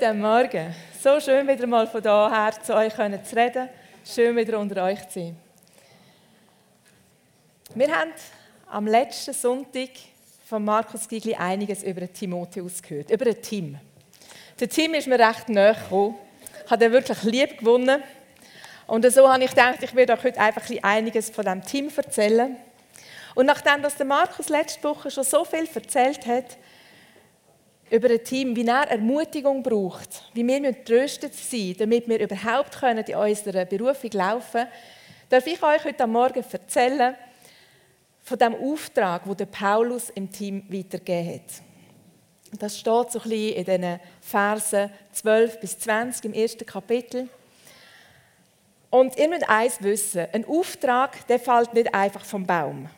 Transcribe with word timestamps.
Guten 0.00 0.20
Morgen. 0.20 0.74
So 1.00 1.20
schön, 1.20 1.46
wieder 1.46 1.68
mal 1.68 1.86
von 1.86 2.02
daher 2.02 2.50
zu 2.60 2.74
euch 2.74 2.94
zu 2.94 3.36
reden. 3.36 3.68
Schön, 4.04 4.34
wieder 4.34 4.58
unter 4.58 4.82
euch 4.82 5.06
zu 5.08 5.20
sein. 5.20 5.36
Wir 7.76 7.94
haben 7.94 8.10
am 8.68 8.88
letzten 8.88 9.32
Sonntag 9.32 9.90
von 10.46 10.64
Markus 10.64 11.06
Gigli 11.06 11.36
einiges 11.36 11.84
über 11.84 12.12
Timotheus 12.12 12.82
gehört, 12.82 13.10
über 13.10 13.26
ein 13.26 13.40
Team. 13.40 13.78
Der 14.58 14.68
Team 14.68 14.94
ist 14.94 15.06
mir 15.06 15.18
recht 15.18 15.48
nahe 15.48 15.74
gekommen. 15.74 16.16
Habe 16.68 16.86
ihn 16.86 16.92
wirklich 16.92 17.22
lieb 17.22 17.58
gewonnen. 17.58 18.02
Und 18.88 19.08
so 19.12 19.30
habe 19.30 19.44
ich 19.44 19.50
gedacht, 19.50 19.80
ich 19.80 19.94
werde 19.94 20.14
euch 20.14 20.24
heute 20.24 20.40
einfach 20.40 20.64
einiges 20.82 21.30
von 21.30 21.44
diesem 21.44 21.62
Team 21.62 21.88
erzählen. 21.94 22.56
Und 23.36 23.46
nachdem 23.46 23.80
dass 23.82 23.96
der 23.96 24.06
Markus 24.06 24.48
letzte 24.48 24.82
Woche 24.82 25.12
schon 25.12 25.24
so 25.24 25.44
viel 25.44 25.68
erzählt 25.72 26.26
hat, 26.26 26.56
über 27.90 28.10
ein 28.10 28.24
Team, 28.24 28.56
wie 28.56 28.66
er 28.66 28.90
Ermutigung 28.90 29.62
braucht, 29.62 30.22
wie 30.32 30.46
wir 30.46 30.60
getröstet 30.60 31.34
sein 31.34 31.74
damit 31.78 32.08
wir 32.08 32.20
überhaupt 32.20 32.82
in 32.82 33.14
unserer 33.14 33.64
Berufung 33.64 34.10
laufen 34.12 34.52
können, 34.52 34.68
darf 35.28 35.46
ich 35.46 35.62
euch 35.62 35.84
heute 35.84 36.06
Morgen 36.06 36.44
erzählen 36.50 37.14
von 38.22 38.38
dem 38.38 38.54
Auftrag, 38.54 39.22
den 39.36 39.50
Paulus 39.50 40.10
im 40.10 40.30
Team 40.32 40.64
weitergegeben 40.68 41.34
hat. 41.34 42.60
Das 42.60 42.78
steht 42.78 43.10
so 43.10 43.20
ein 43.20 43.28
bisschen 43.28 43.56
in 43.56 43.64
den 43.64 44.00
Versen 44.20 44.90
12 45.12 45.60
bis 45.60 45.78
20 45.78 46.24
im 46.24 46.32
ersten 46.32 46.64
Kapitel. 46.64 47.28
Und 48.90 49.18
ihr 49.18 49.28
müsst 49.28 49.48
eins 49.48 49.82
wissen: 49.82 50.26
Ein 50.32 50.44
Auftrag, 50.46 51.26
der 51.26 51.40
fällt 51.40 51.74
nicht 51.74 51.92
einfach 51.92 52.24
vom 52.24 52.46
Baum. 52.46 52.88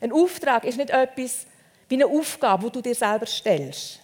Ein 0.00 0.12
Auftrag 0.12 0.64
ist 0.64 0.78
nicht 0.78 0.90
etwas, 0.90 1.46
wie 1.92 2.02
eine 2.02 2.06
Aufgabe, 2.06 2.64
die 2.64 2.72
du 2.72 2.80
dir 2.80 2.94
selber 2.94 3.26
stellst. 3.26 4.00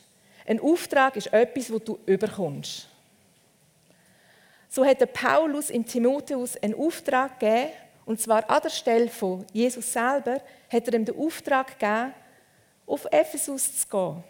Ein 0.47 0.61
Auftrag 0.61 1.17
ist 1.17 1.33
etwas, 1.33 1.69
das 1.69 1.85
du 1.85 1.99
überkommst. 2.05 2.87
So 4.69 4.85
hat 4.85 5.01
der 5.01 5.07
Paulus 5.07 5.71
im 5.71 5.87
Timotheus 5.87 6.59
einen 6.59 6.75
Auftrag 6.75 7.41
gegeben, 7.41 7.71
und 8.05 8.21
zwar 8.21 8.49
an 8.51 8.61
der 8.63 8.69
Stelle 8.69 9.09
von 9.09 9.47
Jesus 9.55 9.91
selber, 9.91 10.43
hat 10.71 10.87
er 10.87 10.93
ihm 10.93 11.07
den 11.07 11.17
Auftrag 11.17 11.79
gegeben, 11.79 12.13
auf 12.87 13.07
Ephesus 13.11 13.79
zu 13.79 13.89
gehen 13.89 14.25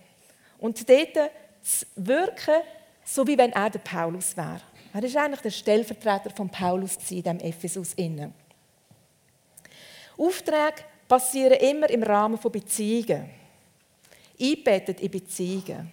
und 0.60 0.88
dort 0.88 1.30
zu 1.60 1.84
wirken, 1.96 2.62
so 3.04 3.26
wie 3.26 3.36
wenn 3.36 3.52
er 3.54 3.70
der 3.70 3.80
Paulus 3.80 4.36
wäre. 4.36 4.60
Er 4.94 5.02
ist 5.02 5.16
eigentlich 5.16 5.40
der 5.40 5.50
Stellvertreter 5.50 6.30
von 6.30 6.48
Paulus 6.48 6.96
in 7.10 7.24
diesem 7.24 7.40
Ephesus. 7.40 7.96
Aufträge 10.16 10.84
passieren 11.08 11.58
immer 11.58 11.90
im 11.90 12.04
Rahmen 12.04 12.38
von 12.38 12.52
Beziehungen 12.52 13.38
eingebettet 14.40 15.00
in 15.00 15.10
Beziehungen. 15.10 15.90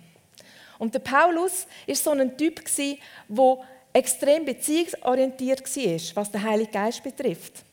Und 0.78 0.94
der 0.94 1.00
Paulus 1.00 1.68
ist 1.88 2.04
so 2.04 2.12
ein 2.12 2.38
Typ 2.38 2.62
der 2.66 3.66
extrem 3.94 4.44
beziehungsorientiert 4.44 5.62
war, 5.62 6.16
was 6.16 6.32
den 6.32 6.44
Heiligen 6.44 6.72
Geist 6.72 7.02
betrifft. 7.02 7.64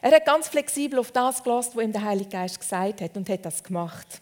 Er 0.00 0.12
hat 0.12 0.26
ganz 0.26 0.48
flexibel 0.48 0.98
auf 0.98 1.12
das 1.12 1.42
gelassen, 1.42 1.72
was 1.74 1.84
ihm 1.84 1.92
der 1.92 2.04
Heilige 2.04 2.30
Geist 2.30 2.58
gesagt 2.58 3.00
hat 3.00 3.16
und 3.16 3.28
hat 3.28 3.44
das 3.44 3.62
gemacht. 3.62 4.20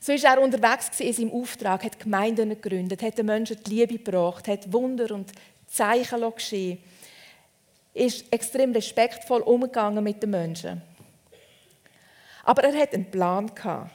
So 0.00 0.12
ist 0.12 0.24
er 0.24 0.40
unterwegs 0.40 0.98
in 0.98 1.12
seinem 1.12 1.32
Auftrag, 1.32 1.84
hat 1.84 1.98
Gemeinden 1.98 2.48
gegründet, 2.50 3.02
hat 3.02 3.18
den 3.18 3.26
Menschen 3.26 3.62
die 3.62 3.70
Liebe 3.70 3.98
gebracht, 3.98 4.48
hat 4.48 4.72
Wunder 4.72 5.12
und 5.14 5.30
Zeichen 5.66 6.22
geschehen, 6.34 6.78
ist 7.92 8.32
extrem 8.32 8.72
respektvoll 8.72 9.42
umgegangen 9.42 10.02
mit 10.02 10.22
den 10.22 10.30
Menschen. 10.30 10.82
Aber 12.44 12.64
er 12.64 12.80
hat 12.80 12.94
einen 12.94 13.10
Plan 13.10 13.54
gehabt. 13.54 13.90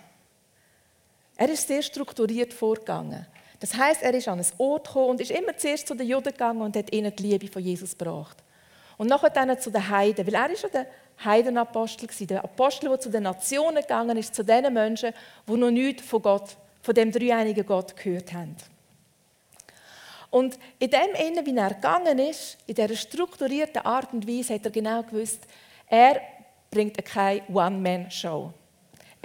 Er 1.38 1.50
ist 1.50 1.68
sehr 1.68 1.82
strukturiert 1.82 2.54
vorgegangen. 2.54 3.26
Das 3.60 3.76
heißt, 3.76 4.04
er 4.04 4.14
ist 4.14 4.28
an 4.28 4.40
einen 4.40 4.48
Ort 4.58 4.88
gekommen 4.88 5.12
und 5.12 5.22
ist 5.22 5.32
immer 5.32 5.56
zuerst 5.58 5.88
zu 5.88 5.96
den 5.96 6.08
Juden 6.08 6.32
gegangen 6.32 6.62
und 6.62 6.76
hat 6.76 6.94
ihnen 6.94 7.14
die 7.16 7.24
Liebe 7.24 7.48
von 7.48 7.62
Jesus 7.62 7.98
gebracht. 7.98 8.38
Und 8.98 9.08
nachher 9.08 9.30
dann 9.30 9.60
zu 9.60 9.72
den 9.72 9.90
Heiden, 9.90 10.26
weil 10.26 10.36
er 10.36 10.50
ist 10.50 10.64
ja 10.64 10.70
der 10.70 10.88
Heidenapostel 11.24 12.08
war, 12.08 12.28
der 12.28 12.44
Apostel, 12.44 12.90
der 12.90 13.00
zu 13.00 13.10
den 13.10 13.24
Nationen 13.24 13.82
gegangen 13.82 14.18
ist, 14.18 14.36
zu 14.36 14.44
den 14.44 14.74
Menschen, 14.74 15.14
die 15.48 15.58
noch 15.58 15.72
nichts 15.72 16.04
von 16.04 16.22
Gott, 16.22 16.58
von 16.82 16.94
dem 16.94 17.12
dreieinigen 17.12 17.66
Gott 17.66 17.96
gehört 17.96 18.34
haben. 18.34 18.56
Und 20.30 20.60
in 20.80 20.90
dem 20.90 21.16
Innen, 21.28 21.46
wie 21.46 21.58
er 21.58 21.74
gegangen 21.74 22.20
ist, 22.20 22.58
in 22.68 22.76
dieser 22.76 22.96
strukturierten 22.96 23.86
Art 23.86 24.12
und 24.14 24.28
Weise, 24.28 24.56
hat 24.56 24.66
er 24.66 24.72
genau 24.72 25.04
gewusst, 25.04 25.48
er 25.88 26.22
bringt 26.70 27.04
keine 27.06 27.42
One-Man-Show. 27.48 28.52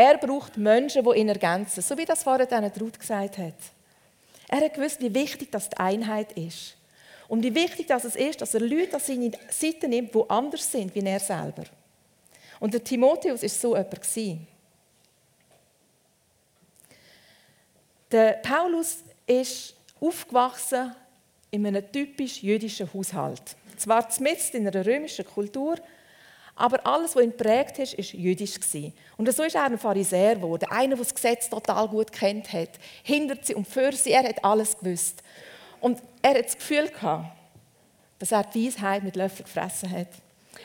Er 0.00 0.16
braucht 0.16 0.56
Menschen, 0.56 1.04
die 1.04 1.18
ihn 1.18 1.28
ergänzen, 1.28 1.82
so 1.82 1.98
wie 1.98 2.06
das 2.06 2.22
vorher 2.22 2.46
dann 2.46 2.64
Ruth 2.64 2.98
gesagt 2.98 3.36
hat. 3.36 3.52
Er 4.48 4.62
hat 4.62 4.72
gewusst, 4.72 4.98
wie 5.02 5.12
wichtig 5.12 5.52
das 5.52 5.68
die 5.68 5.76
Einheit 5.76 6.32
ist. 6.32 6.74
Und 7.28 7.44
wie 7.44 7.54
wichtig 7.54 7.86
das 7.86 8.04
es 8.04 8.16
ist, 8.16 8.40
dass 8.40 8.54
er 8.54 8.60
Leute 8.60 8.94
an 8.94 9.00
seine 9.00 9.30
Seite 9.50 9.88
nimmt, 9.88 10.14
die 10.14 10.22
anders 10.26 10.72
sind 10.72 10.94
wie 10.94 11.04
er 11.04 11.20
selber. 11.20 11.64
Und 12.60 12.72
der 12.72 12.82
Timotheus 12.82 13.42
ist 13.42 13.60
so 13.60 13.76
jemand. 13.76 14.00
Der 18.10 18.32
Paulus 18.42 19.00
ist 19.26 19.74
aufgewachsen 20.00 20.96
in 21.50 21.66
einem 21.66 21.92
typisch 21.92 22.42
jüdischen 22.42 22.90
Haushalt. 22.94 23.54
Zwar 23.76 24.08
mitten 24.20 24.56
in 24.56 24.66
einer 24.66 24.86
römischen 24.86 25.26
Kultur, 25.26 25.76
aber 26.56 26.86
alles, 26.86 27.16
was 27.16 27.22
ihn 27.22 27.36
prägt 27.36 27.78
hat, 27.78 27.96
war 27.96 28.04
jüdisch. 28.04 28.58
Und 29.16 29.32
so 29.32 29.42
ist 29.42 29.54
er 29.54 29.64
ein 29.64 29.78
Pharisäer 29.78 30.36
geworden, 30.36 30.66
einer, 30.70 30.96
der 30.96 31.04
das 31.04 31.14
Gesetz 31.14 31.48
total 31.48 31.88
gut 31.88 32.12
kennt 32.12 32.52
hat. 32.52 32.70
Hinter 33.02 33.36
sie 33.40 33.54
und 33.54 33.66
für 33.66 33.92
sie, 33.92 34.12
er 34.12 34.24
hat 34.24 34.44
alles 34.44 34.78
gewusst. 34.78 35.22
Und 35.80 36.00
er 36.22 36.34
hat 36.34 36.46
das 36.46 36.56
Gefühl 36.56 36.88
gehabt, 36.88 37.36
dass 38.18 38.32
er 38.32 38.44
die 38.44 38.66
Weisheit 38.66 39.02
mit 39.02 39.16
Löffeln 39.16 39.44
gefressen 39.44 39.90
hat. 39.90 40.08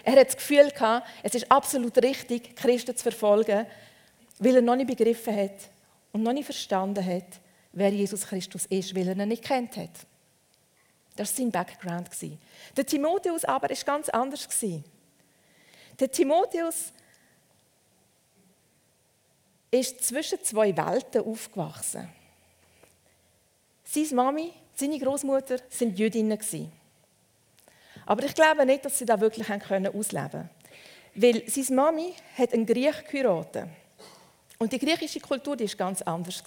Er 0.03 0.19
hat 0.19 0.27
das 0.27 0.35
Gefühl 0.35 0.69
gehabt, 0.71 1.07
es 1.23 1.35
ist 1.35 1.49
absolut 1.49 1.97
richtig, 2.03 2.55
Christen 2.55 2.95
zu 2.95 3.03
verfolgen, 3.03 3.65
weil 4.39 4.55
er 4.55 4.61
noch 4.61 4.75
nicht 4.75 4.87
begriffen 4.87 5.35
hat 5.35 5.69
und 6.11 6.23
noch 6.23 6.33
nicht 6.33 6.45
verstanden 6.45 7.05
hat, 7.05 7.39
wer 7.71 7.89
Jesus 7.89 8.27
Christus 8.27 8.65
ist, 8.65 8.95
weil 8.95 9.07
er 9.07 9.15
ihn 9.15 9.27
nicht 9.29 9.43
kennt 9.43 9.77
hat. 9.77 9.89
Das 11.15 11.31
war 11.31 11.37
sein 11.37 11.51
Background. 11.51 12.09
Der 12.75 12.85
Timotheus 12.85 13.45
aber 13.45 13.69
war 13.69 13.77
ganz 13.85 14.09
anders. 14.09 14.47
Der 15.99 16.11
Timotheus 16.11 16.91
ist 19.71 20.03
zwischen 20.03 20.43
zwei 20.43 20.75
Welten 20.75 21.25
aufgewachsen. 21.25 22.09
Seine 23.83 24.15
Mami, 24.15 24.53
seine 24.75 24.99
Großmutter 24.99 25.57
sind 25.69 25.97
Jüdinnen 25.97 26.39
Aber 28.05 28.23
ich 28.23 28.35
glaube 28.35 28.65
nicht, 28.65 28.83
dass 28.83 28.97
sie 28.97 29.05
da 29.05 29.19
wirklich 29.19 29.49
ausleben 29.49 30.29
können. 30.29 30.49
Weil 31.15 31.43
seine 31.49 31.75
Mami 31.75 32.13
hat 32.37 32.53
einen 32.53 32.65
Griech 32.65 33.05
geheiratet. 33.05 33.69
Und 34.57 34.71
die 34.71 34.79
griechische 34.79 35.19
Kultur 35.19 35.59
war 35.59 35.67
ganz 35.77 36.01
anders. 36.01 36.43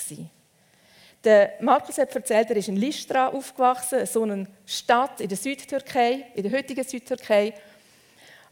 Der 1.25 1.55
Markus 1.61 1.99
hat 1.99 2.15
erzählt, 2.15 2.51
er 2.51 2.57
ist 2.57 2.69
in 2.69 2.77
Lystra 2.77 3.29
aufgewachsen, 3.29 4.07
so 4.07 4.23
eine 4.23 4.47
Stadt 4.65 5.21
in 5.21 5.29
der 5.29 5.37
Südtürkei, 5.37 6.27
in 6.35 6.43
der 6.45 6.53
heutigen 6.53 6.85
Südtürkei. 6.85 7.55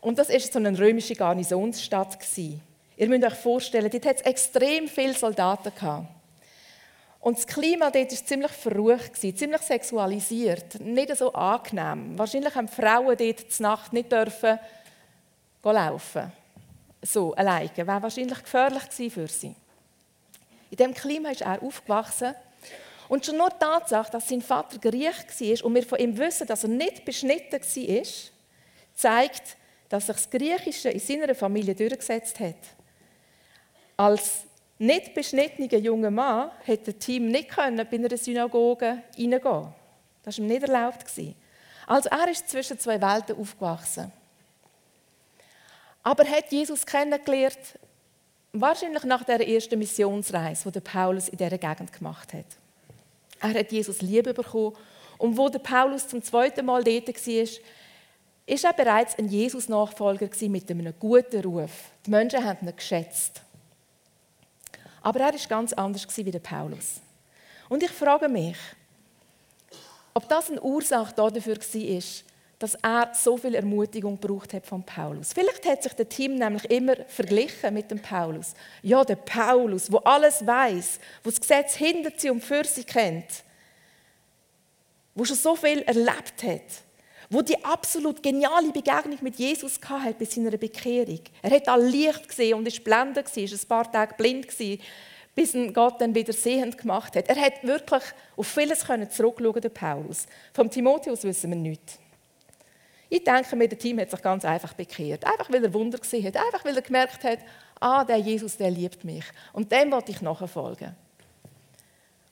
Und 0.07 0.17
das 0.21 0.29
war 0.29 0.39
so 0.39 0.61
eine 0.61 0.79
römische 0.79 1.17
Garnisonsstadt. 1.17 2.17
Ihr 2.97 3.09
müsst 3.09 3.25
euch 3.25 3.35
vorstellen, 3.35 3.91
dort 3.91 4.07
hat 4.07 4.15
es 4.15 4.23
extrem 4.23 4.87
viele 4.87 5.15
Soldaten 5.15 5.75
gehabt. 5.75 6.07
Und 7.19 7.37
das 7.37 7.45
Klima 7.45 7.91
dort 7.91 8.13
war 8.13 8.25
ziemlich 8.25 8.53
verrucht, 8.53 9.17
ziemlich 9.17 9.63
sexualisiert, 9.63 10.79
nicht 10.79 11.17
so 11.17 11.33
angenehm. 11.33 12.17
Wahrscheinlich 12.17 12.55
haben 12.55 12.69
Frauen 12.69 13.17
dort 13.17 13.51
zur 13.51 13.63
Nacht 13.65 13.93
nicht 13.93 14.13
dürfen 14.13 14.61
laufen. 15.65 16.31
So, 17.03 17.35
alleine. 17.35 17.69
Wäre 17.75 18.01
wahrscheinlich 18.01 18.41
gefährlich 18.41 18.89
gewesen 18.89 19.11
für 19.11 19.27
sie. 19.27 19.57
In 20.71 20.77
diesem 20.77 20.95
Klima 20.95 21.31
ist 21.31 21.41
er 21.41 21.61
aufgewachsen. 21.61 22.33
Und 23.09 23.27
schon 23.27 23.39
nur 23.39 23.51
die 23.51 23.59
Tatsache, 23.59 24.13
dass 24.13 24.29
sein 24.29 24.41
Vater 24.41 24.79
Griech 24.79 25.17
war 25.17 25.65
und 25.65 25.75
wir 25.75 25.83
von 25.83 25.99
ihm 25.99 26.17
wissen, 26.17 26.47
dass 26.47 26.63
er 26.63 26.71
nicht 26.71 27.05
beschnitten 27.05 27.61
war, 27.61 28.03
zeigt, 28.95 29.56
dass 29.89 30.07
sich 30.07 30.17
das 30.17 30.31
Griechische 30.31 30.91
in 30.91 31.01
seiner 31.01 31.35
Familie 31.35 31.75
durchgesetzt 31.75 32.41
hat. 32.41 32.57
Als 33.97 34.45
nicht 34.79 35.15
beschnittener 35.15 35.79
junger 35.79 36.11
Mann 36.11 36.51
hätte 36.65 36.93
das 36.93 37.05
Team 37.05 37.31
nicht 37.31 37.49
können 37.49 37.87
bei 37.91 37.97
einer 37.97 38.17
Synagoge 38.17 39.03
hineingehen. 39.17 39.69
Das 40.23 40.39
war 40.39 40.45
ihm 40.45 40.49
nicht 40.49 40.63
erlaubt. 40.63 41.05
Also 41.87 42.09
er 42.09 42.31
ist 42.31 42.49
zwischen 42.49 42.79
zwei 42.79 43.01
Welten 43.01 43.39
aufgewachsen. 43.39 44.13
Aber 46.03 46.25
er 46.25 46.39
hat 46.39 46.53
Jesus 46.53 46.85
kennengelernt, 46.85 47.59
wahrscheinlich 48.53 49.05
nach 49.05 49.25
der 49.25 49.47
ersten 49.49 49.79
Missionsreise, 49.79 50.71
die 50.71 50.81
Paulus 50.81 51.29
in 51.29 51.39
dieser 51.39 51.59
Gegend 51.59 51.93
gemacht 51.93 52.33
hat. 52.33 52.45
Er 53.41 53.61
hat 53.61 53.73
Jesus 53.73 54.03
Liebe 54.03 54.35
bekommen 54.35 54.77
und 55.19 55.37
wo 55.37 55.49
der 55.49 55.59
Paulus 55.59 56.07
zum 56.07 56.23
zweiten 56.23 56.67
Mal 56.67 56.85
dort 56.85 57.09
war, 57.09 57.49
ist 58.47 58.65
er 58.65 58.73
bereits 58.73 59.19
ein 59.19 59.29
Jesus-Nachfolger 59.29 60.29
mit 60.49 60.71
einem 60.71 60.95
guten 60.99 61.41
Ruf. 61.43 61.91
Die 62.07 62.11
Menschen 62.11 62.45
haben 62.45 62.67
ihn 62.67 62.77
geschätzt. 62.77 63.43
Aber 65.03 65.21
er 65.21 65.33
war 65.33 65.49
ganz 65.49 65.73
anders 65.73 66.07
wie 66.17 66.31
der 66.31 66.39
Paulus. 66.39 67.01
Und 67.69 67.83
ich 67.83 67.91
frage 67.91 68.29
mich, 68.29 68.57
ob 70.15 70.29
das 70.29 70.51
eine 70.51 70.63
Ursache 70.63 71.15
dafür 71.15 71.57
war, 71.57 72.03
dass 72.59 72.75
er 72.77 73.13
so 73.15 73.37
viel 73.37 73.55
Ermutigung 73.55 74.17
braucht 74.17 74.55
hat 74.55 74.67
von 74.67 74.83
Paulus. 74.83 75.33
Vielleicht 75.33 75.67
hat 75.67 75.83
sich 75.83 75.93
der 75.93 76.09
Team 76.09 76.37
nämlich 76.37 76.65
immer 76.71 76.97
verglichen 77.09 77.75
mit 77.75 77.91
dem 77.91 78.01
Paulus. 78.01 78.55
Ja, 78.83 79.05
der 79.05 79.17
Paulus, 79.17 79.93
wo 79.93 79.99
alles 79.99 80.47
weiß, 80.47 80.99
wo 81.23 81.31
das 81.31 81.41
Gesetz 81.41 81.75
hinter 81.75 82.13
sie 82.17 82.31
und 82.31 82.43
für 82.43 82.65
sie 82.65 82.85
kennt, 82.85 83.45
wo 85.15 85.25
schon 85.25 85.37
so 85.37 85.55
viel 85.55 85.83
erlebt 85.83 86.43
hat, 86.43 86.86
wo 87.31 87.43
die 87.43 87.63
absolut 87.65 88.23
geniale 88.23 88.71
Begegnung 88.71 89.19
mit 89.21 89.37
Jesus 89.37 89.79
hatte 89.89 90.15
bei 90.19 90.25
seiner 90.25 90.57
Bekehrung. 90.57 91.21
Er 91.43 91.51
hat 91.51 91.69
all 91.69 91.85
Licht 91.85 92.29
gesehen 92.29 92.55
und 92.55 92.69
ist 92.69 92.85
blendet 92.85 93.27
gewesen, 93.27 93.55
ist 93.55 93.65
ein 93.65 93.69
paar 93.69 93.91
Tage 93.91 94.15
blind 94.15 94.49
gewesen, 94.49 94.81
bis 95.35 95.55
ihn 95.55 95.73
Gott 95.73 96.01
dann 96.01 96.15
wieder 96.15 96.33
sehend 96.33 96.79
gemacht 96.79 97.15
hat. 97.17 97.29
Er 97.29 97.37
hat 97.37 97.63
wirklich 97.63 98.03
auf 98.37 98.47
vieles 98.47 98.81
zurückschauen, 98.81 99.61
der 99.61 99.69
Paulus. 99.69 100.27
Vom 100.55 100.71
Timotheus 100.71 101.25
wissen 101.25 101.51
wir 101.51 101.59
nichts. 101.59 101.99
Ich 103.09 103.23
denke 103.23 103.55
mir, 103.55 103.69
der 103.69 103.79
Team 103.79 104.01
hat 104.01 104.11
sich 104.11 104.23
ganz 104.23 104.45
einfach 104.45 104.73
bekehrt. 104.73 105.25
Einfach, 105.25 105.51
weil 105.51 105.63
er 105.63 105.73
Wunder 105.73 105.99
gesehen 105.99 106.27
hat. 106.27 106.37
Einfach, 106.37 106.65
weil 106.65 106.75
er 106.75 106.83
gemerkt 106.83 107.23
hat, 107.23 107.39
ah, 107.79 108.05
der 108.05 108.17
Jesus, 108.17 108.57
der 108.57 108.71
liebt 108.71 109.05
mich. 109.05 109.25
Und 109.53 109.71
dem 109.71 109.93
wollte 109.93 110.11
ich 110.11 110.23
nachfolgen. 110.23 110.97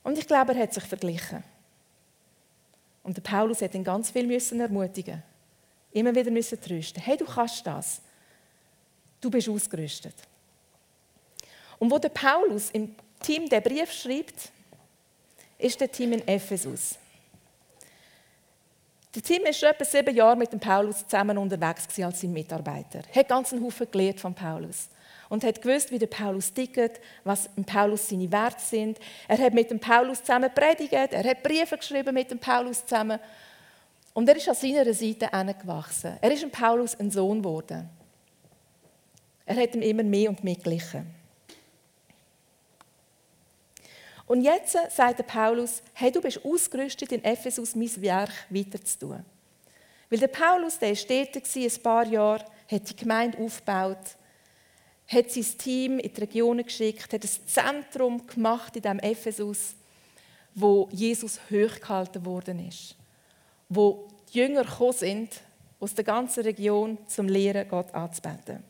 Und 0.03 0.17
ich 0.17 0.27
glaube, 0.27 0.53
er 0.53 0.63
hat 0.63 0.73
sich 0.73 0.83
verglichen. 0.83 1.43
Und 3.05 3.15
der 3.15 3.21
Paulus 3.21 3.61
hat 3.61 3.75
ihn 3.75 3.83
ganz 3.83 4.09
viel 4.09 4.25
müssen 4.25 4.59
ermutigen 4.59 5.21
Immer 5.91 6.13
wieder 6.13 6.31
müssen 6.31 6.59
trösten. 6.59 7.01
Hey, 7.01 7.15
du 7.15 7.23
kannst 7.23 7.65
das. 7.65 8.01
Du 9.21 9.29
bist 9.29 9.47
ausgerüstet. 9.47 10.15
Und 11.77 11.89
wo 11.89 11.99
der 11.99 12.09
Paulus 12.09 12.71
im 12.71 12.95
Team 13.21 13.47
den 13.47 13.61
Brief 13.61 13.91
schreibt, 13.91 14.51
ist 15.57 15.79
der 15.79 15.89
Team 15.89 16.13
in 16.13 16.27
Ephesus. 16.27 16.95
Der 19.15 19.23
Team 19.23 19.45
war 19.45 19.53
schon 19.53 19.69
etwa 19.69 19.85
sieben 19.85 20.13
Jahre 20.13 20.35
mit 20.35 20.51
dem 20.51 20.59
Paulus 20.59 21.07
zusammen 21.07 21.37
unterwegs 21.37 21.87
als 22.01 22.19
sein 22.19 22.33
Mitarbeiter. 22.33 22.99
Er 23.13 23.21
hat 23.21 23.29
ganz 23.29 23.53
einen 23.53 23.63
Haufen 23.63 23.89
gelernt 23.89 24.19
von 24.19 24.33
Paulus 24.33 24.89
und 25.29 25.45
hat 25.45 25.61
gewusst, 25.61 25.89
wie 25.89 25.99
der 25.99 26.07
Paulus 26.07 26.51
tickt, 26.53 26.99
was 27.23 27.49
im 27.55 27.63
Paulus 27.63 28.09
seine 28.09 28.29
Werte 28.29 28.61
sind. 28.61 28.99
Er 29.29 29.37
hat 29.37 29.53
mit 29.53 29.71
dem 29.71 29.79
Paulus 29.79 30.19
zusammen 30.19 30.49
predigt, 30.53 30.91
er 30.91 31.23
hat 31.23 31.43
Briefe 31.43 31.77
geschrieben 31.77 32.13
mit 32.13 32.29
dem 32.29 32.39
Paulus 32.39 32.85
zusammen 32.85 33.19
und 34.13 34.27
er 34.27 34.35
ist 34.35 34.49
an 34.49 34.55
seiner 34.55 34.93
Seite 34.93 35.29
gewachsen. 35.61 36.17
Er 36.19 36.31
ist 36.31 36.43
dem 36.43 36.51
Paulus 36.51 36.99
ein 36.99 37.09
Sohn 37.09 37.41
geworden. 37.41 37.89
Er 39.45 39.55
hat 39.55 39.75
ihm 39.75 39.81
immer 39.81 40.03
mehr 40.03 40.29
und 40.29 40.43
mehr 40.43 40.55
glichen. 40.55 41.05
Und 44.27 44.41
jetzt 44.41 44.75
sagt 44.89 45.19
der 45.19 45.23
Paulus, 45.23 45.83
hey, 45.93 46.11
du 46.11 46.19
bist 46.21 46.43
ausgerüstet, 46.43 47.11
in 47.11 47.23
Ephesus 47.23 47.75
mein 47.75 48.01
Werk 48.01 48.31
weiterzutun. 48.49 49.23
Weil 50.09 50.19
der 50.19 50.27
Paulus, 50.27 50.79
der 50.79 50.89
war 50.91 51.05
dort 51.07 51.55
ein 51.55 51.83
paar 51.83 52.07
Jahre, 52.07 52.45
hat 52.71 52.89
die 52.89 52.95
Gemeinde 52.95 53.37
aufgebaut, 53.37 54.17
hat 55.07 55.29
sein 55.29 55.57
Team 55.57 55.99
in 55.99 56.11
die 56.11 56.21
Regionen 56.21 56.65
geschickt, 56.65 57.13
hat 57.13 57.23
ein 57.23 57.47
Zentrum 57.47 58.25
gemacht 58.25 58.75
in 58.75 58.81
diesem 58.81 58.99
Ephesus, 58.99 59.75
wo 60.55 60.89
Jesus 60.91 61.39
hochgehalten 61.51 62.25
worden 62.25 62.67
ist. 62.67 62.95
Wo 63.69 64.07
die 64.33 64.39
Jünger 64.39 64.63
gekommen 64.63 64.93
sind, 64.93 65.41
aus 65.79 65.93
der 65.93 66.03
ganzen 66.03 66.43
Region, 66.43 66.97
zum 67.07 67.27
Lehren, 67.27 67.67
Gott 67.67 67.93
anzubeten. 67.93 68.63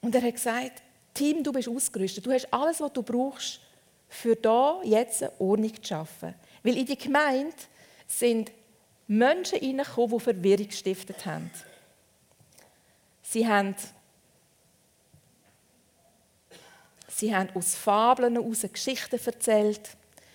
Und 0.00 0.14
er 0.14 0.22
hat 0.22 0.34
gesagt, 0.34 0.82
Team, 1.18 1.42
du 1.42 1.52
bist 1.52 1.68
ausgerüstet. 1.68 2.24
Du 2.24 2.32
hast 2.32 2.52
alles, 2.52 2.80
was 2.80 2.92
du 2.92 3.02
brauchst, 3.02 3.60
für 4.08 4.36
da 4.36 4.80
jetzt 4.84 5.22
eine 5.22 5.32
Ordnung 5.40 5.74
zu 5.74 5.84
schaffen. 5.84 6.34
Weil 6.62 6.76
in 6.76 6.86
die 6.86 6.96
Gemeinde 6.96 7.56
sind 8.06 8.52
Menschen 9.08 9.58
reingekommen, 9.58 10.18
die 10.18 10.24
Verwirrung 10.24 10.68
gestiftet 10.68 11.26
haben. 11.26 11.50
Sie 13.22 13.46
haben, 13.46 13.74
sie 17.08 17.34
haben 17.34 17.50
aus 17.54 17.74
Fabeln 17.74 18.34
heraus 18.34 18.62
Geschichten 18.72 19.20
erzählt. 19.22 19.90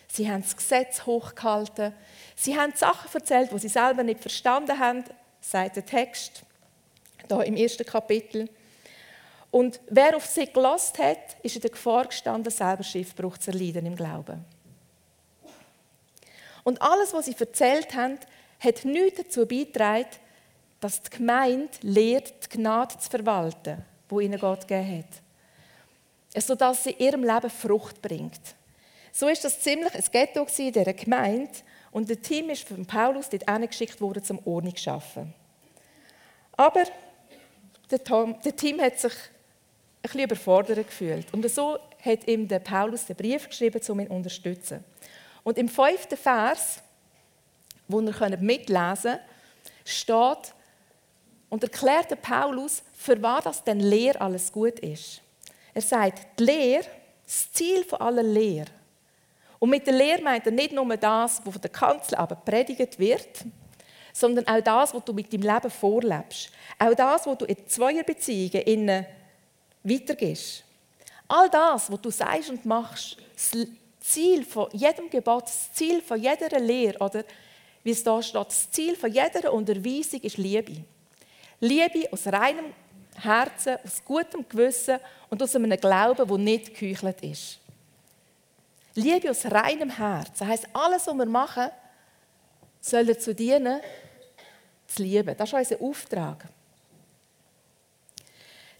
Sie 0.08 0.30
haben 0.30 0.44
das 0.44 0.56
Gesetz 0.56 1.06
hochgehalten. 1.06 1.94
Sie 2.36 2.60
haben 2.60 2.74
Sachen 2.76 3.10
erzählt, 3.14 3.52
die 3.52 3.60
sie 3.60 3.70
selber 3.70 4.04
nicht 4.04 4.20
verstanden 4.20 4.78
haben, 4.78 5.04
sagt 5.40 5.78
der 5.78 5.86
Text, 5.86 6.44
da 7.28 7.42
im 7.42 7.56
ersten 7.56 7.86
Kapitel. 7.86 8.50
Und 9.54 9.80
wer 9.88 10.16
auf 10.16 10.26
sie 10.26 10.48
gelost 10.48 10.98
hat, 10.98 11.38
ist 11.44 11.54
in 11.54 11.62
der 11.62 11.70
Gefahr 11.70 12.08
gestanden, 12.08 12.52
selber 12.52 12.82
Schiffbruch 12.82 13.38
zu 13.38 13.52
erleiden 13.52 13.86
im 13.86 13.96
Glauben. 13.96 14.44
Und 16.64 16.82
alles, 16.82 17.14
was 17.14 17.28
sie 17.28 17.36
erzählt 17.40 17.94
haben, 17.94 18.18
hat 18.60 18.84
nichts 18.84 19.18
dazu 19.18 19.46
beigetragen, 19.46 20.10
dass 20.80 21.04
die 21.04 21.18
Gemeinde 21.18 21.70
lehrt, 21.82 22.34
die 22.46 22.58
Gnade 22.58 22.98
zu 22.98 23.08
verwalten, 23.08 23.86
wo 24.10 24.20
ihnen 24.20 24.40
Gott 24.40 24.68
gegeben 24.68 25.04
hat. 26.34 26.44
Sodass 26.44 26.86
sie 26.86 26.94
in 26.94 27.06
ihrem 27.06 27.24
Leben 27.24 27.52
Frucht 27.52 28.02
bringt. 28.02 28.42
So 29.12 29.28
ist 29.28 29.44
das 29.44 29.60
ziemlich 29.60 29.94
ein 29.94 30.06
Ghetto 30.12 30.48
in 30.58 30.74
dieser 30.74 30.94
Gemeinde 30.94 31.52
und 31.92 32.10
das 32.10 32.18
Team 32.22 32.50
ist 32.50 32.68
von 32.68 32.88
Paulus 32.88 33.30
dort 33.30 33.46
geschickt 33.70 34.02
worden, 34.02 34.24
zum 34.24 34.40
Ordnung 34.48 34.76
zu 34.76 34.82
schaffen. 34.82 35.32
Aber 36.54 36.86
der, 37.92 38.04
Tom, 38.04 38.36
der 38.44 38.56
Team 38.56 38.82
hat 38.82 38.98
sich 38.98 39.14
bisschen 40.04 40.22
überfordert 40.22 40.88
gefühlt. 40.88 41.34
Und 41.34 41.50
so 41.50 41.80
hat 42.04 42.28
ihm 42.28 42.48
der 42.48 42.60
Paulus 42.60 43.06
den 43.06 43.16
Brief 43.16 43.48
geschrieben, 43.48 43.82
um 43.88 44.00
ihn 44.00 44.08
zu 44.08 44.14
unterstützen. 44.14 44.84
Und 45.44 45.58
im 45.58 45.68
fünften 45.68 46.18
Vers, 46.18 46.82
wo 47.88 48.00
ihr 48.00 48.38
mitlesen 48.38 49.12
könnt, 49.14 49.22
steht, 49.86 50.54
und 51.50 51.62
erklärt 51.62 52.10
der 52.10 52.16
Paulus, 52.16 52.82
für 52.98 53.22
was 53.22 53.44
das 53.44 53.64
denn 53.64 53.80
Lehr 53.80 54.20
alles 54.20 54.52
gut 54.52 54.80
ist. 54.80 55.22
Er 55.76 55.84
sagt, 55.84 56.40
die 56.40 56.46
Lehre, 56.46 56.86
das 57.24 57.52
Ziel 57.52 57.84
von 57.84 58.02
aller 58.02 58.24
Lehre. 58.24 58.72
Und 59.60 59.70
mit 59.70 59.86
der 59.86 59.94
Lehre 59.94 60.24
meint 60.24 60.48
er 60.48 60.52
nicht 60.52 60.72
nur 60.72 60.98
das, 60.98 61.42
was 61.46 61.54
von 61.54 61.62
der 61.62 61.70
Kanzel 61.70 62.16
aber 62.16 62.36
predigt 62.36 62.98
wird, 62.98 63.46
sondern 64.12 64.48
auch 64.48 64.62
das, 64.62 64.96
was 64.96 65.06
du 65.06 65.14
mit 65.14 65.32
deinem 65.32 65.44
Leben 65.44 65.70
vorlebst. 65.70 66.50
Auch 66.80 66.96
das, 66.96 67.28
was 67.28 67.38
du 67.38 67.46
in 67.46 67.68
Zweierbeziehungen 67.68 69.06
weitergibst. 69.84 70.64
All 71.28 71.50
das, 71.50 71.92
was 71.92 72.02
du 72.02 72.10
sagst 72.10 72.50
und 72.50 72.66
machst, 72.66 73.18
das 73.34 73.68
Ziel 74.00 74.46
von 74.46 74.68
jedem 74.72 75.10
Gebot, 75.10 75.44
das 75.44 75.74
Ziel 75.74 76.02
von 76.02 76.22
jeder 76.22 76.60
Lehre, 76.60 77.00
oder 77.00 77.24
wie 77.84 77.92
es 77.92 78.04
da 78.04 78.22
steht, 78.22 78.48
das 78.48 78.72
Ziel 78.72 78.96
von 78.96 79.12
jeder 79.12 79.52
Unterweisung 79.52 80.22
ist 80.22 80.38
Liebe. 80.38 80.84
Liebe 81.60 82.12
aus 82.12 82.28
reinem 82.28 82.74
Herzen, 83.16 83.78
aus 83.84 84.04
gutem 84.04 84.48
Gewissen 84.48 85.00
und 85.30 85.42
aus 85.42 85.56
einem 85.56 85.80
Glauben, 85.80 86.28
der 86.28 86.38
nicht 86.38 86.78
geheuchelt 86.78 87.22
ist. 87.22 87.60
Liebe 88.96 89.30
aus 89.30 89.46
reinem 89.46 89.90
Herzen. 89.90 90.34
Das 90.40 90.48
heisst, 90.48 90.68
alles, 90.74 91.08
was 91.08 91.16
wir 91.16 91.26
machen, 91.26 91.70
soll 92.82 93.06
dazu 93.06 93.34
dienen, 93.34 93.82
zu 94.88 95.04
lieben. 95.04 95.36
Das 95.38 95.52
ist 95.52 95.54
unser 95.54 95.82
Auftrag. 95.82 96.46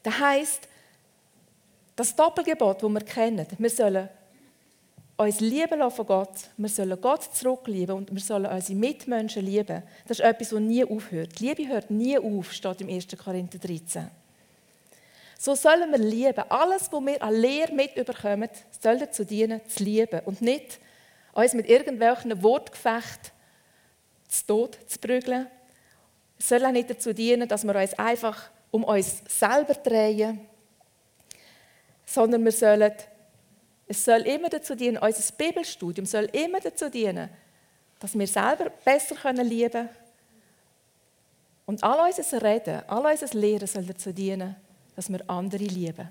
Das 0.04 0.20
heisst, 0.20 0.68
das 1.96 2.16
Doppelgebot, 2.16 2.82
das 2.82 2.90
wir 2.90 3.02
kennen, 3.02 3.46
wir 3.58 3.70
sollen 3.70 4.10
uns 5.16 5.40
lieben 5.40 5.92
von 5.92 6.06
Gott. 6.06 6.50
Wir 6.58 6.70
sollen 6.70 7.00
Gott 7.00 7.24
zurücklieben 7.36 7.96
und 7.96 8.12
wir 8.12 8.22
sollen 8.22 8.48
unsere 8.48 8.78
Mitmenschen 8.78 9.46
lieben. 9.46 9.84
Das 10.08 10.20
ist 10.20 10.26
etwas, 10.26 10.50
das 10.50 10.60
nie 10.60 10.84
aufhört. 10.84 11.40
Die 11.40 11.48
Liebe 11.48 11.68
hört 11.68 11.92
nie 11.92 12.18
auf, 12.18 12.52
steht 12.52 12.82
im 12.82 12.90
1. 12.90 13.08
Korinther 13.24 13.60
13. 13.60 14.10
So 15.38 15.56
sollen 15.56 15.92
wir 15.92 16.00
lieben. 16.00 16.44
Alles, 16.50 16.92
was 16.92 17.06
wir 17.06 17.22
an 17.22 17.36
Lehre 17.36 17.74
mitbekommen, 17.74 18.50
soll 18.80 18.98
dazu 18.98 19.24
dienen, 19.24 19.62
zu 19.68 19.84
lieben 19.84 20.22
und 20.26 20.42
nicht 20.42 20.80
uns 21.34 21.54
mit 21.54 21.70
irgendwelchen 21.70 22.42
Wortgefechten 22.42 23.32
zu 24.28 24.48
Tod 24.48 24.78
zu 24.88 25.00
prügeln. 25.00 25.48
Es 26.40 26.50
soll 26.50 26.66
auch 26.66 26.72
nicht 26.72 26.90
dazu 26.90 27.14
dienen, 27.14 27.48
dass 27.48 27.64
wir 27.64 27.76
uns 27.76 27.94
einfach 28.00 28.50
um 28.72 28.84
uns 28.84 29.22
selber 29.28 29.76
drehen, 29.76 30.42
sondern 32.06 32.44
wir 32.44 32.52
sollen 32.52 32.92
es 33.88 34.06
soll 34.06 34.22
immer 34.22 34.50
dazu 34.50 34.76
dienen, 34.76 34.98
unser 34.98 35.34
Bibelstudium 35.36 36.06
soll 36.06 36.26
immer 36.32 36.60
dazu 36.60 36.90
dienen, 36.90 37.30
dass 38.00 38.18
wir 38.18 38.28
selber 38.28 38.70
besser 38.84 39.16
lieben 39.34 39.72
können. 39.72 39.90
Und 41.66 41.84
all 41.84 42.10
unser 42.10 42.42
Reden, 42.42 42.82
all 42.88 43.06
unser 43.06 43.38
Lehren 43.38 43.68
soll 43.68 43.84
dazu 43.84 44.12
dienen, 44.12 44.56
dass 44.96 45.12
wir 45.12 45.30
andere 45.30 45.64
lieben. 45.64 46.08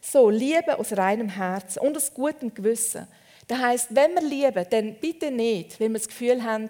So, 0.00 0.30
Liebe 0.30 0.78
aus 0.78 0.96
reinem 0.96 1.28
Herzen 1.28 1.80
und 1.80 1.96
aus 1.96 2.12
gutem 2.12 2.52
Gewissen. 2.52 3.06
Das 3.46 3.58
heisst, 3.58 3.94
wenn 3.94 4.14
wir 4.14 4.22
lieben, 4.22 4.66
dann 4.70 4.94
bitte 4.94 5.30
nicht, 5.30 5.78
wenn 5.80 5.92
wir 5.92 5.98
das 5.98 6.08
Gefühl 6.08 6.42
haben, 6.42 6.68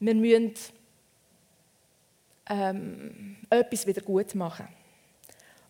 wir 0.00 0.14
müssen 0.14 0.54
ähm, 2.48 3.36
etwas 3.50 3.86
wieder 3.86 4.00
gut 4.00 4.34
machen. 4.34 4.68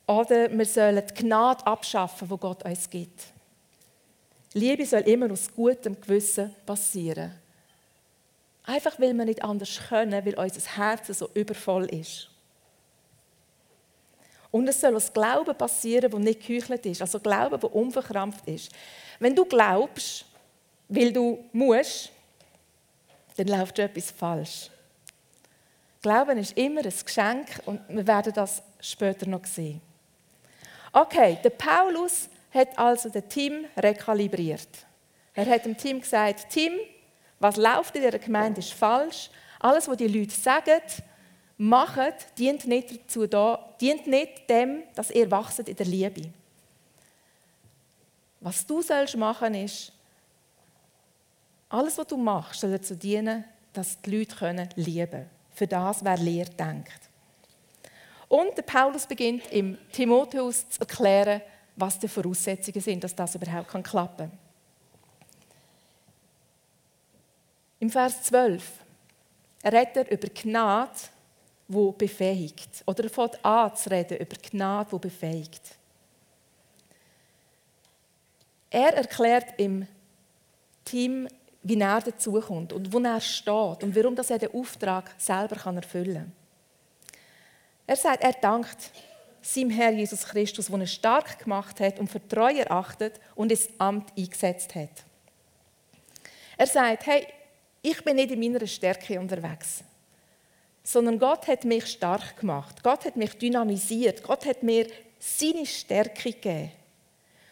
Oder 0.08 0.50
wir 0.50 0.64
sollen 0.64 1.02
die 1.06 1.22
Gnade 1.22 1.66
abschaffen, 1.66 2.26
die 2.28 2.36
Gott 2.38 2.64
uns 2.64 2.88
gibt. 2.88 3.24
Liebe 4.54 4.86
soll 4.86 5.02
immer 5.02 5.30
aus 5.30 5.54
gutem 5.54 6.00
Gewissen 6.00 6.54
passieren. 6.64 7.30
Einfach 8.64 8.98
weil 8.98 9.12
wir 9.12 9.26
nicht 9.26 9.44
anders 9.44 9.78
können, 9.88 10.24
weil 10.24 10.34
unser 10.34 10.76
Herz 10.76 11.08
so 11.08 11.28
übervoll 11.34 11.84
ist. 11.86 12.30
Und 14.50 14.66
es 14.66 14.80
soll 14.80 14.96
aus 14.96 15.12
Glauben 15.12 15.54
passieren, 15.54 16.10
der 16.10 16.20
nicht 16.20 16.46
geheuchelt 16.46 16.86
ist. 16.86 17.02
Also 17.02 17.20
Glauben, 17.20 17.60
der 17.60 17.74
unverkrampft 17.74 18.48
ist. 18.48 18.72
Wenn 19.18 19.36
du 19.36 19.44
glaubst, 19.44 20.24
weil 20.88 21.12
du 21.12 21.44
musst, 21.52 22.10
dann 23.36 23.48
läuft 23.48 23.78
etwas 23.78 24.10
falsch. 24.10 24.70
Glauben 26.00 26.38
ist 26.38 26.56
immer 26.56 26.82
ein 26.82 26.94
Geschenk 27.04 27.60
und 27.66 27.80
wir 27.90 28.06
werden 28.06 28.32
das 28.32 28.62
später 28.80 29.26
noch 29.26 29.44
sehen. 29.44 29.82
Okay, 30.92 31.38
der 31.42 31.50
Paulus 31.50 32.28
hat 32.52 32.78
also 32.78 33.08
das 33.08 33.24
Team 33.28 33.66
rekalibriert. 33.76 34.68
Er 35.34 35.46
hat 35.46 35.64
dem 35.64 35.76
Team 35.76 36.00
gesagt, 36.00 36.50
Team, 36.50 36.72
was 37.38 37.56
läuft 37.56 37.94
in 37.96 38.02
dieser 38.02 38.18
Gemeinde 38.18 38.60
ist 38.60 38.72
falsch. 38.72 39.30
Alles, 39.60 39.86
was 39.88 39.96
die 39.96 40.08
Leute 40.08 40.34
sagen, 40.34 40.80
machen, 41.56 42.12
dient 42.38 42.66
nicht, 42.66 42.90
dazu 42.90 43.26
da, 43.26 43.74
dient 43.80 44.06
nicht 44.06 44.48
dem, 44.48 44.82
dass 44.94 45.10
ihr 45.10 45.30
wachset 45.30 45.68
in 45.68 45.76
der 45.76 45.86
Liebe. 45.86 46.30
Was 48.40 48.66
du 48.66 48.82
sollst 48.82 49.16
machen 49.16 49.54
ist, 49.54 49.92
alles, 51.68 51.98
was 51.98 52.06
du 52.06 52.16
machst, 52.16 52.60
soll 52.60 52.70
dazu 52.70 52.94
dienen, 52.94 53.44
dass 53.72 54.00
die 54.00 54.16
Leute 54.16 54.36
können 54.36 54.68
lieben 54.76 55.10
können. 55.10 55.30
Für 55.52 55.66
das, 55.66 56.04
wer 56.04 56.16
Lehre 56.16 56.50
denkt. 56.50 57.07
Und 58.28 58.56
der 58.56 58.62
Paulus 58.62 59.06
beginnt 59.06 59.50
im 59.52 59.78
Timotheus 59.90 60.68
zu 60.68 60.80
erklären, 60.80 61.40
was 61.76 61.98
die 61.98 62.08
Voraussetzungen 62.08 62.80
sind, 62.80 63.04
dass 63.04 63.14
das 63.14 63.34
überhaupt 63.34 63.70
klappen 63.84 64.30
kann. 64.30 64.38
Im 67.80 67.90
Vers 67.90 68.22
12 68.24 68.62
redet 69.64 69.96
er 69.96 70.10
über 70.10 70.28
Gnade, 70.28 70.98
wo 71.68 71.92
befähigt. 71.92 72.82
Oder 72.86 73.04
er 73.04 73.10
fängt 73.10 73.44
an 73.44 73.76
zu 73.76 73.90
reden 73.90 74.18
über 74.18 74.36
Gnade, 74.36 74.92
wo 74.92 74.98
befähigt. 74.98 75.62
Er 78.70 78.94
erklärt 78.94 79.58
im 79.58 79.86
Team, 80.84 81.28
wie 81.62 81.80
er 81.80 82.00
dazukommt 82.00 82.72
und 82.72 82.92
wo 82.92 82.98
er 82.98 83.20
steht 83.20 83.82
und 83.82 83.94
warum 83.94 84.16
er 84.16 84.38
den 84.38 84.54
Auftrag 84.54 85.14
selber 85.18 85.56
erfüllen 85.74 86.14
kann. 86.14 86.32
Er 87.88 87.96
sagt, 87.96 88.22
er 88.22 88.34
dankt 88.34 88.90
seinem 89.40 89.70
Herr 89.70 89.90
Jesus 89.90 90.26
Christus, 90.26 90.66
der 90.66 90.78
ihn 90.78 90.86
stark 90.86 91.38
gemacht 91.38 91.80
hat 91.80 91.98
und 91.98 92.10
für 92.10 92.26
treu 92.28 92.52
erachtet 92.52 93.18
und 93.34 93.50
ins 93.50 93.70
Amt 93.78 94.12
eingesetzt 94.14 94.74
hat. 94.74 94.90
Er 96.58 96.66
sagt, 96.66 97.06
hey, 97.06 97.26
ich 97.80 98.04
bin 98.04 98.16
nicht 98.16 98.30
in 98.30 98.40
meiner 98.40 98.66
Stärke 98.66 99.18
unterwegs, 99.18 99.82
sondern 100.82 101.18
Gott 101.18 101.48
hat 101.48 101.64
mich 101.64 101.86
stark 101.86 102.38
gemacht. 102.38 102.82
Gott 102.82 103.06
hat 103.06 103.16
mich 103.16 103.38
dynamisiert. 103.38 104.22
Gott 104.22 104.44
hat 104.44 104.62
mir 104.62 104.86
seine 105.18 105.64
Stärke 105.64 106.32
gegeben. 106.32 106.72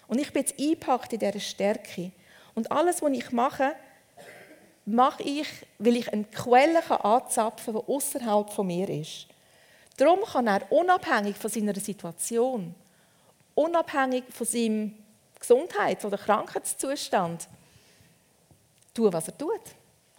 Und 0.06 0.20
ich 0.20 0.30
bin 0.34 0.42
jetzt 0.42 0.60
eingepackt 0.60 1.14
in 1.14 1.18
dieser 1.20 1.40
Stärke. 1.40 2.12
Und 2.54 2.70
alles, 2.70 3.00
was 3.00 3.12
ich 3.12 3.32
mache, 3.32 3.74
mache 4.84 5.22
ich, 5.22 5.48
weil 5.78 5.96
ich 5.96 6.12
eine 6.12 6.24
Quelle 6.24 6.82
anzapfen 6.90 7.72
kann, 7.72 7.82
die 7.86 7.92
außerhalb 7.92 8.50
von 8.50 8.66
mir 8.66 8.90
ist. 8.90 9.28
Darum 9.96 10.20
kann 10.24 10.46
er 10.46 10.70
unabhängig 10.70 11.36
von 11.36 11.50
seiner 11.50 11.74
Situation, 11.74 12.74
unabhängig 13.54 14.24
von 14.30 14.46
seinem 14.46 14.94
Gesundheits- 15.38 16.04
oder 16.04 16.18
Krankheitszustand, 16.18 17.48
tun, 18.94 19.12
was 19.12 19.28
er 19.28 19.38
tut. 19.38 19.60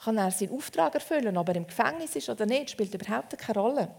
Kann 0.03 0.17
er 0.17 0.31
seinen 0.31 0.53
Auftrag 0.53 0.95
erfüllen, 0.95 1.37
ob 1.37 1.49
er 1.49 1.55
im 1.55 1.67
Gefängnis 1.67 2.15
ist 2.15 2.29
oder 2.29 2.45
nicht, 2.45 2.71
spielt 2.71 2.93
überhaupt 2.93 3.37
keine 3.37 3.59
Rolle. 3.59 3.91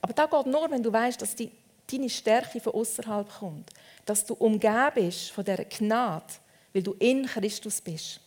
Aber 0.00 0.12
da 0.12 0.26
geht 0.26 0.46
nur, 0.46 0.70
wenn 0.70 0.82
du 0.82 0.92
weißt, 0.92 1.20
dass 1.20 1.34
die, 1.34 1.50
deine 1.90 2.10
Stärke 2.10 2.60
von 2.60 2.74
außerhalb 2.74 3.28
kommt, 3.38 3.70
dass 4.04 4.24
du 4.24 4.34
umgeben 4.34 4.90
bist 4.94 5.30
von 5.30 5.44
dieser 5.44 5.64
Gnade, 5.64 6.26
weil 6.72 6.82
du 6.82 6.92
in 6.98 7.26
Christus 7.26 7.80
bist. 7.80 8.20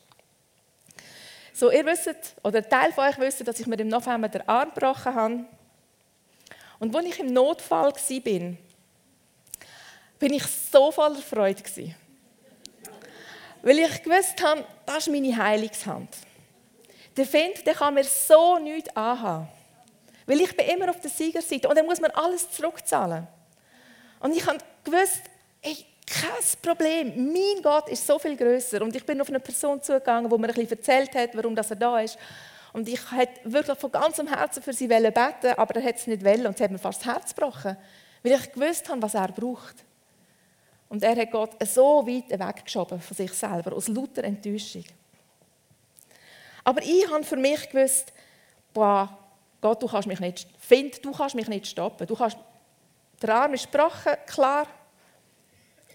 So, 1.53 1.71
ihr 1.71 1.85
wisst, 1.85 2.35
oder 2.43 2.59
ein 2.59 2.69
Teil 2.69 2.91
von 2.91 3.05
euch 3.05 3.17
wisst, 3.19 3.47
dass 3.47 3.59
ich 3.59 3.67
mir 3.67 3.79
im 3.79 3.87
November 3.87 4.27
den 4.27 4.47
Arm 4.47 4.71
gebrochen 4.73 5.15
habe. 5.15 5.45
Und 6.79 6.95
als 6.95 7.05
ich 7.05 7.19
im 7.19 7.33
Notfall 7.33 7.93
war, 7.93 8.19
bin, 8.21 8.57
bin 10.19 10.33
ich 10.33 10.43
so 10.43 10.91
voller 10.91 11.21
Freude. 11.21 11.63
Weil 13.61 13.79
ich 13.79 14.03
gewusst 14.03 14.43
habe, 14.43 14.63
das 14.85 14.99
ist 14.99 15.11
meine 15.11 15.35
Heilungshand. 15.35 16.09
Der 17.15 17.25
Find, 17.25 17.65
der 17.65 17.73
kann 17.73 17.93
mir 17.93 18.03
so 18.03 18.59
nichts 18.59 18.95
anhaben. 18.95 19.47
Weil 20.25 20.41
ich 20.41 20.55
bin 20.55 20.67
immer 20.67 20.89
auf 20.89 20.99
der 21.01 21.09
Siegerseite 21.09 21.67
und 21.67 21.77
dann 21.77 21.85
muss 21.85 21.99
man 21.99 22.11
alles 22.11 22.51
zurückzahlen. 22.51 23.27
Und 24.19 24.35
ich 24.35 24.45
habe 24.45 24.59
gewusst, 24.83 25.21
ey, 25.61 25.85
kein 26.05 26.61
Problem. 26.61 27.33
Mein 27.33 27.61
Gott 27.61 27.89
ist 27.89 28.05
so 28.05 28.17
viel 28.17 28.35
größer. 28.35 28.81
Und 28.81 28.95
ich 28.95 29.05
bin 29.05 29.19
auf 29.19 29.29
eine 29.29 29.39
Person 29.39 29.81
zugegangen, 29.81 30.31
wo 30.31 30.37
mir 30.37 30.47
ein 30.47 30.53
bisschen 30.53 30.77
erzählt 30.77 31.13
hat, 31.15 31.35
warum 31.35 31.55
er 31.55 31.63
da 31.63 31.99
ist. 31.99 32.17
Und 32.77 32.87
ich 32.87 33.11
hätte 33.11 33.39
wirklich 33.51 33.79
von 33.79 33.91
ganzem 33.91 34.27
Herzen 34.27 34.61
für 34.61 34.71
sie 34.71 34.87
beten 34.87 35.09
aber 35.57 35.75
er 35.77 35.83
hat 35.83 35.95
es 35.95 36.05
nicht 36.05 36.23
wollen. 36.23 36.45
Und 36.45 36.59
sie 36.59 36.63
hat 36.63 36.69
mir 36.69 36.77
fast 36.77 37.01
das 37.01 37.07
Herz 37.11 37.33
gebrochen, 37.33 37.75
weil 38.21 38.33
ich 38.33 38.51
gewusst 38.51 38.87
habe, 38.87 39.01
was 39.01 39.15
er 39.15 39.29
braucht. 39.29 39.83
Und 40.87 41.01
er 41.01 41.15
hat 41.15 41.31
Gott 41.31 41.55
so 41.67 42.05
weit 42.05 42.29
weggeschoben 42.29 43.01
von 43.01 43.17
sich 43.17 43.33
selber, 43.33 43.75
aus 43.75 43.87
lauter 43.87 44.23
Enttäuschung. 44.23 44.83
Aber 46.63 46.83
ich 46.83 47.09
habe 47.11 47.23
für 47.23 47.37
mich 47.37 47.67
gewusst, 47.67 48.13
boah, 48.75 49.09
Gott, 49.59 49.81
du 49.81 49.87
kannst 49.87 50.07
mich 50.07 50.19
nicht, 50.19 50.47
find, 50.59 51.03
du 51.03 51.11
kannst 51.13 51.33
mich 51.33 51.47
nicht 51.47 51.65
stoppen. 51.65 52.05
Du 52.05 52.15
kannst, 52.15 52.37
der 53.19 53.35
Arm 53.37 53.55
ist 53.55 53.71
gebrochen, 53.71 54.13
klar, 54.27 54.67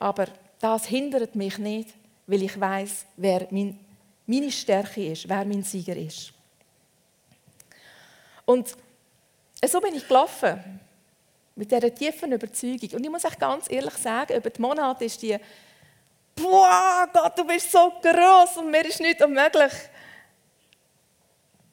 aber 0.00 0.26
das 0.58 0.86
hindert 0.86 1.36
mich 1.36 1.58
nicht, 1.58 1.94
weil 2.26 2.42
ich 2.42 2.58
weiß, 2.58 3.06
wer 3.18 3.46
mein, 3.52 3.78
meine 4.26 4.50
Stärke 4.50 5.12
ist, 5.12 5.28
wer 5.28 5.44
mein 5.44 5.62
Sieger 5.62 5.96
ist. 5.96 6.32
Und 8.44 8.74
so 9.64 9.80
bin 9.80 9.94
ich 9.94 10.06
gelaufen, 10.06 10.80
mit 11.54 11.70
dieser 11.70 11.94
tiefen 11.94 12.32
Überzeugung. 12.32 12.90
Und 12.94 13.04
ich 13.04 13.10
muss 13.10 13.24
euch 13.24 13.38
ganz 13.38 13.70
ehrlich 13.70 13.94
sagen, 13.94 14.36
über 14.36 14.50
die 14.50 14.60
Monate 14.60 15.04
ist 15.04 15.20
die, 15.22 15.36
boah, 16.34 17.08
Gott, 17.12 17.38
du 17.38 17.44
bist 17.44 17.70
so 17.70 17.92
groß 18.02 18.56
und 18.58 18.70
mir 18.70 18.86
ist 18.86 19.00
nichts 19.00 19.22
unmöglich, 19.22 19.72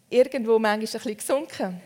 irgendwo 0.09 0.59
manchmal 0.59 0.73
ein 0.73 0.79
bisschen 0.81 1.17
gesunken. 1.17 1.81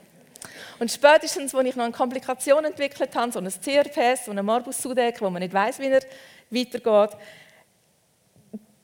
Und 0.79 0.91
spätestens, 0.91 1.53
als 1.53 1.67
ich 1.67 1.75
noch 1.75 1.85
eine 1.85 1.93
Komplikation 1.93 2.65
entwickelt 2.65 3.15
habe, 3.15 3.31
so 3.31 3.39
ein 3.39 3.49
CRPS, 3.49 4.25
so 4.25 4.31
einen 4.31 4.45
Morbus 4.45 4.81
Sudeck, 4.81 5.21
wo 5.21 5.29
man 5.29 5.41
nicht 5.41 5.53
weiß, 5.53 5.79
wie 5.79 5.87
er 5.87 6.01
weitergeht, 6.49 7.17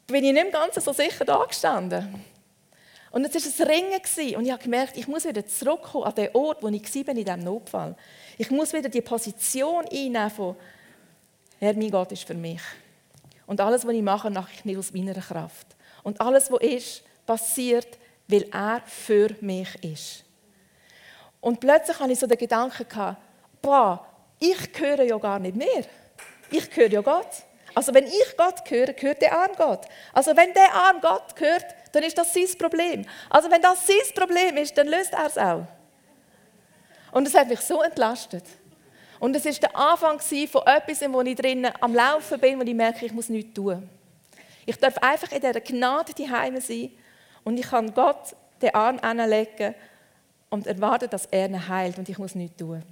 bin 0.08 0.24
ich 0.24 0.34
nicht 0.34 0.44
mehr 0.44 0.52
ganz 0.52 0.76
so 0.76 0.94
sicher 0.94 1.26
da 1.26 1.44
gestanden. 1.46 2.24
Und 3.12 3.26
es 3.26 3.60
war 3.60 3.68
ein 3.68 3.72
Ringen 3.72 4.36
und 4.36 4.46
ich 4.46 4.52
habe 4.52 4.64
gemerkt, 4.64 4.98
ich 4.98 5.08
muss 5.08 5.26
wieder 5.26 5.46
zurückkommen 5.46 6.06
an 6.06 6.16
den 6.16 6.30
Ort, 6.34 6.62
wo 6.62 6.68
ich 6.68 6.96
war 6.96 7.16
in 7.16 7.26
diesem 7.26 7.44
Notfall. 7.44 7.96
Ich 8.38 8.52
muss 8.52 8.72
wieder 8.72 8.90
die 8.90 9.02
Position 9.02 9.86
einnehmen 9.92 10.30
von, 10.30 10.56
Herr, 11.60 11.74
mein 11.74 11.90
Gott 11.90 12.12
ist 12.12 12.24
für 12.24 12.36
mich. 12.36 12.62
Und 13.48 13.60
alles, 13.62 13.86
was 13.86 13.94
ich 13.94 14.02
mache, 14.02 14.30
mache 14.30 14.52
ich 14.54 14.64
nicht 14.64 14.78
aus 14.78 14.94
meiner 14.94 15.16
Kraft. 15.16 15.68
Und 16.04 16.22
alles, 16.22 16.52
was 16.52 16.62
ist, 16.62 17.04
passiert, 17.26 17.98
weil 18.28 18.46
er 18.52 18.82
für 18.86 19.36
mich 19.42 19.84
ist. 19.84 20.24
Und 21.42 21.60
plötzlich 21.60 22.00
hatte 22.00 22.12
ich 22.12 22.20
so 22.20 22.28
den 22.28 22.38
Gedanken, 22.38 23.18
boah, 23.62 24.06
ich 24.40 24.72
gehöre 24.72 25.04
ja 25.04 25.18
gar 25.18 25.40
nicht 25.40 25.56
mehr. 25.56 25.84
Ich 26.52 26.70
gehöre 26.70 26.92
ja 26.92 27.02
Gott. 27.02 27.44
Also 27.76 27.94
wenn 27.94 28.06
ich 28.06 28.38
Gott 28.38 28.64
gehöre, 28.66 28.94
gehört 28.94 29.22
der 29.22 29.38
Arm 29.38 29.52
Gott. 29.58 29.86
Also 30.14 30.36
wenn 30.36 30.54
der 30.54 30.74
Arm 30.74 31.02
Gott 31.02 31.36
gehört, 31.36 31.66
dann 31.92 32.04
ist 32.04 32.18
das 32.18 32.34
sein 32.34 32.48
Problem. 32.58 33.06
Also 33.30 33.50
wenn 33.50 33.62
das 33.62 33.86
sein 33.86 33.98
Problem 34.16 34.58
ist, 34.58 34.78
dann 34.78 34.88
löst 34.88 35.14
er 35.14 35.26
es 35.26 35.38
auch. 35.38 35.66
Und 37.12 37.28
es 37.28 37.34
hat 37.34 37.48
mich 37.48 37.60
so 37.62 37.82
entlastet. 37.82 38.44
Und 39.20 39.36
es 39.36 39.46
ist 39.46 39.62
der 39.62 39.76
Anfang 39.76 40.20
von 40.20 40.62
etwas, 40.66 41.02
wo 41.12 41.22
ich 41.22 41.36
drinnen 41.36 41.72
am 41.82 41.94
Laufen 41.94 42.40
bin, 42.40 42.60
wo 42.60 42.64
ich 42.64 42.74
merke, 42.74 43.06
ich 43.06 43.12
muss 43.12 43.30
nichts 43.30 43.54
tun. 43.54 43.90
Ich 44.66 44.78
darf 44.78 44.98
einfach 45.00 45.32
in 45.32 45.42
dieser 45.42 45.60
Gnade 45.60 46.14
die 46.14 46.30
Heime 46.30 46.62
sein 46.62 46.92
und 47.44 47.58
ich 47.58 47.70
kann 47.70 47.94
Gott 47.94 48.36
den 48.62 48.74
Arm 48.76 49.00
anlegen 49.02 49.74
und 50.50 50.68
erwarten, 50.68 51.10
dass 51.10 51.26
er 51.26 51.48
ihn 51.48 51.68
heilt 51.68 51.98
und 51.98 52.08
ich 52.08 52.18
muss 52.18 52.36
nichts 52.36 52.58
tun. 52.58 52.84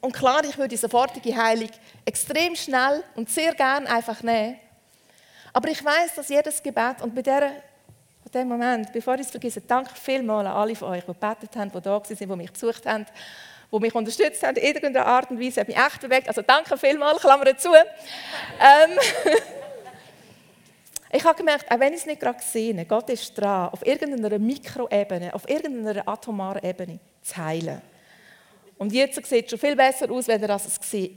Und 0.00 0.12
klar, 0.12 0.44
ich 0.44 0.56
würde 0.56 0.68
die 0.68 0.76
sofortige 0.76 1.36
Heilung 1.36 1.70
extrem 2.04 2.54
schnell 2.54 3.02
und 3.14 3.30
sehr 3.30 3.54
gern 3.54 3.86
einfach 3.86 4.22
nehmen. 4.22 4.58
Aber 5.52 5.68
ich 5.68 5.84
weiß, 5.84 6.14
dass 6.16 6.28
jedes 6.28 6.62
Gebet 6.62 7.00
und 7.02 7.14
bei 7.14 7.22
dieser, 7.22 7.48
in 7.48 7.52
dem 8.36 8.48
Moment, 8.48 8.92
bevor 8.92 9.14
ich 9.14 9.22
es 9.22 9.30
vergesse, 9.30 9.62
danke 9.62 9.94
vielmals 9.94 10.46
an 10.46 10.52
alle 10.52 10.76
von 10.76 10.90
euch, 10.90 11.04
die 11.04 11.12
gebetet 11.12 11.56
haben, 11.56 11.72
die 11.72 11.80
da 11.80 11.90
waren, 11.90 12.02
die 12.18 12.26
mich 12.26 12.52
besucht 12.52 12.86
haben, 12.86 13.06
die 13.72 13.78
mich 13.78 13.94
unterstützt 13.94 14.42
haben 14.42 14.56
in 14.56 14.64
irgendeiner 14.64 15.06
Art 15.06 15.30
und 15.30 15.40
Weise, 15.40 15.60
hat 15.60 15.68
mich 15.68 15.76
echt 15.76 16.00
bewegt. 16.00 16.28
Also 16.28 16.42
danke 16.42 16.76
vielmals, 16.76 17.20
Klammer 17.20 17.56
zu. 17.56 17.70
Ähm, 17.74 18.98
ich 21.12 21.24
habe 21.24 21.36
gemerkt, 21.36 21.70
auch 21.70 21.80
wenn 21.80 21.94
ich 21.94 22.00
es 22.00 22.06
nicht 22.06 22.20
gerade 22.20 22.42
sehe, 22.42 22.84
Gott 22.84 23.08
ist 23.10 23.34
dran, 23.34 23.70
auf 23.70 23.84
irgendeiner 23.86 24.38
Mikroebene, 24.38 25.32
auf 25.34 25.48
irgendeiner 25.48 26.06
atomaren 26.06 26.62
Ebene 26.62 26.98
zu 27.22 27.36
heilen. 27.36 27.80
Und 28.78 28.92
jetzt 28.92 29.24
sieht 29.24 29.46
es 29.46 29.50
schon 29.50 29.58
viel 29.58 29.74
besser 29.74 30.10
aus, 30.10 30.28
wenn 30.28 30.42
er 30.42 30.48
das 30.48 30.78
war. 30.78 31.08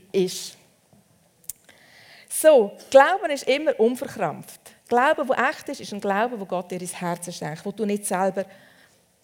So, 2.28 2.72
Glauben 2.90 3.30
ist 3.30 3.46
immer 3.46 3.78
unverkrampft. 3.78 4.60
Glauben, 4.90 5.26
der 5.28 5.48
echt 5.48 5.68
ist, 5.68 5.80
ist 5.80 5.92
ein 5.94 6.00
Glaube, 6.00 6.38
wo 6.38 6.44
Gott 6.44 6.70
dir 6.70 6.80
ins 6.80 7.00
Herz 7.00 7.32
schenkt, 7.32 7.64
wo 7.64 7.70
du 7.70 7.86
nicht 7.86 8.04
selber 8.04 8.44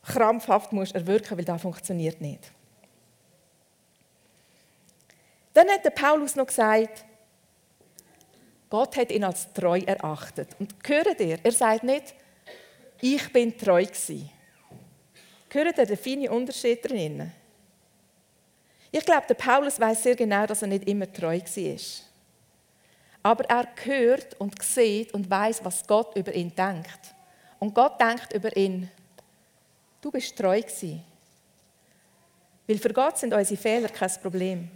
krampfhaft 0.04 0.72
musst 0.72 0.94
erwirken, 0.94 1.36
weil 1.36 1.44
das 1.44 1.60
funktioniert 1.60 2.20
nicht. 2.20 2.52
Dann 5.52 5.68
hat 5.68 5.84
der 5.84 5.90
Paulus 5.90 6.36
noch 6.36 6.46
gesagt, 6.46 7.04
Gott 8.70 8.96
hat 8.96 9.10
ihn 9.10 9.24
als 9.24 9.52
treu 9.52 9.80
erachtet. 9.84 10.50
Und 10.60 10.72
hört 10.86 11.20
ihr, 11.20 11.38
er 11.42 11.52
sagt 11.52 11.82
nicht, 11.82 12.14
ich 13.00 13.32
bin 13.32 13.58
treu 13.58 13.84
gewesen. 13.84 14.30
Hört 15.50 15.78
ihr 15.78 15.86
den 15.86 15.96
feinen 15.96 16.28
Unterschied 16.28 16.88
drin? 16.88 17.32
Ich 18.92 19.04
glaube, 19.04 19.26
der 19.26 19.34
Paulus 19.34 19.80
weiß 19.80 20.02
sehr 20.02 20.14
genau, 20.14 20.46
dass 20.46 20.62
er 20.62 20.68
nicht 20.68 20.88
immer 20.88 21.12
treu 21.12 21.40
war. 21.40 22.05
Aber 23.26 23.44
er 23.50 23.66
hört 23.82 24.40
und 24.40 24.62
sieht 24.62 25.12
und 25.12 25.28
weiß, 25.28 25.64
was 25.64 25.84
Gott 25.84 26.16
über 26.16 26.32
ihn 26.32 26.54
denkt. 26.54 27.12
Und 27.58 27.74
Gott 27.74 28.00
denkt 28.00 28.32
über 28.32 28.56
ihn, 28.56 28.88
du 30.00 30.12
bist 30.12 30.38
treu 30.38 30.60
gewesen. 30.60 31.02
Weil 32.68 32.78
für 32.78 32.92
Gott 32.92 33.18
sind 33.18 33.34
unsere 33.34 33.60
Fehler 33.60 33.88
kein 33.88 34.12
Problem. 34.22 34.70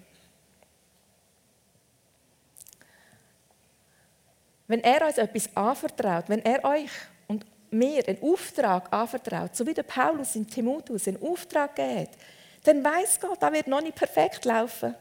Wenn 4.67 4.83
er 4.83 5.07
uns 5.07 5.19
etwas 5.19 5.57
anvertraut, 5.57 6.25
wenn 6.27 6.45
er 6.45 6.65
euch 6.65 6.91
und 7.29 7.47
mir 7.71 8.03
einen 8.09 8.21
Auftrag 8.21 8.93
anvertraut, 8.93 9.55
so 9.55 9.65
wie 9.65 9.75
der 9.75 9.85
Paulus 9.85 10.35
in 10.35 10.49
Timotheus 10.49 11.07
einen 11.07 11.23
Auftrag 11.23 11.77
gibt, 11.77 12.19
dann 12.65 12.83
weiß 12.83 13.21
Gott, 13.21 13.41
da 13.41 13.53
wird 13.53 13.69
noch 13.69 13.81
nicht 13.81 13.95
perfekt 13.95 14.45
laufen. 14.45 14.97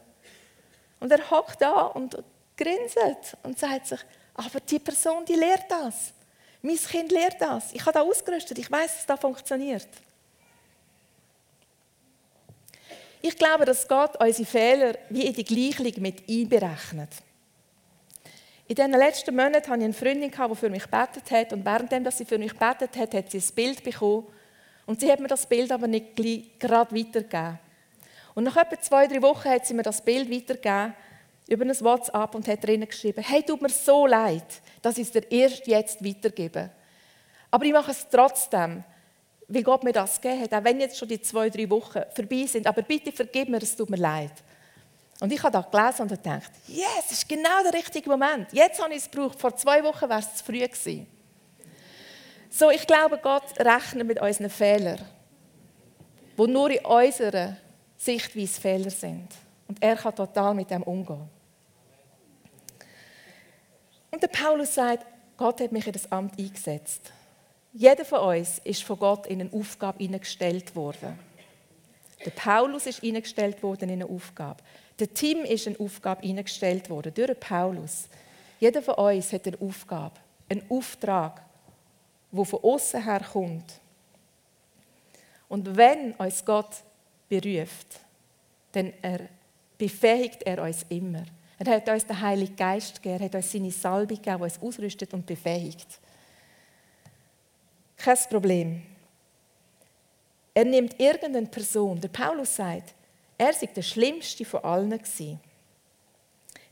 Und 1.00 1.10
er 1.10 1.28
hockt 1.28 1.60
da 1.60 1.86
und 1.86 2.22
grinset 2.60 3.36
und 3.42 3.58
sagt 3.58 3.86
sich, 3.86 4.00
aber 4.34 4.60
die 4.60 4.78
Person, 4.78 5.24
die 5.24 5.34
lehrt 5.34 5.64
das. 5.68 6.12
Mein 6.62 6.76
Kind 6.76 7.10
lehrt 7.10 7.40
das. 7.40 7.72
Ich 7.72 7.80
habe 7.82 7.92
da 7.92 8.02
ausgerüstet. 8.02 8.58
Ich 8.58 8.70
weiß, 8.70 8.96
dass 8.96 9.06
das 9.06 9.20
funktioniert. 9.20 9.88
Ich 13.22 13.36
glaube, 13.36 13.64
dass 13.64 13.86
Gott 13.86 14.20
unsere 14.20 14.46
Fehler 14.46 14.94
wie 15.08 15.26
in 15.26 15.34
die 15.34 15.44
Gleichung 15.44 16.02
mit 16.02 16.28
einberechnet. 16.28 17.10
In 18.66 18.76
den 18.76 18.92
letzten 18.92 19.34
Monaten 19.34 19.68
hatte 19.68 19.80
ich 19.80 19.84
eine 19.84 19.92
Freundin, 19.92 20.30
die 20.30 20.56
für 20.56 20.70
mich 20.70 20.84
gebetet 20.84 21.30
hat. 21.30 21.52
Und 21.52 21.64
währenddem 21.64 22.10
sie 22.10 22.24
für 22.24 22.38
mich 22.38 22.52
gebetet 22.52 22.96
hat, 22.96 23.14
hat 23.14 23.30
sie 23.30 23.38
ein 23.38 23.54
Bild 23.54 23.82
bekommen 23.82 24.26
und 24.86 25.00
sie 25.00 25.10
hat 25.10 25.20
mir 25.20 25.28
das 25.28 25.46
Bild 25.46 25.70
aber 25.72 25.86
nicht 25.86 26.16
gerade 26.58 26.96
weitergegeben. 26.96 27.58
Und 28.34 28.44
nach 28.44 28.56
etwa 28.56 28.80
zwei, 28.80 29.06
drei 29.06 29.20
Wochen 29.22 29.48
hat 29.48 29.66
sie 29.66 29.74
mir 29.74 29.82
das 29.82 30.02
Bild 30.02 30.30
weitergegeben 30.30 30.94
über 31.50 31.64
ein 31.64 31.80
WhatsApp 31.80 32.34
und 32.34 32.46
hat 32.46 32.64
drinnen 32.64 32.88
geschrieben, 32.88 33.22
hey, 33.22 33.42
tut 33.42 33.60
mir 33.60 33.68
so 33.68 34.06
leid, 34.06 34.44
dass 34.80 34.96
ich 34.98 35.08
es 35.08 35.10
dir 35.10 35.30
erst 35.30 35.66
jetzt 35.66 36.02
weitergebe. 36.02 36.70
Aber 37.50 37.64
ich 37.64 37.72
mache 37.72 37.90
es 37.90 38.06
trotzdem, 38.08 38.84
weil 39.48 39.62
Gott 39.64 39.82
mir 39.82 39.92
das 39.92 40.20
gegeben 40.20 40.42
hat, 40.44 40.54
auch 40.54 40.64
wenn 40.64 40.78
jetzt 40.78 40.96
schon 40.96 41.08
die 41.08 41.20
zwei, 41.20 41.50
drei 41.50 41.68
Wochen 41.68 42.02
vorbei 42.14 42.46
sind. 42.46 42.68
Aber 42.68 42.82
bitte 42.82 43.10
vergib 43.10 43.48
mir, 43.48 43.60
es 43.60 43.74
tut 43.74 43.90
mir 43.90 43.96
leid. 43.96 44.32
Und 45.18 45.32
ich 45.32 45.42
habe 45.42 45.52
das 45.52 45.70
gelesen 45.70 46.02
und 46.02 46.08
gedacht, 46.08 46.52
yes, 46.68 47.06
es 47.06 47.12
ist 47.12 47.28
genau 47.28 47.62
der 47.64 47.74
richtige 47.74 48.08
Moment. 48.08 48.52
Jetzt 48.52 48.80
habe 48.80 48.94
ich 48.94 49.02
es 49.02 49.10
gebraucht. 49.10 49.40
Vor 49.40 49.54
zwei 49.56 49.82
Wochen 49.82 50.08
wäre 50.08 50.20
es 50.20 50.36
zu 50.36 50.44
früh 50.44 50.60
gewesen. 50.60 51.06
So, 52.48 52.70
ich 52.70 52.86
glaube, 52.86 53.18
Gott 53.18 53.42
rechnet 53.58 54.06
mit 54.06 54.22
unseren 54.22 54.50
Fehlern, 54.50 55.00
wo 56.36 56.46
nur 56.46 56.70
in 56.70 56.84
unserer 56.84 57.56
Sichtweise 57.96 58.60
Fehler 58.60 58.90
sind. 58.90 59.28
Und 59.66 59.82
er 59.82 59.96
kann 59.96 60.14
total 60.14 60.54
mit 60.54 60.70
dem 60.70 60.82
umgehen. 60.84 61.28
Und 64.10 64.22
der 64.22 64.28
Paulus 64.28 64.74
sagt, 64.74 65.06
Gott 65.36 65.60
hat 65.60 65.72
mich 65.72 65.86
in 65.86 65.92
das 65.92 66.10
Amt 66.10 66.38
eingesetzt. 66.38 67.12
Jeder 67.72 68.04
von 68.04 68.36
uns 68.36 68.58
ist 68.64 68.82
von 68.82 68.98
Gott 68.98 69.26
in 69.26 69.40
eine 69.40 69.52
Aufgabe 69.52 70.02
eingestellt 70.02 70.74
worden. 70.74 71.18
Der 72.24 72.30
Paulus 72.32 72.86
ist 72.86 73.02
eingestellt 73.02 73.62
worden 73.62 73.88
in 73.88 74.02
eine 74.02 74.10
Aufgabe. 74.10 74.62
Der 74.98 75.12
Tim 75.14 75.44
ist 75.44 75.66
in 75.66 75.76
eine 75.76 75.84
Aufgabe 75.84 76.22
eingestellt 76.22 76.90
worden 76.90 77.14
durch 77.14 77.38
Paulus. 77.40 78.08
Jeder 78.58 78.82
von 78.82 78.94
uns 78.94 79.32
hat 79.32 79.46
eine 79.46 79.58
Aufgabe, 79.60 80.16
einen 80.48 80.62
Auftrag, 80.68 81.42
wo 82.30 82.44
von 82.44 82.62
außen 82.62 83.02
her 83.02 83.24
kommt. 83.32 83.80
Und 85.48 85.76
wenn 85.76 86.12
uns 86.12 86.44
Gott 86.44 86.82
beruft, 87.28 88.00
dann 88.72 88.92
befähigt 89.78 90.42
er 90.42 90.62
uns 90.62 90.84
immer. 90.90 91.24
Er 91.62 91.74
hat 91.74 91.88
uns 91.90 92.06
den 92.06 92.18
Heiligen 92.18 92.56
Geist 92.56 93.02
gegeben, 93.02 93.20
er 93.20 93.24
hat 93.26 93.34
uns 93.34 93.52
seine 93.52 93.70
Salbe 93.70 94.14
gegeben, 94.14 94.38
die 94.38 94.44
uns 94.44 94.62
ausrüstet 94.62 95.12
und 95.12 95.26
befähigt. 95.26 95.98
Kein 97.98 98.16
Problem. 98.30 98.82
Er 100.54 100.64
nimmt 100.64 100.98
irgendeine 100.98 101.46
Person. 101.46 102.00
Der 102.00 102.08
Paulus 102.08 102.56
sagt, 102.56 102.94
er 103.36 103.52
sei 103.52 103.66
der 103.66 103.82
Schlimmste 103.82 104.46
von 104.46 104.64
allen 104.64 104.90
gewesen. 104.90 105.38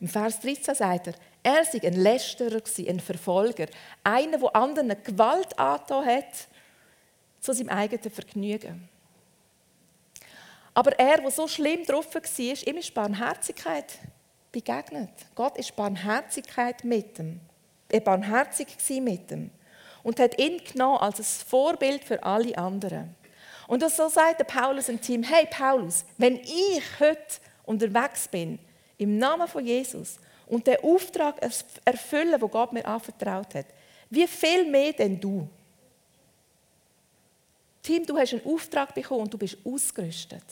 Im 0.00 0.08
Vers 0.08 0.40
13 0.40 0.74
sagt 0.74 1.08
er, 1.08 1.14
er 1.42 1.64
sei 1.66 1.86
ein 1.86 2.00
Lästerer, 2.00 2.62
ein 2.88 3.00
Verfolger, 3.00 3.66
einer, 4.02 4.38
der 4.38 4.56
anderen 4.56 4.96
Gewalt 5.04 5.58
angetan 5.58 6.06
hat, 6.06 6.48
zu 7.40 7.52
seinem 7.52 7.68
eigenen 7.68 8.10
Vergnügen. 8.10 8.88
Aber 10.72 10.98
er, 10.98 11.18
der 11.18 11.30
so 11.30 11.46
schlimm 11.46 11.84
drauf 11.84 12.14
war, 12.14 12.66
ihm 12.66 12.76
ist 12.78 12.94
Barmherzigkeit 12.94 13.98
begegnet. 14.52 15.10
Gott 15.34 15.56
ist 15.58 15.76
Barmherzigkeit 15.76 16.84
mit 16.84 17.18
ihm. 17.18 17.40
Er 17.88 18.00
barmherzig 18.00 18.68
mit 19.00 19.30
ihm. 19.30 19.50
Und 20.02 20.20
hat 20.20 20.38
ihn 20.38 20.62
genommen 20.64 20.98
als 20.98 21.18
ein 21.18 21.24
Vorbild 21.24 22.04
für 22.04 22.22
alle 22.22 22.56
anderen. 22.56 23.14
Und 23.66 23.82
so 23.90 24.08
sagt 24.08 24.46
Paulus 24.46 24.88
im 24.88 25.00
Team, 25.00 25.22
hey 25.22 25.46
Paulus, 25.50 26.04
wenn 26.16 26.36
ich 26.36 26.82
heute 27.00 27.40
unterwegs 27.64 28.28
bin, 28.28 28.58
im 28.96 29.18
Namen 29.18 29.46
von 29.46 29.64
Jesus, 29.64 30.18
und 30.48 30.66
den 30.66 30.82
Auftrag 30.82 31.36
erfüllen, 31.84 32.40
den 32.40 32.50
Gott 32.50 32.72
mir 32.72 32.86
anvertraut 32.86 33.54
hat. 33.54 33.66
Wie 34.10 34.26
viel 34.26 34.64
mehr 34.64 34.92
denn 34.92 35.20
du? 35.20 35.46
Tim, 37.82 38.04
du 38.04 38.16
hast 38.16 38.32
einen 38.32 38.46
Auftrag 38.46 38.94
bekommen 38.94 39.22
und 39.22 39.34
du 39.34 39.38
bist 39.38 39.58
ausgerüstet. 39.64 40.42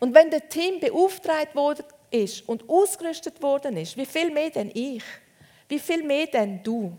Und 0.00 0.14
wenn 0.14 0.30
der 0.30 0.48
Tim 0.48 0.80
beauftragt 0.80 1.54
worden 1.54 1.84
ist 2.14 2.48
und 2.48 2.68
ausgerüstet 2.68 3.42
worden 3.42 3.76
ist, 3.76 3.96
wie 3.96 4.06
viel 4.06 4.30
mehr 4.30 4.50
denn 4.50 4.70
ich? 4.72 5.02
Wie 5.68 5.78
viel 5.78 6.04
mehr 6.04 6.26
denn 6.26 6.62
du? 6.62 6.96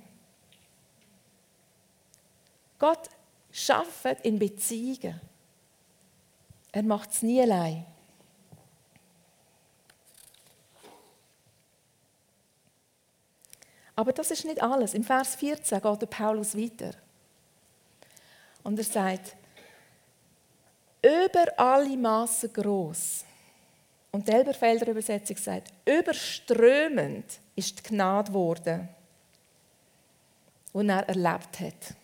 Gott 2.78 3.10
schafft 3.52 4.22
in 4.24 4.38
Beziehungen. 4.38 5.20
Er 6.72 6.84
macht 6.84 7.12
es 7.12 7.22
nie 7.22 7.42
allein. 7.42 7.86
Aber 13.96 14.12
das 14.12 14.32
ist 14.32 14.44
nicht 14.44 14.62
alles. 14.62 14.94
Im 14.94 15.06
Vers 15.06 15.36
14 15.36 15.82
geht 15.82 16.02
der 16.02 16.08
Paulus 16.08 16.58
weiter. 16.58 16.92
Und 18.64 18.78
er 18.78 18.84
sagt, 18.84 19.38
über 21.02 21.46
alle 21.58 21.96
Maßen 21.96 22.52
groß. 22.52 23.25
Und 24.16 24.30
die 24.30 24.32
Elberfelder 24.32 24.88
Übersetzung 24.88 25.36
sagt, 25.36 25.74
überströmend 25.84 27.26
ist 27.54 27.78
die 27.78 27.84
Gnade 27.90 28.32
geworden, 28.32 28.88
die 30.74 30.88
er 30.88 31.10
erlebt 31.10 31.60
hat. 31.60 31.96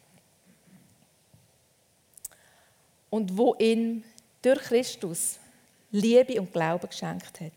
Und 3.09 3.37
wo 3.37 3.55
ihm 3.59 4.03
durch 4.41 4.59
Christus 4.59 5.39
Liebe 5.91 6.41
und 6.41 6.51
Glauben 6.51 6.89
geschenkt 6.89 7.39
hat. 7.39 7.53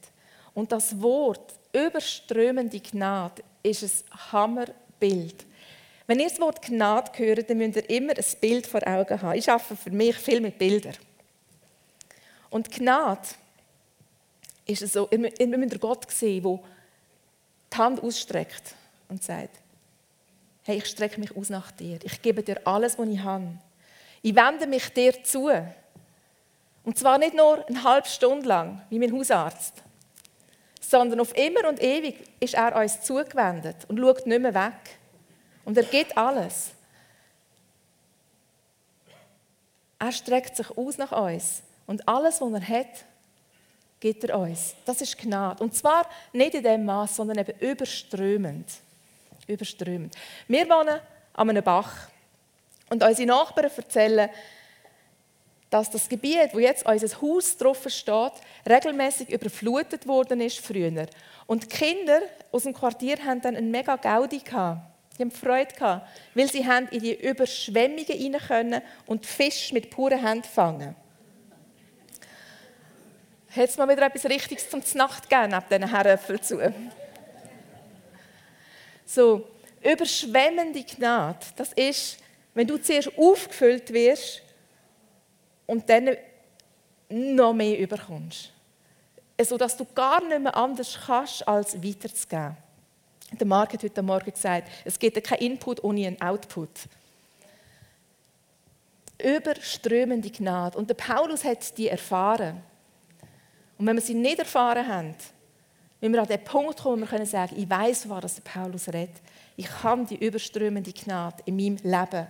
Und 0.55 0.71
das 0.71 1.03
Wort 1.03 1.55
überströmende 1.73 2.79
Gnade 2.79 3.43
ist 3.61 3.83
ein 3.83 4.31
Hammerbild. 4.31 5.47
Wenn 6.07 6.21
ihr 6.21 6.29
das 6.29 6.39
Wort 6.39 6.63
Gnade 6.63 7.11
hört, 7.17 7.51
dann 7.51 7.59
müsst 7.59 7.75
ihr 7.75 7.91
immer 7.91 8.17
ein 8.17 8.41
Bild 8.41 8.69
vor 8.69 8.87
Augen 8.87 9.21
haben. 9.21 9.37
Ich 9.37 9.51
arbeite 9.51 9.75
für 9.75 9.91
mich 9.91 10.15
viel 10.15 10.41
mit 10.41 10.59
Bildern. 10.59 10.95
Und 12.51 12.71
Gnade 12.71 13.27
ist 14.67 14.93
so, 14.93 15.09
ihr 15.11 15.19
müsst 15.19 15.81
Gott 15.81 16.11
sehen, 16.11 16.43
der 16.43 16.61
die 17.73 17.77
Hand 17.77 18.03
ausstreckt 18.03 18.75
und 19.09 19.23
sagt, 19.23 19.59
hey, 20.63 20.79
ich 20.79 20.87
strecke 20.87 21.21
mich 21.21 21.37
aus 21.37 21.51
nach 21.51 21.71
dir. 21.71 21.99
Ich 22.03 22.23
gebe 22.23 22.43
dir 22.43 22.61
alles, 22.67 22.99
was 22.99 23.09
ich 23.09 23.21
habe. 23.21 23.59
Ich 24.23 24.35
wende 24.35 24.67
mich 24.67 24.89
dir 24.93 25.23
zu. 25.23 25.51
Und 26.83 26.99
zwar 26.99 27.19
nicht 27.19 27.35
nur 27.35 27.67
eine 27.67 27.83
halbe 27.83 28.09
Stunde 28.09 28.47
lang, 28.47 28.83
wie 28.89 28.99
mein 28.99 29.13
Hausarzt, 29.13 29.83
sondern 30.81 31.21
auf 31.21 31.37
immer 31.37 31.69
und 31.69 31.83
ewig 31.83 32.17
ist 32.41 32.55
er 32.55 32.77
uns 32.77 33.03
zugewendet 33.03 33.77
und 33.89 33.99
schaut 33.99 34.27
nicht 34.27 34.41
mehr 34.41 34.55
weg. 34.55 34.99
Und 35.65 35.77
er 35.77 35.85
gibt 35.85 36.17
alles. 36.17 36.71
Er 39.99 40.13
streckt 40.13 40.57
sich 40.57 40.71
aus 40.77 40.99
nach 40.99 41.13
uns. 41.13 41.63
Und 41.87 42.07
alles, 42.07 42.41
was 42.41 42.53
er 42.53 42.69
hat, 42.69 43.05
gibt 44.05 44.25
er 44.25 44.39
uns. 44.39 44.75
Das 44.85 45.01
ist 45.01 45.17
Gnade. 45.17 45.65
Und 45.65 45.75
zwar 45.75 46.07
nicht 46.35 46.53
in 46.53 46.63
dem 46.63 46.85
Maß, 46.85 47.17
sondern 47.17 47.39
eben 47.39 47.59
überströmend. 47.59 48.69
Überströmend. 49.47 50.15
Wir 50.47 50.69
wohnen 50.69 51.01
an 51.33 51.49
einem 51.49 51.65
Bach. 51.65 52.09
Und 52.91 53.03
unsere 53.03 53.27
Nachbarn 53.27 53.71
erzählen, 53.75 54.29
dass 55.71 55.89
das 55.89 56.07
Gebiet, 56.07 56.51
wo 56.53 56.59
jetzt 56.59 56.85
unser 56.85 57.19
Haus 57.23 57.57
drauf 57.57 57.83
steht, 57.89 58.33
regelmäßig 58.69 59.31
überflutet 59.31 60.07
worden 60.07 60.43
ist 60.43 60.59
früher. 60.59 61.07
Und 61.47 61.63
die 61.63 61.69
Kinder 61.69 62.21
aus 62.53 62.65
dem 62.65 62.75
Quartier 62.75 63.17
haben 63.25 63.41
dann 63.41 63.57
einen 63.57 63.71
mega 63.71 63.97
Gaudi 63.97 64.41
gehabt. 64.41 64.83
Die 65.17 65.23
haben 65.23 65.31
Freude 65.31 65.75
gehabt, 65.75 66.07
weil 66.35 66.51
sie 66.51 66.63
in 66.91 67.01
die 67.01 67.27
Überschwemmungen 67.27 68.05
rein 68.07 68.41
können 68.47 68.83
und 69.07 69.25
Fisch 69.25 69.73
mit 69.73 69.89
puren 69.89 70.23
Händen 70.23 70.45
fangen. 70.45 70.95
Hat 73.55 73.69
es 73.69 73.77
mal 73.77 73.89
wieder 73.89 74.07
etwas 74.07 74.25
Richtiges 74.25 74.69
zum 74.69 74.83
Nacht 74.95 75.29
gegeben, 75.29 75.53
neben 75.53 75.65
diesen 75.71 75.89
Herröpfeln 75.89 76.43
zu? 76.43 76.75
So, 79.07 79.47
überschwemmende 79.81 80.83
Gnade, 80.83 81.39
das 81.55 81.73
ist, 81.75 82.19
wenn 82.55 82.67
du 82.67 82.79
zuerst 82.79 83.17
aufgefüllt 83.17 83.93
wirst 83.93 84.43
und 85.67 85.89
dann 85.89 86.17
noch 87.09 87.53
mehr 87.53 87.79
überkommst. 87.79 88.51
So 89.41 89.57
dass 89.57 89.77
du 89.77 89.85
gar 89.85 90.25
nicht 90.25 90.41
mehr 90.41 90.57
anders 90.57 90.99
kannst, 91.07 91.47
als 91.47 91.81
weiterzugeben. 91.81 92.57
Der 93.33 93.47
Marc 93.47 93.73
hat 93.73 93.83
heute 93.83 94.03
Morgen 94.03 94.33
gesagt, 94.33 94.69
es 94.85 94.99
gibt 94.99 95.23
keinen 95.23 95.41
Input 95.41 95.83
ohne 95.83 96.07
einen 96.07 96.21
Output. 96.21 96.71
Überströmende 99.23 100.31
Gnade. 100.31 100.77
Und 100.77 100.89
der 100.89 100.95
Paulus 100.95 101.45
hat 101.45 101.77
die 101.79 101.89
erfahren. 101.89 102.63
Und 103.79 103.87
wenn 103.87 103.97
wir 103.97 104.03
sie 104.03 104.15
nicht 104.15 104.39
erfahren 104.39 104.87
haben, 104.87 105.15
wenn 106.01 106.13
wir 106.13 106.21
an 106.21 106.29
den 106.29 106.45
Punkt 106.45 106.81
kommen, 106.81 106.97
wo 106.97 107.01
wir 107.01 107.07
können 107.07 107.27
sagen, 107.27 107.55
ich 107.57 107.69
weiß, 107.69 108.09
was 108.09 108.35
der 108.35 108.43
Paulus 108.43 108.89
redet. 108.89 109.17
Ich 109.57 109.67
kann 109.67 110.07
die 110.07 110.25
überströmende 110.25 110.93
Gnade 110.93 111.43
in 111.47 111.57
meinem 111.57 111.77
Leben 111.83 112.27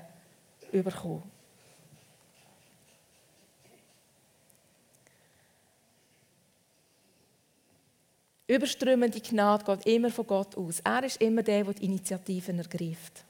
überkommen. 0.70 1.22
Überströmende 8.46 9.20
Gnade 9.20 9.64
geht 9.64 9.86
immer 9.86 10.10
von 10.10 10.26
Gott 10.26 10.56
aus. 10.56 10.80
Er 10.80 11.02
ist 11.02 11.20
immer 11.20 11.42
der, 11.42 11.64
der 11.64 11.74
die 11.74 11.84
Initiativen 11.86 12.58
ergreift. 12.58 13.24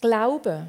Glaube 0.00 0.66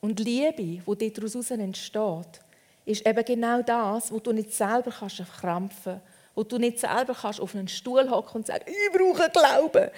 und 0.00 0.18
Liebe, 0.18 0.82
die 0.96 1.12
daraus 1.12 1.50
entsteht, 1.50 2.40
ist 2.84 3.06
eben 3.06 3.24
genau 3.24 3.62
das, 3.62 4.10
wo 4.10 4.18
du 4.18 4.32
nicht 4.32 4.52
selber 4.52 4.90
kannst 4.90 5.16
verkrampfen 5.16 6.00
wo 6.34 6.44
du 6.44 6.58
nicht 6.58 6.78
selber 6.78 7.14
kannst 7.14 7.40
auf 7.40 7.54
einen 7.54 7.68
Stuhl 7.68 8.08
hocken 8.08 8.36
und 8.36 8.46
sagen, 8.46 8.64
ich 8.66 8.96
brauche 8.96 9.28
Glauben. 9.30 9.90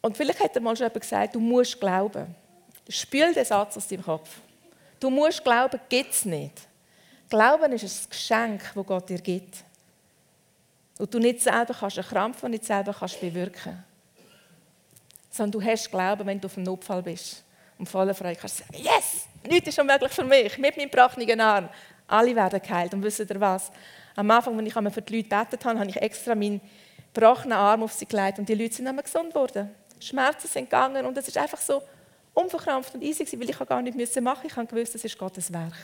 Und 0.00 0.16
vielleicht 0.16 0.40
hat 0.40 0.56
er 0.56 0.62
mal 0.62 0.74
schon 0.76 0.86
jemand 0.86 1.00
gesagt, 1.00 1.34
du 1.34 1.40
musst 1.40 1.78
glauben. 1.78 2.34
Spül 2.88 3.32
den 3.32 3.44
Satz 3.44 3.76
aus 3.76 3.86
deinem 3.86 4.02
Kopf. 4.02 4.28
Du 4.98 5.10
musst 5.10 5.44
glauben, 5.44 5.78
gibt 5.88 6.12
es 6.12 6.24
nicht. 6.24 6.62
Glauben 7.28 7.72
ist 7.72 7.84
ein 7.84 8.10
Geschenk, 8.10 8.72
das 8.74 8.86
Gott 8.86 9.08
dir 9.08 9.20
gibt. 9.20 9.58
Und 10.98 11.14
du 11.14 11.18
nicht 11.18 11.40
selber 11.40 11.74
kannst 11.78 11.96
Krampf 11.96 12.42
und 12.42 12.50
nicht 12.50 12.64
selber 12.64 12.94
kannst 12.98 13.20
bewirken. 13.20 13.84
Sondern 15.30 15.60
du 15.60 15.64
hast 15.64 15.90
Glauben, 15.90 16.26
wenn 16.26 16.40
du 16.40 16.46
auf 16.46 16.56
einem 16.56 16.64
Notfall 16.64 17.02
bist. 17.02 17.44
Und 17.78 17.88
voller 17.88 18.14
Freude 18.14 18.36
kannst 18.36 18.60
du 18.60 18.64
sagen, 18.64 18.82
yes, 18.82 19.26
nichts 19.48 19.68
ist 19.68 19.78
unmöglich 19.78 20.12
für 20.12 20.24
mich. 20.24 20.58
Mit 20.58 20.76
meinem 20.76 20.90
brachnigen 20.90 21.40
Arm. 21.40 21.68
Alle 22.06 22.34
werden 22.34 22.60
geheilt. 22.60 22.94
Und 22.94 23.02
wisst 23.02 23.20
ihr 23.20 23.40
was? 23.40 23.70
Am 24.16 24.30
Anfang, 24.30 24.58
als 24.58 24.66
ich 24.66 24.94
für 24.94 25.02
die 25.02 25.16
Leute 25.16 25.28
gebetet 25.28 25.64
habe, 25.64 25.78
habe 25.78 25.88
ich 25.88 25.96
extra 25.96 26.34
meinen 26.34 26.60
brachenen 27.12 27.52
Arm 27.56 27.82
auf 27.82 27.92
sie 27.92 28.06
gelegt 28.06 28.38
und 28.38 28.48
die 28.48 28.54
Leute 28.54 28.74
sind 28.74 28.86
immer 28.86 29.02
gesund 29.02 29.32
geworden. 29.32 29.70
Schmerzen 30.00 30.48
sind 30.48 30.64
gegangen 30.64 31.04
und 31.06 31.16
es 31.18 31.28
ist 31.28 31.36
einfach 31.36 31.60
so 31.60 31.82
unverkrampft 32.34 32.94
und 32.94 33.02
easy 33.02 33.26
weil 33.38 33.50
ich 33.50 33.58
gar 33.58 33.82
nicht 33.82 33.96
machen 33.96 34.24
musste. 34.24 34.46
Ich 34.46 34.56
habe 34.56 34.66
gewusst, 34.66 34.94
das 34.94 35.04
ist 35.04 35.18
Gottes 35.18 35.52
Werk. 35.52 35.74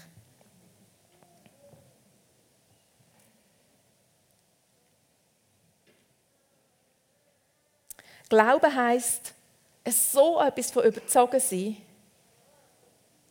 Glauben 8.28 8.74
heißt, 8.74 9.34
es 9.84 10.12
so 10.12 10.40
etwas 10.40 10.72
von 10.72 10.84
überzogen 10.84 11.38
sein, 11.38 11.76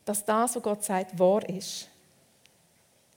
dass 0.06 0.24
das, 0.24 0.56
was 0.56 0.64
Gott 0.64 0.84
sagt, 0.84 1.18
wahr 1.18 1.48
ist. 1.50 1.90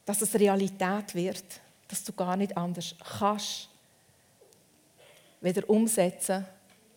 Dass 0.05 0.22
es 0.22 0.35
Realität 0.35 1.14
wird, 1.14 1.44
dass 1.87 2.03
du 2.03 2.12
gar 2.12 2.37
nicht 2.37 2.57
anders 2.57 2.94
kannst, 3.18 3.68
weder 5.40 5.68
umsetzen, 5.68 6.46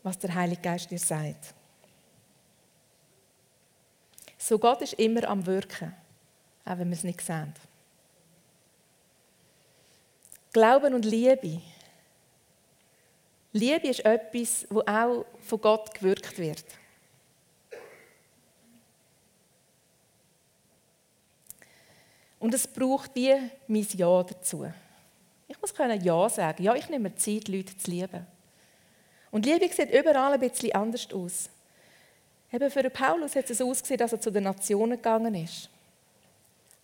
was 0.02 0.18
der 0.18 0.34
Heilige 0.34 0.62
Geist 0.62 0.90
dir 0.90 0.98
sagt. 0.98 1.54
So 4.38 4.58
Gott 4.58 4.82
ist 4.82 4.94
immer 4.94 5.28
am 5.28 5.46
Wirken, 5.46 5.94
auch 6.66 6.78
wenn 6.78 6.90
wir 6.90 6.98
es 6.98 7.04
nicht 7.04 7.22
sehen. 7.22 7.54
Glauben 10.52 10.94
und 10.94 11.06
Liebe 11.06 11.62
Liebe 13.54 13.90
ist 13.90 14.06
etwas, 14.06 14.66
wo 14.70 14.80
auch 14.82 15.26
von 15.42 15.60
Gott 15.60 15.94
gewirkt 15.94 16.38
wird. 16.38 16.64
Und 22.42 22.56
es 22.56 22.68
braucht 22.68 23.12
wie 23.14 23.36
mein 23.68 23.88
Ja 23.96 24.24
dazu. 24.24 24.66
Ich 25.48 25.62
muss 25.62 25.76
können 25.76 26.04
Ja 26.04 26.28
sagen. 26.28 26.64
Ja, 26.64 26.74
ich 26.74 26.90
nehme 26.90 27.10
mir 27.10 27.16
Zeit, 27.16 27.48
Leute 27.48 27.78
zu 27.78 27.92
lieben. 27.92 28.26
Und 29.30 29.46
Liebe 29.46 29.70
sieht 29.70 29.92
überall 29.92 30.34
ein 30.34 30.40
bisschen 30.40 30.74
anders 30.74 31.08
aus. 31.14 31.50
Eben 32.52 32.72
für 32.72 32.90
Paulus 32.90 33.36
hat 33.36 33.48
es 33.48 33.62
ausgesehen, 33.62 34.00
dass 34.00 34.14
er 34.14 34.20
zu 34.20 34.32
den 34.32 34.44
Nationen 34.44 34.98
gegangen 34.98 35.36
ist. 35.36 35.70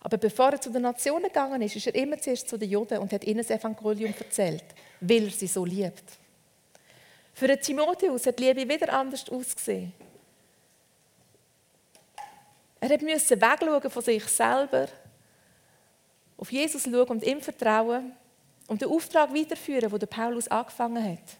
Aber 0.00 0.16
bevor 0.16 0.50
er 0.50 0.60
zu 0.60 0.70
den 0.70 0.82
Nationen 0.82 1.24
gegangen 1.24 1.60
ist, 1.60 1.74
ist 1.74 1.88
er 1.88 1.94
immer 1.96 2.18
zuerst 2.18 2.48
zu 2.48 2.56
den 2.56 2.70
Juden 2.70 2.98
und 2.98 3.12
hat 3.12 3.24
ihnen 3.24 3.38
das 3.38 3.50
Evangelium 3.50 4.14
erzählt, 4.16 4.64
weil 5.00 5.24
er 5.24 5.30
sie 5.30 5.48
so 5.48 5.64
liebt. 5.64 6.04
Für 7.34 7.48
den 7.48 7.60
Timotheus 7.60 8.26
hat 8.26 8.38
die 8.38 8.44
Liebe 8.44 8.72
wieder 8.72 8.92
anders 8.92 9.28
ausgesehen. 9.28 9.92
Er 12.78 13.02
musste 13.02 13.40
wegschauen 13.40 13.90
von 13.90 14.02
sich 14.04 14.24
selber, 14.24 14.88
auf 16.38 16.50
Jesus 16.50 16.84
schauen 16.84 17.08
und 17.08 17.24
ihm 17.24 17.42
vertrauen 17.42 18.12
und 18.66 18.80
den 18.80 18.88
Auftrag 18.88 19.34
weiterführen, 19.34 19.90
den 19.90 20.08
Paulus 20.08 20.48
angefangen 20.48 21.04
hat. 21.04 21.36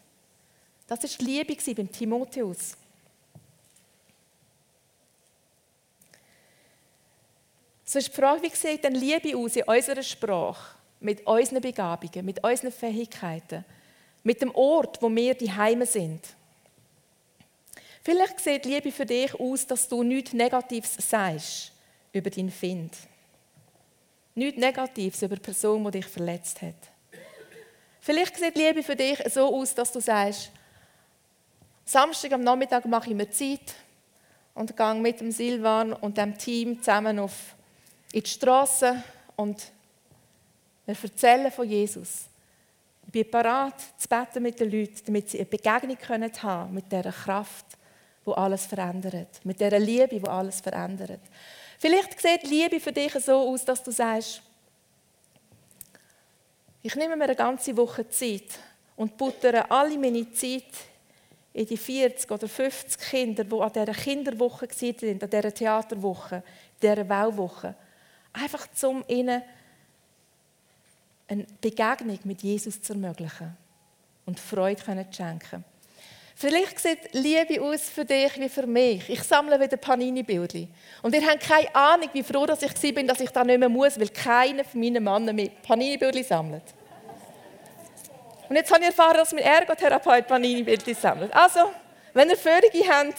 Das 0.87 1.03
war 1.03 1.11
die 1.19 1.25
Liebe 1.25 1.75
beim 1.75 1.91
Timotheus. 1.91 2.77
So 7.87 7.99
ist 7.99 8.09
die 8.09 8.13
Frage, 8.13 8.43
wie 8.43 8.55
sieht 8.55 8.85
denn 8.85 8.95
Liebe 8.95 9.35
aus 9.35 9.57
in 9.57 9.63
unserer 9.63 10.03
Sprache, 10.03 10.77
mit 11.01 11.27
unseren 11.27 11.63
Begabungen, 11.63 12.27
mit 12.27 12.45
unseren 12.45 12.73
Fähigkeiten? 12.73 13.65
mit 14.29 14.43
dem 14.43 14.55
Ort, 14.55 15.01
wo 15.01 15.15
wir 15.15 15.35
die 15.35 15.51
Heime 15.51 15.87
sind. 15.87 16.21
Vielleicht 18.03 18.41
sieht 18.41 18.67
Liebe 18.67 18.93
für 18.93 19.07
dich 19.07 19.35
aus, 19.35 19.67
dass 19.67 19.89
du 19.89 20.03
nichts 20.03 20.35
Negatives 20.35 20.97
sagst 20.99 21.73
über 22.13 22.29
deinen 22.29 22.51
Find. 22.51 22.93
Nichts 24.39 24.61
Negatives 24.61 25.21
über 25.23 25.35
die 25.35 25.43
Person, 25.43 25.85
die 25.85 25.91
dich 25.91 26.07
verletzt 26.07 26.63
hat. 26.63 26.77
Vielleicht 28.01 28.37
sieht 28.37 28.55
Liebe 28.55 28.85
für 28.85 28.95
dich 28.95 29.19
so 29.33 29.53
aus, 29.53 29.75
dass 29.75 29.91
du 29.91 30.01
sagst, 30.01 30.53
Samstag 31.85 32.33
am 32.33 32.43
Nachmittag 32.43 32.85
mache 32.85 33.11
ich 33.11 33.17
mir 33.17 33.29
Zeit 33.31 33.75
und 34.55 34.77
gehe 34.77 34.95
mit 34.95 35.21
dem 35.21 35.33
Silvan 35.33 35.93
und 35.93 36.17
dem 36.17 36.39
Team 36.39 36.79
zusammen 36.79 37.19
auf 37.19 37.57
in 38.13 38.23
die 38.23 38.31
Straße 38.31 39.03
und 39.35 39.73
wir 40.87 40.97
erzählen 41.03 41.51
von 41.51 41.69
Jesus. 41.69 42.27
Ich 43.07 43.13
bin 43.13 43.31
bereit, 43.31 43.75
zu 43.97 44.09
beten 44.09 44.43
mit 44.45 44.61
den 44.61 44.71
Leuten, 44.71 45.05
damit 45.05 45.31
sie 45.31 45.39
eine 45.39 45.47
Begegnung 45.47 45.99
haben 46.11 46.31
können 46.33 46.75
mit 46.75 46.93
dieser 46.93 47.11
Kraft, 47.11 47.67
die 48.25 48.33
alles 48.33 48.67
verändert. 48.67 49.41
Mit 49.43 49.61
dieser 49.61 49.81
Liebe, 49.81 50.21
die 50.21 50.29
alles 50.29 50.61
verändert. 50.61 51.21
Vielleicht 51.79 52.21
sieht 52.21 52.43
Liebe 52.43 52.81
für 52.81 52.93
dich 52.93 53.13
so 53.15 53.37
aus, 53.37 53.65
dass 53.65 53.83
du 53.83 53.93
sagst, 53.93 54.43
ich 56.83 56.95
nehme 56.97 57.17
mir 57.17 57.25
eine 57.25 57.37
ganze 57.37 57.77
Woche 57.77 58.09
Zeit 58.09 58.59
und 58.97 59.17
buttere 59.17 59.71
alle 59.71 59.97
meine 59.97 60.31
Zeit 60.33 60.65
in 61.53 61.67
die 61.67 61.77
40 61.77 62.31
oder 62.31 62.49
50 62.49 63.01
Kinder, 63.01 63.45
die 63.45 63.61
an 63.61 63.73
dieser 63.73 63.93
Kinderwoche 63.93 64.69
waren, 64.69 65.23
an 65.23 65.31
dieser 65.31 65.55
Theaterwoche, 65.55 66.43
dieser 66.83 67.09
Wellwoche, 67.09 67.75
einfach 68.33 68.67
um 68.83 69.05
ihnen 69.07 69.43
eine 71.29 71.47
Begegnung 71.61 72.19
mit 72.25 72.43
Jesus 72.43 72.81
zu 72.81 72.95
ermöglichen 72.95 73.57
und 74.27 74.41
Freude 74.41 74.83
zu 74.83 75.17
schenken. 75.17 75.65
Vielleicht 76.41 76.79
sieht 76.79 77.15
Liebe 77.15 77.61
aus 77.61 77.91
für 77.91 78.05
dich 78.05 78.39
wie 78.39 78.49
für 78.49 78.65
mich. 78.65 79.11
Ich 79.11 79.25
sammle 79.25 79.59
wieder 79.59 79.77
Panini-Bilder. 79.77 80.69
Und 81.03 81.13
ihr 81.13 81.27
habt 81.27 81.41
keine 81.41 81.75
Ahnung, 81.75 82.09
wie 82.13 82.23
froh 82.23 82.47
dass 82.47 82.63
ich 82.63 82.95
bin, 82.95 83.09
dass 83.09 83.19
ich 83.19 83.31
da 83.31 83.43
nicht 83.43 83.59
mehr 83.59 83.69
muss, 83.69 83.99
weil 83.99 84.09
keiner 84.11 84.63
von 84.63 84.79
meinen 84.79 85.03
Männern 85.03 85.35
mehr 85.35 85.51
Panini-Bilder 85.67 86.23
sammelt. 86.23 86.63
Und 88.49 88.55
jetzt 88.55 88.71
habe 88.71 88.83
ich 88.83 88.91
erfahren, 88.91 89.17
dass 89.17 89.33
mein 89.33 89.43
Ergotherapeut 89.43 90.29
Panini-Bilder 90.29 90.95
sammelt. 90.95 91.35
Also, 91.35 91.73
wenn 92.15 92.31
ihr 92.31 92.37
Führungen 92.37 92.89
habt, 92.89 93.19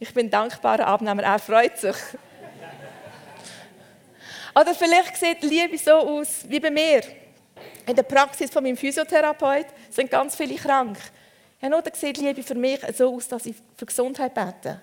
ich 0.00 0.12
bin 0.12 0.28
dankbarer 0.28 0.88
Abnehmer, 0.88 1.22
er 1.22 1.38
freut 1.38 1.78
sich. 1.78 1.96
Oder 4.52 4.74
vielleicht 4.74 5.16
sieht 5.16 5.44
Liebe 5.44 5.78
so 5.78 5.92
aus 5.92 6.40
wie 6.48 6.58
bei 6.58 6.72
mir. 6.72 7.02
In 7.86 7.94
der 7.94 8.02
Praxis 8.02 8.50
von 8.50 8.64
meinem 8.64 8.76
Physiotherapeut 8.76 9.66
sind 9.90 10.10
ganz 10.10 10.34
viele 10.34 10.56
krank. 10.56 10.98
Ja, 11.62 11.68
nur 11.68 11.82
sieht 11.92 12.18
Liebe 12.18 12.42
für 12.42 12.56
mich 12.56 12.80
so 12.96 13.14
aus, 13.14 13.28
dass 13.28 13.46
ich 13.46 13.54
für 13.76 13.86
Gesundheit 13.86 14.34
bete. 14.34 14.80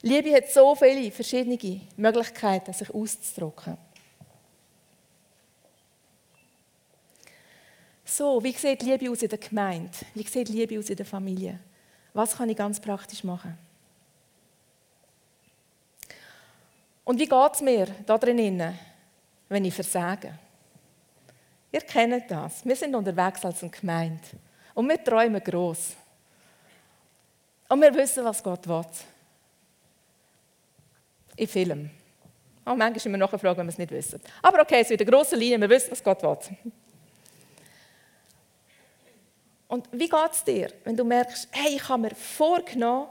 Liebe 0.00 0.34
hat 0.34 0.50
so 0.50 0.74
viele 0.74 1.10
verschiedene 1.10 1.80
Möglichkeiten, 1.96 2.72
sich 2.72 2.90
auszudrücken. 2.92 3.76
So, 8.04 8.42
wie 8.42 8.52
sieht 8.52 8.82
Liebe 8.82 9.10
aus 9.10 9.22
in 9.22 9.28
der 9.28 9.38
Gemeinde? 9.38 9.90
Wie 10.14 10.22
sieht 10.22 10.48
Liebe 10.48 10.78
aus 10.78 10.88
in 10.88 10.96
der 10.96 11.06
Familie? 11.06 11.60
Was 12.14 12.36
kann 12.36 12.48
ich 12.48 12.56
ganz 12.56 12.80
praktisch 12.80 13.24
machen? 13.24 13.58
Und 17.04 17.18
wie 17.18 17.26
geht 17.26 17.54
es 17.54 17.60
mir 17.60 17.86
da 18.06 18.16
drinnen, 18.16 18.78
wenn 19.48 19.64
ich 19.64 19.74
versage? 19.74 20.38
Ihr 21.72 21.80
kennt 21.80 22.30
das. 22.30 22.64
Wir 22.64 22.76
sind 22.76 22.94
unterwegs 22.94 23.44
als 23.44 23.62
eine 23.62 23.70
Gemeinde. 23.70 24.22
Und 24.74 24.88
wir 24.88 25.02
träumen 25.02 25.42
groß. 25.42 25.94
Und 27.68 27.80
wir 27.80 27.94
wissen, 27.94 28.24
was 28.24 28.42
Gott 28.42 28.66
will. 28.68 28.84
In 31.36 31.48
Film. 31.48 31.90
Oh, 32.66 32.74
manchmal 32.74 33.18
noch 33.18 33.32
eine 33.32 33.38
Frage, 33.38 33.58
wenn 33.58 33.66
wir 33.66 33.72
es 33.72 33.78
nicht 33.78 33.90
wissen. 33.90 34.20
Aber 34.42 34.62
okay, 34.62 34.80
es 34.80 34.90
wieder 34.90 35.02
eine 35.02 35.10
grosse 35.10 35.36
Linie, 35.36 35.60
wir 35.60 35.70
wissen, 35.70 35.90
was 35.90 36.02
Gott 36.02 36.22
will. 36.22 36.56
Und 39.68 39.88
wie 39.92 40.08
geht 40.08 40.32
es 40.32 40.44
dir, 40.44 40.72
wenn 40.84 40.96
du 40.96 41.04
merkst, 41.04 41.48
hey, 41.50 41.76
ich 41.76 41.88
habe 41.88 42.02
mir 42.02 42.14
vorgenommen, 42.14 43.08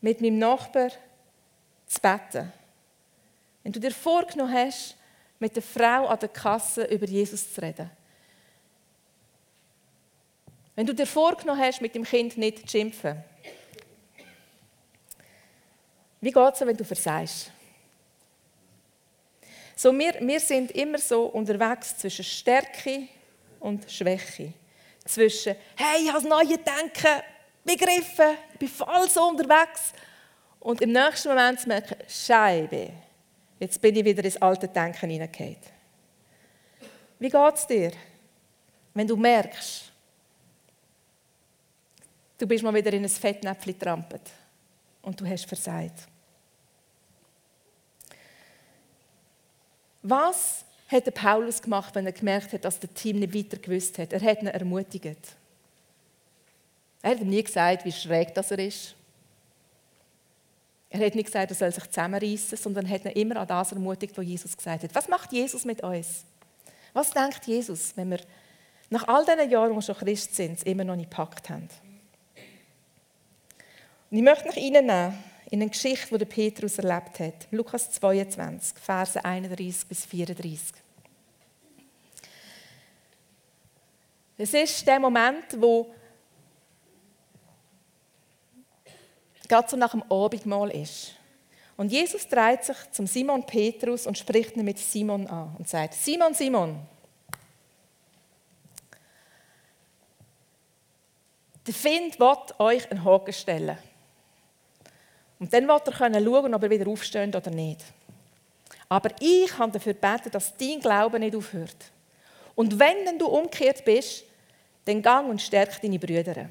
mit 0.00 0.20
meinem 0.20 0.38
Nachbar 0.38 0.90
zu 1.86 2.00
beten? 2.00 2.52
Wenn 3.62 3.72
du 3.72 3.80
dir 3.80 3.90
vorgenommen 3.90 4.52
hast, 4.52 4.96
mit 5.38 5.54
der 5.54 5.62
Frau 5.62 6.06
an 6.06 6.18
der 6.18 6.28
Kasse 6.28 6.84
über 6.84 7.06
Jesus 7.06 7.52
zu 7.52 7.62
reden. 7.62 7.90
Wenn 10.78 10.86
du 10.86 10.94
dir 10.94 11.08
vorgenommen 11.08 11.60
hast, 11.60 11.80
mit 11.80 11.92
dem 11.96 12.04
Kind 12.04 12.36
nicht 12.36 12.60
zu 12.60 12.68
schimpfen. 12.68 13.20
Wie 16.20 16.30
geht 16.30 16.54
es, 16.54 16.60
wenn 16.60 16.76
du 16.76 16.84
versagst? 16.84 17.50
So, 19.74 19.92
wir, 19.98 20.14
wir 20.20 20.38
sind 20.38 20.70
immer 20.70 20.98
so 20.98 21.24
unterwegs 21.24 21.98
zwischen 21.98 22.24
Stärke 22.24 23.08
und 23.58 23.90
Schwäche. 23.90 24.52
Zwischen, 25.04 25.56
hey, 25.74 26.04
ich 26.04 26.12
habe 26.12 26.22
das 26.22 26.30
neue 26.30 26.58
Denken 26.58 27.24
begriffen, 27.64 28.36
ich 28.52 28.58
bin 28.60 28.68
voll 28.68 29.10
so 29.10 29.30
unterwegs. 29.30 29.92
Und 30.60 30.80
im 30.80 30.92
nächsten 30.92 31.30
Moment 31.30 31.58
zu 31.58 31.66
merken, 31.66 31.96
Scheibe, 32.06 32.92
jetzt 33.58 33.80
bin 33.80 33.96
ich 33.96 34.04
wieder 34.04 34.22
ins 34.22 34.40
alte 34.40 34.68
Denken 34.68 35.10
hineingekommen. 35.10 35.56
Wie 37.18 37.30
geht 37.30 37.54
es 37.56 37.66
dir, 37.66 37.90
wenn 38.94 39.08
du 39.08 39.16
merkst, 39.16 39.87
Du 42.38 42.46
bist 42.46 42.62
mal 42.62 42.72
wieder 42.72 42.92
in 42.92 43.02
ein 43.02 43.08
Fettnäpfchen 43.08 43.72
getrampelt 43.72 44.30
und 45.02 45.20
du 45.20 45.26
hast 45.26 45.46
versagt. 45.46 46.06
Was 50.02 50.64
hat 50.86 51.12
Paulus 51.12 51.60
gemacht, 51.60 51.94
wenn 51.96 52.06
er 52.06 52.12
gemerkt 52.12 52.52
hat, 52.52 52.64
dass 52.64 52.78
das 52.78 52.90
Team 52.94 53.18
nicht 53.18 53.34
weiter 53.34 53.58
gewusst 53.58 53.98
hat? 53.98 54.12
Er 54.12 54.22
hat 54.22 54.40
ihn 54.40 54.46
ermutigt. 54.46 55.18
Er 57.02 57.10
hat 57.10 57.20
ihm 57.20 57.28
nie 57.28 57.42
gesagt, 57.42 57.84
wie 57.84 57.92
schräg 57.92 58.32
das 58.34 58.50
er 58.52 58.60
ist. 58.60 58.94
Er 60.90 61.04
hat 61.04 61.14
nicht 61.14 61.26
gesagt, 61.26 61.50
er 61.50 61.56
soll 61.56 61.72
sich 61.72 61.86
zusammenreißen, 61.86 62.56
sondern 62.56 62.88
hat 62.88 63.04
ihn 63.04 63.10
immer 63.10 63.36
an 63.36 63.48
das 63.48 63.72
ermutigt, 63.72 64.16
was 64.16 64.24
Jesus 64.24 64.56
gesagt 64.56 64.84
hat. 64.84 64.94
Was 64.94 65.08
macht 65.08 65.32
Jesus 65.32 65.64
mit 65.64 65.82
uns? 65.82 66.24
Was 66.94 67.10
denkt 67.10 67.44
Jesus, 67.46 67.94
wenn 67.96 68.10
wir 68.10 68.20
nach 68.88 69.06
all 69.06 69.24
diesen 69.24 69.50
Jahren, 69.50 69.72
wo 69.72 69.76
wir 69.76 69.82
schon 69.82 69.96
Christ 69.96 70.34
sind, 70.34 70.62
immer 70.62 70.84
noch 70.84 70.96
nicht 70.96 71.10
gepackt 71.10 71.50
haben? 71.50 71.68
Und 74.10 74.16
ich 74.16 74.22
möchte 74.22 74.48
noch 74.48 74.56
reinnehmen 74.56 75.18
in 75.50 75.60
eine 75.60 75.70
Geschichte, 75.70 76.16
die 76.16 76.24
Petrus 76.24 76.78
erlebt 76.78 77.20
hat. 77.20 77.48
Lukas 77.50 77.90
22, 77.92 78.78
Verse 78.78 79.22
31 79.22 79.86
bis 79.86 80.06
34. 80.06 80.76
Es 84.38 84.54
ist 84.54 84.86
der 84.86 85.00
Moment, 85.00 85.60
wo 85.60 85.92
gerade 89.48 89.68
so 89.68 89.76
nach 89.76 89.90
dem 89.90 90.02
Abendmahl 90.10 90.70
ist. 90.70 91.14
Und 91.76 91.90
Jesus 91.90 92.26
dreht 92.28 92.64
sich 92.64 92.76
zum 92.92 93.06
Simon 93.06 93.44
Petrus 93.44 94.06
und 94.06 94.16
spricht 94.16 94.56
ihn 94.56 94.64
mit 94.64 94.78
Simon 94.78 95.26
an 95.26 95.54
und 95.58 95.68
sagt: 95.68 95.94
Simon, 95.94 96.34
Simon, 96.34 96.80
der 101.66 101.74
Find 101.74 102.18
wird 102.18 102.60
euch 102.60 102.90
einen 102.90 103.04
Haken 103.04 103.32
stellen. 103.32 103.78
Und 105.38 105.52
dann 105.52 105.68
wird 105.68 105.86
er 105.86 105.92
schauen, 105.92 106.54
ob 106.54 106.62
er 106.62 106.70
wieder 106.70 106.88
aufsteht 106.88 107.34
oder 107.34 107.50
nicht. 107.50 107.84
Aber 108.88 109.10
ich 109.20 109.48
kann 109.48 109.70
dafür 109.70 109.94
beten, 109.94 110.30
dass 110.30 110.56
dein 110.56 110.80
Glaube 110.80 111.18
nicht 111.18 111.36
aufhört. 111.36 111.76
Und 112.54 112.78
wenn 112.78 113.18
du 113.18 113.26
umgekehrt 113.26 113.84
bist, 113.84 114.24
dann 114.84 115.02
gang 115.02 115.28
und 115.28 115.40
stärk 115.40 115.80
deine 115.80 115.98
Brüder. 115.98 116.48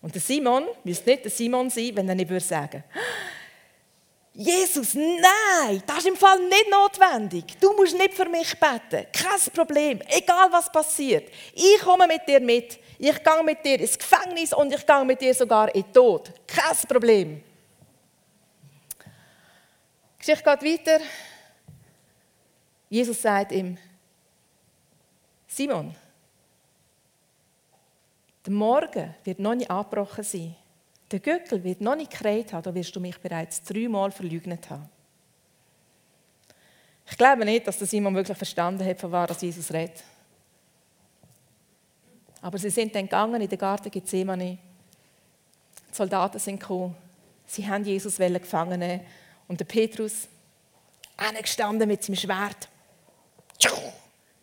Und 0.00 0.14
der 0.14 0.22
Simon 0.22 0.64
müsste 0.84 1.10
nicht 1.10 1.24
der 1.24 1.30
Simon 1.30 1.68
sein, 1.68 1.90
wenn 1.94 2.08
er 2.08 2.14
nicht 2.14 2.30
würde 2.30 2.84
Jesus, 4.32 4.94
nein, 4.94 5.82
das 5.86 5.98
ist 5.98 6.06
im 6.06 6.16
Fall 6.16 6.38
nicht 6.38 6.70
notwendig. 6.70 7.44
Du 7.60 7.72
musst 7.74 7.98
nicht 7.98 8.14
für 8.14 8.28
mich 8.28 8.54
beten. 8.58 9.06
Kein 9.12 9.52
Problem, 9.52 10.00
egal 10.08 10.50
was 10.52 10.70
passiert. 10.70 11.28
Ich 11.52 11.80
komme 11.80 12.06
mit 12.06 12.26
dir 12.26 12.40
mit. 12.40 12.78
Ich 12.98 13.22
gehe 13.22 13.42
mit 13.44 13.64
dir 13.64 13.80
ins 13.80 13.98
Gefängnis 13.98 14.52
und 14.52 14.72
ich 14.72 14.86
gehe 14.86 15.04
mit 15.04 15.20
dir 15.20 15.34
sogar 15.34 15.74
in 15.74 15.82
den 15.82 15.92
Tod. 15.92 16.30
Kein 16.46 16.76
Problem. 16.88 17.42
Die 20.20 20.26
Geschichte 20.26 20.44
geht 20.58 20.86
weiter. 20.86 21.04
Jesus 22.90 23.22
sagt 23.22 23.52
ihm, 23.52 23.78
Simon, 25.46 25.94
der 28.44 28.52
Morgen 28.52 29.14
wird 29.24 29.38
noch 29.38 29.54
nicht 29.54 29.70
abgebrochen 29.70 30.22
sein. 30.22 30.54
Der 31.10 31.20
Göckel 31.20 31.64
wird 31.64 31.80
noch 31.80 31.96
nicht 31.96 32.10
geredet 32.10 32.52
haben, 32.52 32.62
da 32.62 32.74
wirst 32.74 32.94
du 32.94 33.00
mich 33.00 33.18
bereits 33.18 33.62
dreimal 33.62 34.10
verleugnet 34.10 34.68
haben. 34.68 34.88
Ich 37.06 37.16
glaube 37.16 37.44
nicht, 37.46 37.66
dass 37.66 37.78
Simon 37.78 38.14
wirklich 38.14 38.36
verstanden 38.36 38.86
hat, 38.86 39.00
von 39.00 39.10
was 39.10 39.40
Jesus 39.40 39.72
redet. 39.72 40.04
Aber 42.42 42.58
sie 42.58 42.70
sind 42.70 42.94
dann 42.94 43.04
gegangen 43.04 43.40
in 43.40 43.48
den 43.48 43.58
Garten 43.58 43.90
Gethsemane. 43.90 44.58
Die 45.90 45.94
Soldaten 45.94 46.38
sind 46.38 46.60
gekommen. 46.60 46.94
Sie 47.46 47.66
haben 47.66 47.84
Jesus 47.84 48.18
gefangen 48.18 48.80
nehmen 48.80 49.00
und 49.50 49.58
der 49.58 49.64
Petrus, 49.64 50.28
gestanden 51.40 51.88
mit 51.88 52.04
seinem 52.04 52.14
Schwert, 52.14 52.68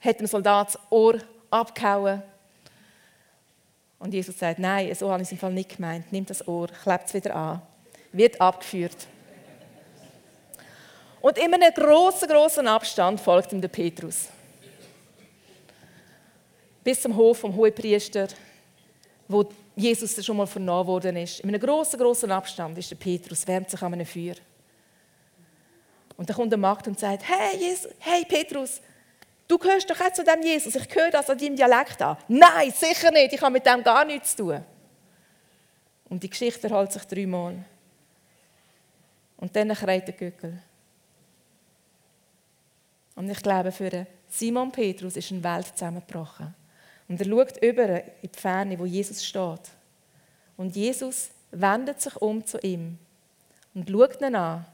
hat 0.01 0.19
dem 0.19 0.27
Soldat 0.27 0.67
das 0.67 0.79
Ohr 0.89 1.19
abgehauen. 1.49 2.21
Und 3.99 4.13
Jesus 4.13 4.37
sagt, 4.37 4.59
nein, 4.59 4.93
so 4.93 5.09
habe 5.09 5.23
ich 5.23 5.29
es 5.29 5.31
im 5.31 5.37
Fall 5.37 5.53
nicht 5.53 5.77
gemeint. 5.77 6.11
Nimm 6.11 6.25
das 6.25 6.45
Ohr, 6.45 6.67
klebt 6.67 7.07
es 7.07 7.13
wieder 7.13 7.33
an, 7.33 7.61
wird 8.11 8.39
abgeführt. 8.41 9.07
Und 11.21 11.37
in 11.37 11.53
einem 11.53 11.73
grossen, 11.73 12.27
grossen 12.27 12.67
Abstand 12.67 13.21
folgt 13.21 13.53
ihm 13.53 13.61
der 13.61 13.69
Petrus. 13.69 14.27
Bis 16.83 17.01
zum 17.01 17.15
Hof 17.15 17.37
vom 17.39 17.55
Hohepriester, 17.55 18.27
wo 19.29 19.49
Jesus 19.73 20.25
schon 20.25 20.35
mal 20.35 20.47
vernommen 20.47 20.85
worden 20.85 21.15
ist. 21.15 21.39
In 21.39 21.47
einem 21.47 21.61
grossen, 21.61 21.97
grossen 21.97 22.29
Abstand 22.29 22.77
ist 22.77 22.91
der 22.91 22.97
Petrus, 22.97 23.47
wärmt 23.47 23.69
sich 23.69 23.81
an 23.81 23.93
einem 23.93 24.05
Feuer. 24.05 24.35
Und 26.17 26.27
dann 26.27 26.35
kommt 26.35 26.51
der 26.51 26.57
Magd 26.57 26.87
und 26.87 26.99
sagt, 26.99 27.23
hey, 27.27 27.57
Jesus, 27.57 27.91
hey 27.99 28.25
Petrus, 28.25 28.81
du 29.47 29.57
gehörst 29.57 29.89
doch 29.89 29.99
auch 30.01 30.11
zu 30.11 30.23
dem 30.23 30.41
Jesus. 30.41 30.75
Ich 30.75 30.93
höre 30.93 31.11
das 31.11 31.29
an 31.29 31.37
deinem 31.37 31.55
Dialekt 31.55 32.01
an. 32.01 32.17
Nein, 32.27 32.71
sicher 32.71 33.11
nicht, 33.11 33.33
ich 33.33 33.41
habe 33.41 33.53
mit 33.53 33.65
dem 33.65 33.83
gar 33.83 34.03
nichts 34.03 34.35
zu 34.35 34.43
tun. 34.43 34.65
Und 36.09 36.23
die 36.23 36.29
Geschichte 36.29 36.63
wiederholt 36.63 36.91
sich 36.91 37.03
dreimal. 37.03 37.63
Und 39.37 39.55
dann 39.55 39.73
kreit 39.73 40.07
der 40.07 40.15
Gückel. 40.15 40.59
Und 43.15 43.29
ich 43.29 43.41
glaube, 43.41 43.71
für 43.71 44.07
Simon 44.29 44.71
Petrus 44.71 45.15
ist 45.15 45.31
eine 45.31 45.43
Welt 45.43 45.67
zusammengebrochen. 45.67 46.53
Und 47.07 47.21
er 47.21 47.25
schaut 47.25 47.57
über 47.63 48.03
in 48.03 48.31
die 48.31 48.39
Ferne, 48.39 48.77
wo 48.79 48.85
Jesus 48.85 49.23
steht. 49.23 49.71
Und 50.55 50.75
Jesus 50.75 51.29
wendet 51.51 52.01
sich 52.01 52.15
um 52.17 52.45
zu 52.45 52.59
ihm 52.59 52.97
und 53.73 53.89
schaut 53.89 54.21
ihn 54.21 54.35
an. 54.35 54.65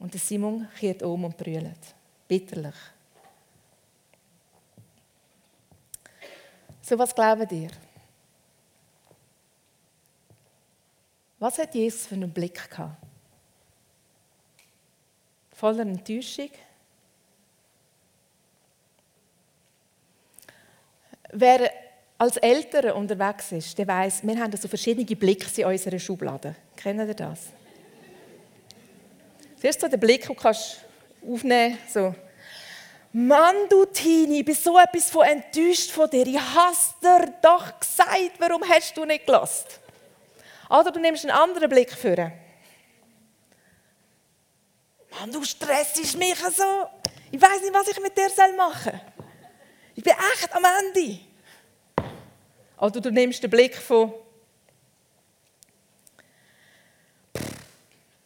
Und 0.00 0.12
der 0.12 0.20
Simon 0.20 0.66
kehrt 0.78 1.02
um 1.02 1.24
und 1.24 1.36
brüllt. 1.36 1.94
Bitterlich. 2.26 2.74
So 6.82 6.98
was 6.98 7.14
glaubt 7.14 7.52
ihr? 7.52 7.70
Was 11.38 11.58
hat 11.58 11.74
Jesus 11.74 12.06
für 12.06 12.16
einen 12.16 12.32
Blick 12.32 12.68
gehabt? 12.68 12.96
Voller 15.52 15.82
Enttäuschung? 15.82 16.50
Wer 21.32 21.70
als 22.18 22.36
Eltern 22.38 22.92
unterwegs 22.92 23.52
ist, 23.52 23.78
der 23.78 23.86
weiß, 23.86 24.26
wir 24.26 24.38
haben 24.38 24.56
so 24.56 24.66
verschiedene 24.66 25.06
Blicke 25.16 25.60
in 25.60 25.66
unserer 25.66 25.98
Schublade. 25.98 26.56
Kennen 26.74 27.06
ihr 27.06 27.14
das? 27.14 27.50
Zuerst 29.60 29.80
so 29.80 29.88
den 29.88 30.00
Blick, 30.00 30.22
den 30.22 30.34
du 30.34 30.40
kannst 30.40 30.78
aufnehmen 31.22 31.78
so. 31.92 32.14
Mann, 33.12 33.68
du 33.68 33.84
Tini, 33.84 34.38
ich 34.38 34.44
bin 34.44 34.54
so 34.54 34.78
etwas 34.78 35.10
von 35.10 35.26
enttäuscht 35.26 35.90
von 35.90 36.08
dir. 36.08 36.26
Ich 36.26 36.40
hast 36.40 37.02
dir 37.02 37.34
doch 37.42 37.78
gesagt, 37.78 38.38
warum 38.38 38.66
hast 38.66 38.96
du 38.96 39.04
nicht 39.04 39.26
gelassen? 39.26 39.66
Oder 40.70 40.90
du 40.90 41.00
nimmst 41.00 41.24
einen 41.26 41.36
anderen 41.36 41.68
Blick 41.68 41.92
für. 41.92 42.32
Mann, 45.10 45.30
du 45.30 45.42
stressst 45.42 46.16
mich 46.16 46.38
so. 46.38 46.64
Ich 47.30 47.42
weiß 47.42 47.60
nicht, 47.60 47.74
was 47.74 47.88
ich 47.88 48.00
mit 48.00 48.16
dir 48.16 48.30
machen 48.56 48.92
soll. 48.92 49.00
Ich 49.94 50.04
bin 50.04 50.14
echt 50.32 50.54
am 50.54 50.64
Ende. 50.64 51.18
Oder 52.78 53.00
du 53.00 53.10
nimmst 53.10 53.42
den 53.42 53.50
Blick 53.50 53.76
von. 53.76 54.14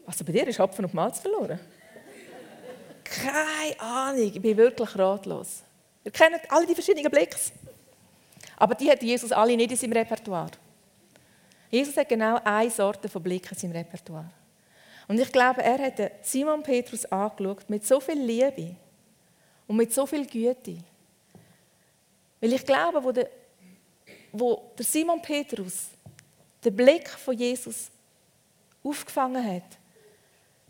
Also 0.07 0.25
bei 0.25 0.33
dir 0.33 0.47
ist 0.47 0.59
Hopfen 0.59 0.85
und 0.85 0.95
Malz 0.95 1.21
verloren. 1.21 1.59
Keine 3.05 3.81
Ahnung, 3.81 4.23
ich 4.23 4.41
bin 4.41 4.57
wirklich 4.57 4.99
ratlos. 4.99 5.63
Ihr 6.05 6.11
kennt 6.11 6.51
alle 6.51 6.67
die 6.67 6.75
verschiedenen 6.75 7.11
Blicke. 7.11 7.37
Aber 8.57 8.75
die 8.75 8.91
hat 8.91 9.03
Jesus 9.03 9.33
alle 9.33 9.57
nicht 9.57 9.71
in 9.71 9.77
seinem 9.77 9.93
Repertoire. 9.93 10.51
Jesus 11.71 11.97
hat 11.97 12.09
genau 12.09 12.39
eine 12.45 12.71
Sorte 12.71 13.09
von 13.09 13.23
Blicken 13.23 13.53
in 13.53 13.59
seinem 13.59 13.73
Repertoire. 13.73 14.31
Und 15.09 15.19
ich 15.19 15.31
glaube, 15.31 15.63
er 15.63 15.79
hat 15.79 16.01
Simon 16.23 16.63
Petrus 16.63 17.05
angeschaut 17.07 17.69
mit 17.69 17.85
so 17.85 18.01
viel 18.01 18.19
Liebe 18.19 18.77
und 19.67 19.77
mit 19.77 19.93
so 19.93 20.07
viel 20.07 20.27
Güte. 20.27 20.79
Weil 22.41 22.53
ich 22.53 22.65
glaube, 22.65 23.03
wo 23.03 23.13
der, 23.13 23.29
wo 24.33 24.71
der 24.77 24.85
Simon 24.85 25.21
Petrus 25.21 25.89
den 26.65 26.77
Blick 26.77 27.09
von 27.09 27.37
Jesus 27.37 27.91
aufgefangen 28.83 29.45
hat, 29.45 29.79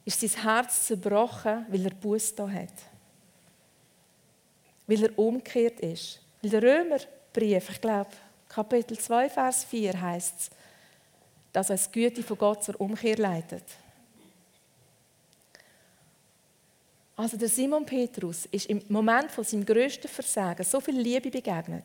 ist 0.04 0.20
sein 0.20 0.42
Herz 0.42 0.86
zerbrochen, 0.86 1.66
weil 1.68 1.84
er 1.84 1.94
Buß 1.94 2.34
da 2.34 2.48
hat. 2.48 2.72
Weil 4.86 5.04
er 5.04 5.18
umgekehrt 5.18 5.80
ist. 5.80 6.20
Weil 6.42 6.50
der 6.50 6.62
Römerbrief, 6.62 7.70
ich 7.70 7.80
glaube, 7.80 8.10
Kapitel 8.48 8.98
2, 8.98 9.30
Vers 9.30 9.64
4 9.64 10.00
heißt 10.00 10.38
es, 10.38 10.50
dass 11.52 11.70
uns 11.70 11.90
die 11.90 12.00
Güte 12.00 12.22
von 12.22 12.36
Gott 12.36 12.64
zur 12.64 12.80
Umkehr 12.80 13.16
leitet. 13.16 13.64
Also 17.16 17.36
der 17.36 17.48
Simon 17.48 17.86
Petrus 17.86 18.46
ist 18.46 18.66
im 18.66 18.82
Moment 18.88 19.30
von 19.30 19.44
seinem 19.44 19.64
größten 19.64 20.10
Versagen 20.10 20.64
so 20.64 20.80
viel 20.80 20.98
Liebe 20.98 21.30
begegnet, 21.30 21.84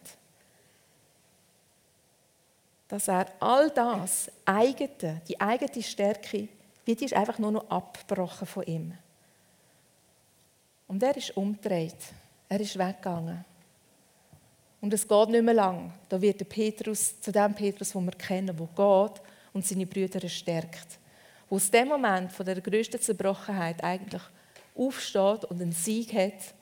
dass 2.87 3.07
er 3.07 3.27
all 3.39 3.69
das 3.69 4.31
eigene, 4.43 5.21
die 5.27 5.39
eigene 5.39 5.83
Stärke, 5.83 6.47
wie 6.85 6.95
die 6.95 7.05
ist 7.05 7.13
einfach 7.13 7.39
nur 7.39 7.51
noch 7.51 7.69
abgebrochen 7.69 8.47
von 8.47 8.63
ihm. 8.63 8.93
Und 10.87 11.03
er 11.03 11.15
ist 11.15 11.37
umgedreht. 11.37 12.13
Er 12.49 12.59
ist 12.59 12.77
weggegangen. 12.77 13.45
Und 14.81 14.93
es 14.93 15.07
geht 15.07 15.29
nicht 15.29 15.43
mehr 15.43 15.53
lang. 15.53 15.93
Da 16.07 16.19
wird 16.19 16.39
der 16.39 16.45
Petrus 16.45 17.19
zu 17.21 17.31
dem 17.31 17.53
Petrus, 17.53 17.91
den 17.91 18.05
wir 18.05 18.13
kennen, 18.13 18.55
der 18.55 18.67
geht 18.67 19.21
und 19.53 19.65
seine 19.65 19.85
Brüder 19.85 20.27
stärkt. 20.27 20.97
Wo 21.49 21.57
aus 21.57 21.69
dem 21.69 21.89
Moment 21.89 22.31
von 22.31 22.45
der 22.45 22.61
größten 22.61 23.01
Zerbrochenheit 23.01 23.83
eigentlich 23.83 24.21
aufsteht 24.75 25.45
und 25.45 25.61
einen 25.61 25.73
Sieg 25.73 26.13
hat, 26.13 26.53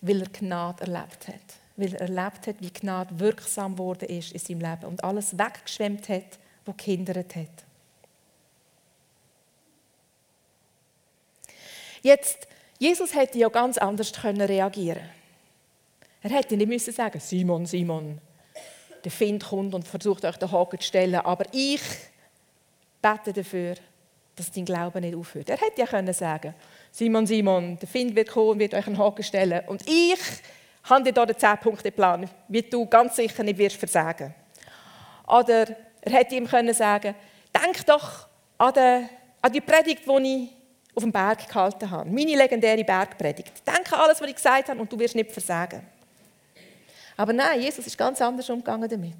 weil 0.00 0.22
er 0.22 0.28
Gnade 0.28 0.82
erlebt 0.82 1.28
hat. 1.28 1.56
Weil 1.76 1.94
er 1.94 2.00
erlebt 2.02 2.46
hat, 2.46 2.56
wie 2.60 2.70
Gnade 2.70 3.18
wirksam 3.18 3.72
geworden 3.72 4.08
ist 4.08 4.32
in 4.32 4.38
seinem 4.38 4.60
Leben 4.60 4.86
und 4.86 5.04
alles 5.04 5.38
weggeschwemmt 5.38 6.08
hat, 6.08 6.38
was 6.64 6.76
gehindert 6.76 7.36
hat. 7.36 7.64
Jetzt, 12.02 12.48
Jesus 12.78 13.14
hätte 13.14 13.38
ja 13.38 13.48
ganz 13.48 13.78
anders 13.78 14.12
reagieren 14.24 14.98
können. 14.98 15.10
Er 16.22 16.30
hätte 16.30 16.56
nicht 16.56 16.68
müssen 16.68 16.92
sagen, 16.92 17.20
Simon, 17.20 17.66
Simon, 17.66 18.20
der 19.04 19.10
Find 19.10 19.44
kommt 19.44 19.74
und 19.74 19.86
versucht 19.86 20.24
euch 20.24 20.36
den 20.36 20.50
Haken 20.50 20.80
zu 20.80 20.86
stellen, 20.86 21.16
aber 21.16 21.44
ich 21.52 21.80
bete 23.00 23.32
dafür, 23.32 23.74
dass 24.36 24.50
dein 24.50 24.64
Glaube 24.64 25.00
nicht 25.00 25.16
aufhört. 25.16 25.50
Er 25.50 25.58
hätte 25.58 25.80
ja 25.80 25.86
können 25.86 26.12
sagen, 26.12 26.54
Simon, 26.90 27.26
Simon, 27.26 27.78
der 27.78 27.88
Find 27.88 28.14
wird 28.14 28.28
kommen 28.28 28.50
und 28.50 28.58
wird 28.58 28.74
euch 28.74 28.86
einen 28.86 28.98
Haken 28.98 29.22
stellen 29.22 29.62
und 29.66 29.82
ich 29.88 30.18
habe 30.84 31.04
dir 31.04 31.12
hier 31.12 31.26
den 31.26 31.36
10-Punkte-Plan, 31.36 32.28
wie 32.48 32.62
du 32.62 32.86
ganz 32.86 33.16
sicher 33.16 33.42
nicht 33.44 33.58
wirst 33.58 33.76
versagen. 33.76 34.34
Oder 35.26 35.66
er 36.00 36.12
hätte 36.12 36.34
ihm 36.34 36.48
können 36.48 36.74
sagen, 36.74 37.14
denk 37.54 37.86
doch 37.86 38.26
an 38.58 39.52
die 39.52 39.60
Predigt, 39.60 40.02
die 40.06 40.34
ich 40.34 40.61
auf 40.94 41.02
dem 41.02 41.12
Berg 41.12 41.48
gehalten 41.48 41.90
habe. 41.90 42.10
Meine 42.10 42.36
legendäre 42.36 42.84
Bergpredigt. 42.84 43.66
Denk 43.66 43.92
an 43.92 44.00
alles, 44.00 44.20
was 44.20 44.28
ich 44.28 44.36
gesagt 44.36 44.68
habe 44.68 44.80
und 44.80 44.92
du 44.92 44.98
wirst 44.98 45.14
nicht 45.14 45.30
versagen. 45.32 45.82
Aber 47.16 47.32
nein, 47.32 47.60
Jesus 47.60 47.86
ist 47.86 47.96
ganz 47.96 48.20
anders 48.20 48.48
umgegangen 48.50 48.88
damit. 48.88 49.16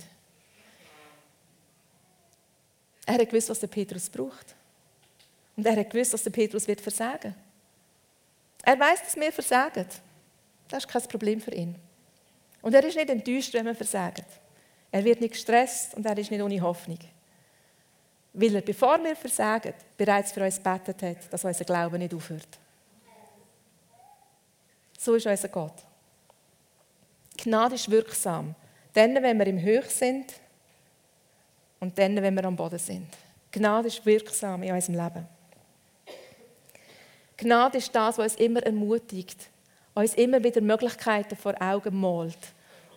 Er 3.06 3.14
hat 3.14 3.28
gewusst, 3.28 3.50
was 3.50 3.60
der 3.60 3.66
Petrus 3.66 4.08
braucht. 4.08 4.54
Und 5.56 5.66
er 5.66 5.76
hat 5.76 5.90
gewusst, 5.90 6.14
dass 6.14 6.22
der 6.22 6.30
Petrus 6.30 6.66
wird 6.66 6.80
versagen. 6.80 7.34
Er 8.62 8.78
weiß, 8.78 9.02
dass 9.02 9.16
wir 9.16 9.32
versagen. 9.32 9.86
Das 10.68 10.84
ist 10.84 10.90
kein 10.90 11.02
Problem 11.02 11.40
für 11.40 11.52
ihn. 11.52 11.74
Und 12.62 12.74
er 12.74 12.84
ist 12.84 12.96
nicht 12.96 13.10
enttäuscht, 13.10 13.52
wenn 13.54 13.66
wir 13.66 13.74
versagen. 13.74 14.24
Er 14.90 15.04
wird 15.04 15.20
nicht 15.20 15.32
gestresst 15.32 15.94
und 15.94 16.06
er 16.06 16.16
ist 16.16 16.30
nicht 16.30 16.40
ohne 16.40 16.60
Hoffnung. 16.60 16.98
Weil 18.34 18.54
er, 18.54 18.62
bevor 18.62 19.02
wir 19.02 19.14
versagen, 19.14 19.74
bereits 19.96 20.32
für 20.32 20.42
uns 20.42 20.58
betet 20.58 21.02
hat, 21.02 21.32
dass 21.32 21.44
unser 21.44 21.64
Glaube 21.64 21.98
nicht 21.98 22.14
aufhört. 22.14 22.48
So 24.98 25.14
ist 25.14 25.26
unser 25.26 25.48
Gott. 25.48 25.74
Gnade 27.36 27.74
ist 27.74 27.90
wirksam. 27.90 28.54
Dann, 28.94 29.14
wenn 29.14 29.38
wir 29.38 29.46
im 29.46 29.60
Höch 29.60 29.86
sind 29.86 30.32
und 31.80 31.98
dann, 31.98 32.16
wenn 32.16 32.34
wir 32.34 32.44
am 32.44 32.56
Boden 32.56 32.78
sind. 32.78 33.08
Gnade 33.50 33.88
ist 33.88 34.04
wirksam 34.06 34.62
in 34.62 34.72
unserem 34.72 34.94
Leben. 34.94 35.28
Gnade 37.36 37.78
ist 37.78 37.94
das, 37.94 38.18
was 38.18 38.32
uns 38.32 38.40
immer 38.40 38.62
ermutigt, 38.62 39.48
uns 39.94 40.14
immer 40.14 40.42
wieder 40.42 40.60
Möglichkeiten 40.60 41.36
vor 41.36 41.60
Augen 41.60 41.98
malt 42.00 42.38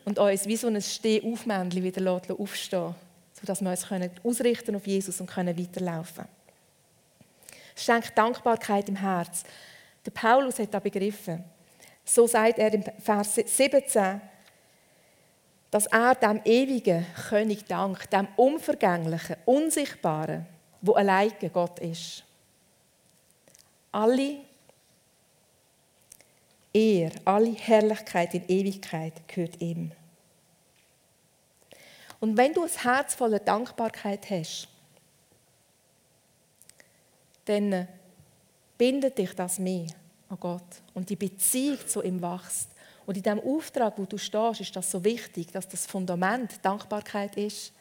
und 0.06 0.20
uns 0.20 0.46
wie 0.46 0.56
so 0.56 0.68
ein 0.68 0.82
Stehaufmännchen 0.82 1.84
wieder 1.84 2.22
aufstehen 2.38 2.96
sodass 3.46 3.62
wir 3.62 3.70
uns 3.70 3.86
ausrichten 4.24 4.76
auf 4.76 4.88
Jesus 4.88 5.22
und 5.22 5.36
weiterlaufen 5.36 6.16
können. 6.16 6.30
Schenkt 7.76 8.18
Dankbarkeit 8.18 8.90
im 8.90 8.96
Herz. 8.96 9.44
Der 10.06 10.12
Paulus 10.12 10.60
hat 10.60 10.74
das 10.74 10.82
begriffen. 10.82 11.44
So 12.04 12.26
sagt 12.26 12.58
er 12.58 12.74
im 12.74 12.84
Vers 13.00 13.36
17, 13.36 14.22
dass 15.70 15.86
er 15.88 16.16
dem 16.16 16.42
ewigen 16.46 17.06
König 17.30 17.66
dankt, 17.66 18.14
dem 18.14 18.28
unvergänglichen, 18.36 19.36
unsichtbaren, 19.46 20.46
wo 20.82 20.94
alleine 20.94 21.50
Gott 21.52 21.80
ist. 21.80 22.24
Alle 23.92 24.38
Ehr, 26.74 27.12
alle 27.24 27.52
Herrlichkeit 27.52 28.34
in 28.34 28.48
Ewigkeit 28.48 29.28
gehört 29.28 29.62
ihm. 29.62 29.92
Und 32.20 32.38
wenn 32.38 32.54
du 32.54 32.64
ein 32.64 32.70
Herz 32.70 33.16
voller 33.16 33.40
Dankbarkeit 33.40 34.30
hast, 34.30 34.68
dann 37.46 37.88
bindet 38.78 39.18
dich 39.18 39.34
das 39.34 39.60
mehr 39.60 39.88
an 40.30 40.40
Gott 40.40 40.82
und 40.94 41.10
die 41.10 41.16
Beziehung 41.16 41.78
zu 41.88 42.02
ihm 42.02 42.22
wächst. 42.22 42.70
Und 43.06 43.18
in 43.18 43.24
diesem 43.24 43.40
Auftrag, 43.40 43.98
wo 43.98 44.06
du 44.06 44.18
stehst, 44.18 44.62
ist 44.62 44.76
das 44.76 44.90
so 44.90 45.04
wichtig, 45.04 45.52
dass 45.52 45.68
das 45.68 45.86
Fundament 45.86 46.54
Dankbarkeit 46.64 47.38
ist 47.38 47.72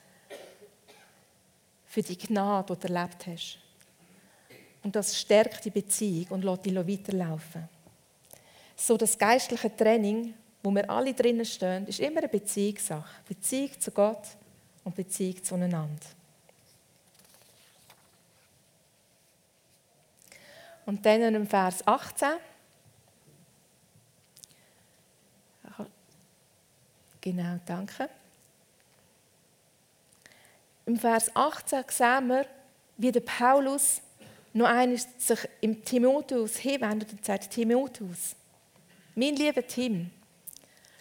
für 1.86 2.02
die 2.02 2.18
Gnade, 2.18 2.76
die 2.76 2.86
du 2.86 2.92
erlebt 2.92 3.26
hast. 3.26 3.58
Und 4.82 4.94
das 4.94 5.18
stärkt 5.18 5.64
die 5.64 5.70
Beziehung 5.70 6.26
und 6.28 6.44
lässt 6.44 6.66
dich 6.66 6.74
weiterlaufen. 6.74 7.68
So 8.76 8.96
das 8.98 9.16
geistliche 9.16 9.74
Training, 9.74 10.34
wo 10.64 10.70
wir 10.70 10.88
alle 10.88 11.12
drinnen 11.12 11.44
stehen, 11.44 11.86
ist 11.86 12.00
immer 12.00 12.20
eine 12.20 12.28
Beziehungssache. 12.28 13.06
Beziehung 13.28 13.78
zu 13.78 13.90
Gott 13.90 14.26
und 14.82 14.96
Beziehung 14.96 15.44
zueinander. 15.44 16.06
Und 20.86 21.04
dann 21.04 21.34
in 21.34 21.46
Vers 21.46 21.86
18. 21.86 22.28
Genau, 27.20 27.58
danke. 27.66 28.08
Im 30.86 30.96
Vers 30.96 31.34
18 31.34 31.84
sehen 31.88 32.26
wir, 32.28 32.46
wie 32.96 33.12
der 33.12 33.20
Paulus 33.20 34.00
noch 34.54 34.66
einmal 34.66 34.98
sich 35.18 35.48
im 35.60 35.84
Timotheus 35.84 36.56
hinwendet 36.56 37.12
und 37.12 37.24
sagt, 37.24 37.50
Timotheus, 37.50 38.34
mein 39.14 39.36
lieber 39.36 39.66
Tim, 39.66 40.10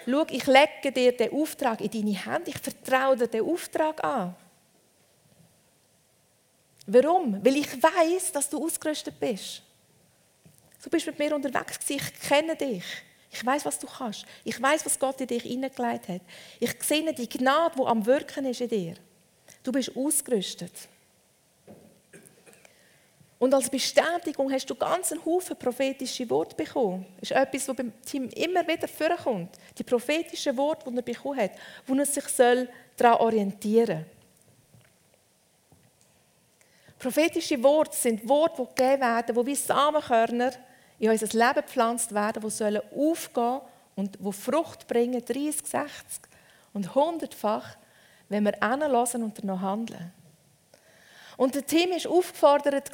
schau, 0.05 0.25
ich 0.29 0.45
lege 0.45 0.91
dir 0.91 1.15
den 1.15 1.33
Auftrag 1.33 1.81
in 1.81 1.91
deine 1.91 2.25
Hände, 2.25 2.51
ich 2.51 2.57
vertraue 2.57 3.17
dir 3.17 3.27
den 3.27 3.43
Auftrag 3.43 4.03
an. 4.03 4.35
Warum? 6.85 7.43
Weil 7.43 7.57
ich 7.57 7.81
weiß, 7.81 8.31
dass 8.31 8.49
du 8.49 8.63
ausgerüstet 8.63 9.19
bist. 9.19 9.61
Du 10.83 10.89
bist 10.89 11.05
mit 11.05 11.17
mir 11.17 11.33
unterwegs, 11.33 11.79
ich 11.87 12.19
kenne 12.19 12.55
dich. 12.55 12.83
Ich 13.31 13.43
weiß, 13.43 13.65
was 13.65 13.79
du 13.79 13.87
kannst. 13.87 14.25
Ich 14.43 14.61
weiß, 14.61 14.85
was 14.85 14.99
Gott 14.99 15.19
in 15.21 15.27
dich 15.27 15.43
hineingelegt 15.43 16.07
hat. 16.07 16.21
Ich 16.59 16.75
sehe 16.83 17.13
die 17.13 17.27
Gnade, 17.27 17.75
die 17.77 17.83
am 17.83 18.05
Wirken 18.05 18.45
ist 18.45 18.61
in 18.61 18.69
dir. 18.69 18.95
Du 19.63 19.71
bist 19.71 19.95
ausgerüstet. 19.95 20.71
Und 23.43 23.53
als 23.53 23.69
Bestätigung 23.69 24.49
hast 24.49 24.69
du 24.69 24.73
ganz 24.73 25.11
einen 25.11 25.25
Haufen 25.25 25.57
prophetische 25.57 26.29
Worte 26.29 26.55
bekommen. 26.55 27.05
Das 27.19 27.29
ist 27.29 27.35
etwas, 27.35 27.67
was 27.67 27.75
beim 27.75 27.91
Team 28.01 28.29
immer 28.29 28.65
wieder 28.65 28.87
vorkommt. 28.87 29.57
Die 29.77 29.83
prophetischen 29.83 30.55
Worte, 30.55 30.89
die 30.89 30.95
er 30.95 31.01
bekommen 31.01 31.37
hat, 31.37 31.51
wo 31.85 31.93
er 31.93 32.05
sich 32.05 32.23
daran 32.95 33.19
orientieren 33.19 33.97
soll. 33.97 34.05
Prophetische 36.97 37.61
Worte 37.61 37.97
sind 37.97 38.25
Worte, 38.29 38.61
die 38.61 38.75
gegeben 38.75 39.01
werden, 39.01 39.35
die 39.35 39.45
wie 39.45 39.55
Samenkörner 39.55 40.51
in 40.99 41.09
unser 41.09 41.37
Leben 41.37 41.55
gepflanzt 41.55 42.13
werden, 42.13 42.41
die 42.41 42.49
sollen 42.49 42.81
aufgehen 42.95 43.59
und 43.97 44.17
die 44.25 44.31
Frucht 44.31 44.87
bringen, 44.87 45.19
30, 45.19 45.67
60 45.67 46.21
und 46.71 46.91
100-fach, 46.91 47.75
wenn 48.29 48.45
wir 48.45 48.53
hinlassen 48.53 49.21
und 49.21 49.37
danach 49.37 49.59
handeln. 49.59 50.13
Und 51.37 51.55
der 51.55 51.65
Team 51.65 51.89
war 51.91 52.11
aufgefordert, 52.11 52.91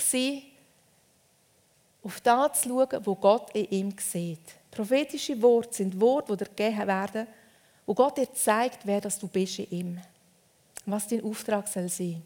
auf 2.01 2.21
das 2.21 2.61
zu 2.61 2.69
schauen, 2.69 3.05
wo 3.05 3.15
Gott 3.15 3.55
in 3.55 3.69
ihm 3.69 3.95
sieht. 3.99 4.39
Prophetische 4.71 5.41
Worte 5.41 5.73
sind 5.73 5.99
Worte, 5.99 6.37
die 6.37 6.43
dir 6.43 6.49
gegeben 6.49 6.87
werden, 6.87 7.27
wo 7.85 7.93
Gott 7.93 8.17
dir 8.17 8.31
zeigt, 8.33 8.85
wer 8.85 9.01
das 9.01 9.19
du 9.19 9.27
bist 9.27 9.59
in 9.59 9.71
ihm. 9.71 10.01
Was 10.85 11.07
dein 11.07 11.23
Auftrag 11.23 11.67
soll 11.67 11.89
sein. 11.89 12.21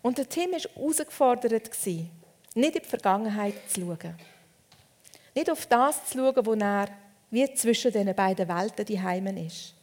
Und 0.00 0.18
der 0.18 0.28
Tim 0.28 0.52
war 0.52 0.60
herausgefordert, 0.60 1.52
nicht 1.86 2.10
in 2.54 2.72
die 2.72 2.80
Vergangenheit 2.80 3.54
zu 3.68 3.80
schauen. 3.80 4.14
Nicht 5.34 5.50
auf 5.50 5.66
das 5.66 6.06
zu 6.06 6.18
schauen, 6.18 6.46
wo 6.46 6.54
er 6.54 6.88
wie 7.30 7.54
zwischen 7.54 7.92
den 7.92 8.14
beiden 8.14 8.48
Welten 8.48 8.86
die 8.86 9.00
Heimen 9.00 9.36
ist. 9.36 9.74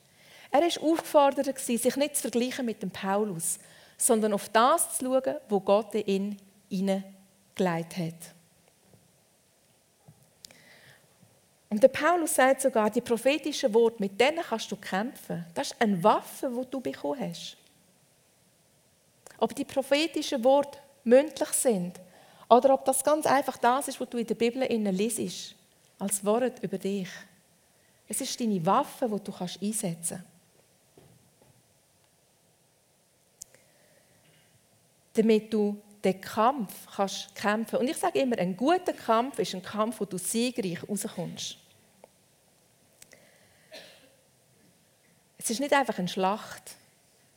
Er 0.50 0.62
war 0.62 0.92
aufgefordert, 0.92 1.60
sich 1.60 1.96
nicht 1.96 2.16
zu 2.16 2.22
vergleichen 2.24 2.66
mit 2.66 2.82
dem 2.82 2.90
Paulus, 2.90 3.60
sondern 4.04 4.34
auf 4.34 4.50
das 4.50 4.98
zu 4.98 5.06
schauen, 5.06 5.38
wo 5.48 5.62
Gott 5.62 5.96
in 5.96 6.06
ihn 6.06 6.38
hineingelegt 6.70 7.98
hat. 7.98 8.36
Und 11.70 11.82
der 11.82 11.88
Paulus 11.88 12.36
sagt 12.36 12.62
sogar, 12.62 12.90
die 12.90 13.02
prophetischen 13.02 13.74
Worte, 13.74 13.96
mit 14.00 14.20
denen 14.20 14.44
kannst 14.44 14.70
du 14.72 14.76
kämpfen. 14.76 15.46
Das 15.54 15.72
ist 15.72 15.82
eine 15.82 16.04
Waffe, 16.04 16.52
die 16.54 16.70
du 16.70 16.82
bekommen 16.82 17.20
hast. 17.22 17.58
Ob 19.40 19.56
die 19.56 19.66
prophetischen 19.66 20.44
Worte 20.44 20.78
mündlich 21.06 21.50
sind 21.50 22.00
oder 22.50 22.74
ob 22.74 22.86
das 22.86 23.04
ganz 23.04 23.26
einfach 23.26 23.58
das 23.58 23.88
ist, 23.88 24.00
was 24.00 24.10
du 24.10 24.18
in 24.18 24.28
der 24.28 24.36
Bibel 24.36 24.64
liest, 24.68 25.56
als 25.98 26.24
Wort 26.24 26.62
über 26.62 26.78
dich. 26.78 27.10
Es 28.08 28.20
ist 28.20 28.40
deine 28.40 28.64
Waffe, 28.66 29.08
die 29.08 29.24
du 29.24 29.34
einsetzen 29.34 30.18
kannst. 30.18 30.33
Damit 35.14 35.54
du 35.54 35.82
den 36.04 36.20
Kampf 36.20 36.74
kannst 36.96 37.34
kämpfen. 37.36 37.80
Und 37.80 37.88
ich 37.88 37.98
sage 37.98 38.20
immer, 38.20 38.38
ein 38.38 38.58
guter 38.58 38.94
Kampf 38.94 39.40
ist 39.40 39.54
ein 39.56 39.64
Kampf, 39.64 40.00
wo 40.00 40.06
du 40.06 40.18
siegreich 40.18 40.88
rauskommst. 40.88 41.58
Es 45.38 45.50
ist 45.50 45.60
nicht 45.60 45.74
einfach 45.74 45.98
eine 45.98 46.08
Schlacht, 46.08 46.76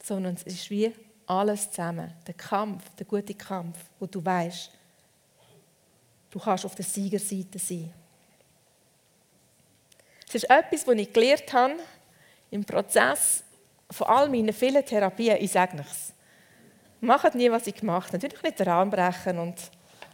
sondern 0.02 0.34
es 0.34 0.42
ist 0.42 0.70
wie 0.70 0.92
alles 1.26 1.70
zusammen. 1.70 2.12
Der 2.26 2.34
Kampf, 2.34 2.84
der 2.96 3.06
gute 3.06 3.34
Kampf, 3.34 3.78
wo 3.98 4.06
du 4.06 4.24
weißt, 4.24 4.70
Du 6.36 6.42
kannst 6.42 6.66
auf 6.66 6.74
der 6.74 6.84
Siegerseite 6.84 7.58
sein. 7.58 7.90
Es 10.28 10.34
ist 10.34 10.50
etwas, 10.50 10.86
was 10.86 10.94
ich 10.96 11.10
gelernt 11.10 11.50
habe 11.50 11.76
im 12.50 12.62
Prozess 12.62 13.42
von 13.90 14.06
all 14.06 14.28
meinen 14.28 14.52
vielen 14.52 14.84
Therapien. 14.84 15.38
Ich 15.40 15.52
sage 15.52 15.76
nichts. 15.76 16.12
Macht 17.00 17.34
nie, 17.34 17.50
was 17.50 17.66
ich 17.66 17.74
gemacht. 17.74 18.12
Natürlich 18.12 18.42
nicht 18.42 18.58
den 18.58 18.68
Rahmen 18.68 18.90
brechen 18.90 19.38
und 19.38 19.56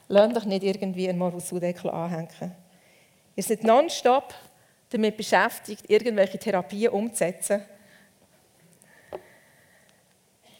lasst 0.08 0.36
euch 0.36 0.44
nicht 0.44 0.62
irgendwie 0.64 1.08
einen 1.08 1.18
Morusudeckel 1.18 1.90
anhängen. 1.90 2.54
Ihr 3.36 3.42
seid 3.42 3.64
nonstop 3.64 4.34
damit 4.90 5.16
beschäftigt, 5.16 5.88
irgendwelche 5.88 6.38
Therapien 6.38 6.90
umzusetzen. 6.92 7.62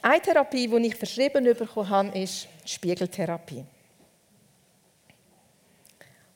Eine 0.00 0.20
Therapie, 0.20 0.66
die 0.66 0.86
ich 0.86 0.96
verschrieben 0.96 1.44
bekommen 1.44 1.88
habe, 1.88 2.18
ist 2.18 2.48
die 2.64 2.68
Spiegeltherapie. 2.68 3.64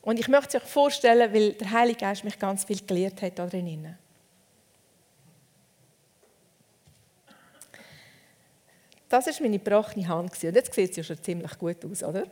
Und 0.01 0.19
ich 0.19 0.27
möchte 0.29 0.57
es 0.57 0.63
euch 0.63 0.69
vorstellen, 0.69 1.33
weil 1.33 1.53
der 1.53 1.71
Heilige 1.71 1.99
Geist 1.99 2.23
mich 2.23 2.39
ganz 2.39 2.63
viel 2.63 2.79
gelehrt 2.85 3.21
hat 3.21 3.37
da 3.39 3.49
Das 9.09 9.25
ist 9.27 9.39
meine 9.39 9.57
gebrochene 9.57 10.07
Hand. 10.07 10.31
Und 10.31 10.43
jetzt 10.43 10.73
sieht 10.73 10.93
sie 10.93 11.01
ja 11.01 11.03
schon 11.03 11.21
ziemlich 11.21 11.57
gut 11.57 11.83
aus, 11.85 12.03
oder? 12.03 12.25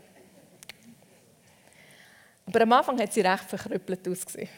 Aber 2.45 2.61
am 2.61 2.73
Anfang 2.73 2.99
hat 2.99 3.13
sie 3.13 3.21
recht 3.21 3.45
verkrüppelt 3.45 4.07
ausgesehen. 4.07 4.49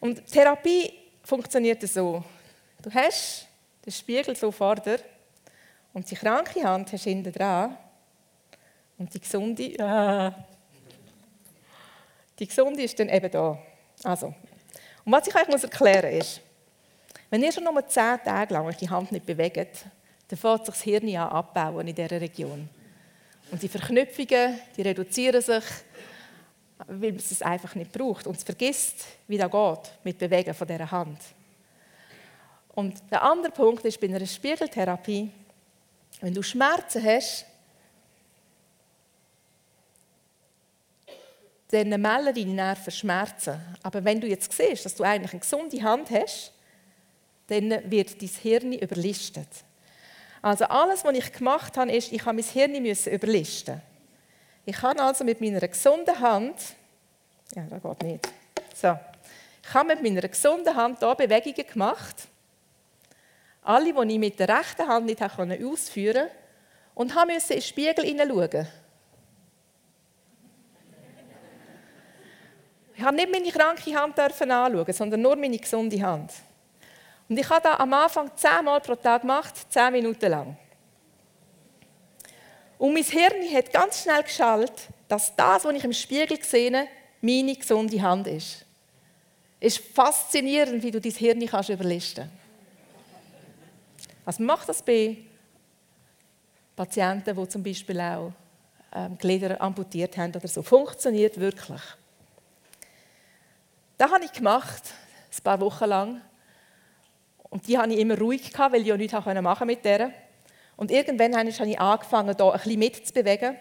Und 0.00 0.26
Therapie 0.26 0.92
funktioniert 1.22 1.82
so. 1.82 2.24
Du 2.82 2.92
hast 2.92 3.46
den 3.84 3.92
Spiegel 3.92 4.36
so 4.36 4.50
vor 4.50 4.76
dir 4.76 4.98
und 5.92 6.10
die 6.10 6.14
kranke 6.14 6.62
Hand 6.62 6.92
hast 6.92 7.06
du 7.06 7.10
hinten 7.10 7.32
dran 7.32 7.76
und 8.98 9.12
die 9.12 9.20
gesunde, 9.20 9.64
äh, 9.64 10.30
die 12.38 12.46
gesunde 12.46 12.82
ist 12.82 12.98
dann 12.98 13.08
eben 13.08 13.30
da. 13.30 13.58
Also, 14.04 14.34
und 15.04 15.12
was 15.12 15.26
ich 15.26 15.34
euch 15.34 15.48
muss 15.48 15.64
erklären 15.64 16.12
ist, 16.12 16.40
wenn 17.30 17.42
ihr 17.42 17.52
schon 17.52 17.64
nur 17.64 17.86
zehn 17.88 18.18
Tage 18.24 18.54
lang 18.54 18.76
die 18.76 18.88
Hand 18.88 19.12
nicht 19.12 19.26
bewegt, 19.26 19.86
dann 20.28 20.38
fängt 20.38 20.66
sich 20.66 20.74
das 20.74 20.82
Hirn 20.82 21.08
an 21.16 21.28
abbauen 21.30 21.86
in 21.86 21.94
dieser 21.94 22.20
Region. 22.20 22.68
Und 23.50 23.62
die 23.62 23.68
Verknüpfungen, 23.68 24.58
die 24.76 24.82
reduzieren 24.82 25.40
sich, 25.40 25.64
weil 26.88 27.16
es 27.16 27.30
es 27.30 27.42
einfach 27.42 27.74
nicht 27.74 27.92
braucht. 27.92 28.26
Und 28.26 28.36
es 28.36 28.42
vergisst, 28.42 29.04
wie 29.28 29.38
das 29.38 29.50
geht 29.50 29.92
mit 30.04 30.18
Bewegen 30.18 30.52
von 30.52 30.66
dieser 30.66 30.90
Hand. 30.90 31.18
Und 32.74 33.00
der 33.10 33.22
andere 33.22 33.52
Punkt 33.52 33.84
ist 33.84 34.00
bei 34.00 34.08
einer 34.08 34.26
Spiegeltherapie, 34.26 35.30
wenn 36.20 36.34
du 36.34 36.42
Schmerzen 36.42 37.02
hast, 37.04 37.46
dann 41.68 41.88
melden 41.88 42.34
deine 42.34 42.54
Nerven 42.54 42.92
Schmerzen. 42.92 43.60
Aber 43.82 44.04
wenn 44.04 44.20
du 44.20 44.26
jetzt 44.26 44.52
siehst, 44.52 44.84
dass 44.84 44.94
du 44.94 45.04
eigentlich 45.04 45.32
eine 45.32 45.40
gesunde 45.40 45.82
Hand 45.82 46.10
hast, 46.10 46.52
dann 47.48 47.90
wird 47.90 48.20
dein 48.20 48.28
Hirn 48.28 48.72
überlistet. 48.72 49.48
Also 50.42 50.64
alles, 50.66 51.04
was 51.04 51.16
ich 51.16 51.32
gemacht 51.32 51.76
habe, 51.76 51.92
ist, 51.92 52.12
ich 52.12 52.24
habe 52.24 52.34
mein 52.34 52.44
Hirn 52.44 52.84
überlisten. 52.84 53.80
Ich 54.64 54.80
habe 54.82 55.00
also 55.00 55.24
mit 55.24 55.40
meiner 55.40 55.66
gesunden 55.66 56.18
Hand, 56.18 56.56
ja, 57.54 57.64
das 57.70 57.82
geht 57.82 58.02
nicht. 58.02 58.28
So, 58.74 58.98
ich 59.62 59.74
habe 59.74 59.88
mit 59.88 60.02
meiner 60.02 60.28
gesunden 60.28 60.74
Hand 60.74 60.98
hier 60.98 61.14
Bewegungen 61.14 61.66
gemacht. 61.66 62.28
Alle, 63.62 63.92
die 63.92 64.12
ich 64.12 64.18
mit 64.18 64.38
der 64.38 64.48
rechten 64.48 64.86
Hand 64.86 65.06
nicht 65.06 65.22
ausführen 65.22 66.28
konnte. 66.28 66.30
Und 66.94 67.14
musste 67.14 67.54
in 67.54 67.60
den 67.60 67.62
Spiegel 67.62 68.04
hineinschauen. 68.04 68.66
Ich 72.94 73.02
habe 73.02 73.16
nicht 73.16 73.30
meine 73.30 73.50
kranke 73.50 73.94
Hand 73.94 74.18
anschauen, 74.18 74.92
sondern 74.92 75.20
nur 75.20 75.36
meine 75.36 75.58
gesunde 75.58 76.00
Hand. 76.00 76.32
Und 77.28 77.38
ich 77.38 77.48
habe 77.48 77.62
das 77.62 77.78
am 77.78 77.92
Anfang 77.92 78.30
zehnmal 78.36 78.80
pro 78.80 78.94
Tag 78.94 79.22
gemacht, 79.22 79.54
zehn 79.68 79.92
Minuten 79.92 80.30
lang. 80.30 80.56
Und 82.78 82.92
mein 82.92 83.02
Hirn 83.02 83.54
hat 83.54 83.72
ganz 83.72 84.02
schnell 84.02 84.22
geschaltet, 84.22 84.88
dass 85.08 85.34
das, 85.34 85.64
was 85.64 85.74
ich 85.74 85.84
im 85.84 85.92
Spiegel 85.92 86.42
sehe, 86.42 86.88
meine 87.20 87.56
gesunde 87.56 88.00
Hand 88.00 88.26
ist. 88.26 88.64
Es 89.58 89.78
ist 89.78 89.94
faszinierend, 89.94 90.82
wie 90.82 90.90
du 90.90 91.00
dein 91.00 91.12
Hirn 91.12 91.46
kannst 91.46 91.70
überlisten 91.70 92.24
kannst. 92.24 92.46
Also 94.26 94.42
macht 94.42 94.68
das 94.68 94.82
bei 94.82 95.16
Patienten, 96.74 97.34
die 97.34 97.48
zum 97.48 97.62
Beispiel 97.62 98.00
auch 98.00 98.32
ähm, 98.94 99.16
Glieder 99.16 99.60
amputiert 99.60 100.16
haben 100.16 100.34
oder 100.34 100.48
so. 100.48 100.62
Funktioniert 100.62 101.38
wirklich. 101.38 101.80
Das 103.96 104.10
habe 104.10 104.24
ich 104.24 104.32
gemacht, 104.32 104.82
ein 105.30 105.42
paar 105.42 105.60
Wochen 105.60 105.84
lang. 105.84 106.20
Und 107.50 107.66
die 107.66 107.78
hatte 107.78 107.92
ich 107.92 108.00
immer 108.00 108.18
ruhig, 108.18 108.52
weil 108.56 108.80
ich 108.80 108.86
ja 108.86 108.96
nichts 108.96 109.14
machen 109.24 109.66
mit 109.66 109.84
der. 109.84 110.10
Und 110.76 110.90
irgendwann 110.90 111.36
habe 111.36 111.48
ich 111.48 111.80
angefangen, 111.80 112.34
hier 112.36 112.46
ein 112.46 112.52
bisschen 112.52 112.78
mitzubewegen. 112.78 113.56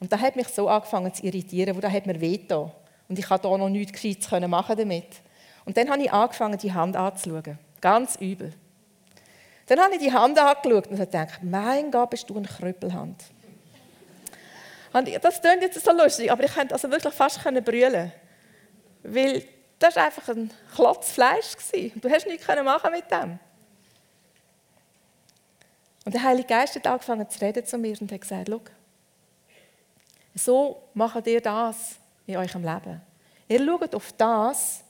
Und 0.00 0.12
das 0.12 0.20
hat 0.20 0.36
mich 0.36 0.48
so 0.48 0.68
angefangen 0.68 1.12
zu 1.12 1.24
irritieren, 1.24 1.76
wo 1.76 1.80
das 1.80 1.92
hat 1.92 2.06
mir 2.06 2.20
wehgetan. 2.20 2.72
Und 3.08 3.18
ich 3.18 3.26
konnte 3.26 3.48
hier 3.48 3.58
noch 3.58 3.68
nichts 3.68 3.92
Gescheites 3.92 4.30
machen 4.48 4.76
damit. 4.76 5.06
Und 5.64 5.76
dann 5.76 5.90
habe 5.90 6.02
ich 6.02 6.12
angefangen, 6.12 6.58
die 6.58 6.72
Hand 6.72 6.96
anzuschauen. 6.96 7.58
Ganz 7.80 8.16
übel. 8.16 8.52
Dann 9.66 9.78
habe 9.78 9.94
ich 9.94 10.00
die 10.00 10.12
Hand 10.12 10.38
angeschaut 10.38 10.88
und 10.88 10.96
gedacht, 10.96 11.40
mein 11.42 11.90
Gott, 11.90 12.10
bist 12.10 12.28
du 12.28 12.36
eine 12.36 12.48
Krüppelhand. 12.48 13.22
das 14.92 15.40
klingt 15.40 15.62
jetzt 15.62 15.84
so 15.84 15.92
lustig, 15.92 16.32
aber 16.32 16.42
ich 16.42 16.54
konnte 16.54 16.74
also 16.74 16.90
wirklich 16.90 17.14
fast 17.14 17.40
brüllen. 17.44 18.10
Weil 19.02 19.44
das 19.80 19.96
war 19.96 20.04
einfach 20.04 20.28
ein 20.28 20.50
Klotz 20.74 21.10
Fleisch. 21.10 21.56
Du 21.96 22.08
hast 22.08 22.26
nichts 22.26 22.46
machen 22.46 22.92
mit 22.92 23.10
dem. 23.10 23.40
Und 26.04 26.14
der 26.14 26.22
Heilige 26.22 26.48
Geist 26.48 26.76
hat 26.76 26.86
angefangen 26.86 27.28
zu 27.28 27.40
reden 27.40 27.64
zu 27.64 27.78
mir 27.78 27.96
und 28.00 28.12
hat 28.12 28.20
gesagt, 28.20 28.48
Schau, 28.48 28.60
so 30.34 30.82
macht 30.94 31.26
ihr 31.26 31.40
das 31.40 31.96
in 32.26 32.36
eurem 32.36 32.62
Leben. 32.62 33.00
Ihr 33.48 33.64
schaut 33.64 33.94
auf 33.94 34.12
das, 34.12 34.84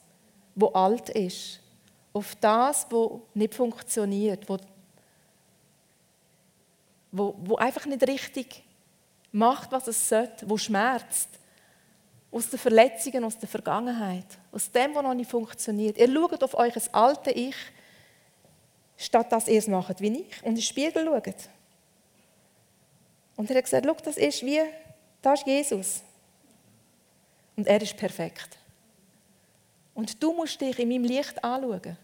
was 0.55 0.75
alt 0.75 1.09
ist, 1.09 1.59
auf 2.13 2.35
das, 2.35 2.85
was 2.89 3.09
nicht 3.33 3.55
funktioniert, 3.55 4.47
wo, 4.47 4.57
wo, 7.11 7.35
wo 7.39 7.55
einfach 7.55 7.85
nicht 7.85 8.05
richtig 8.07 8.63
macht, 9.31 9.71
was 9.71 9.87
es 9.87 10.09
sollte, 10.09 10.49
wo 10.49 10.57
schmerzt. 10.57 11.29
Aus 12.31 12.49
den 12.49 12.59
Verletzungen, 12.59 13.23
aus 13.23 13.37
der 13.37 13.49
Vergangenheit, 13.49 14.25
aus 14.51 14.71
dem, 14.71 14.95
was 14.95 15.03
noch 15.03 15.13
nicht 15.13 15.29
funktioniert. 15.29 15.97
Ihr 15.97 16.13
schaut 16.13 16.43
auf 16.43 16.53
euch 16.53 16.73
alte 16.93 17.31
Ich, 17.31 17.55
statt 18.97 19.31
dass 19.31 19.47
ihr 19.47 19.59
es 19.59 19.67
macht 19.67 19.99
wie 19.99 20.21
ich 20.21 20.41
und 20.43 20.49
in 20.49 20.55
den 20.55 20.61
Spiegel 20.61 21.05
schaut. 21.05 21.49
Und 23.35 23.49
er 23.49 23.57
hat 23.57 23.63
gesagt, 23.65 23.85
Schau, 23.85 23.97
das 24.03 24.17
ist 24.17 24.45
wie, 24.45 24.61
das 25.21 25.39
ist 25.39 25.47
Jesus. 25.47 26.03
Und 27.55 27.67
er 27.67 27.81
ist 27.81 27.97
perfekt. 27.97 28.57
Und 29.93 30.21
du 30.21 30.33
musst 30.33 30.59
dich 30.61 30.79
in 30.79 30.89
meinem 30.89 31.03
Licht 31.03 31.43
anschauen. 31.43 31.97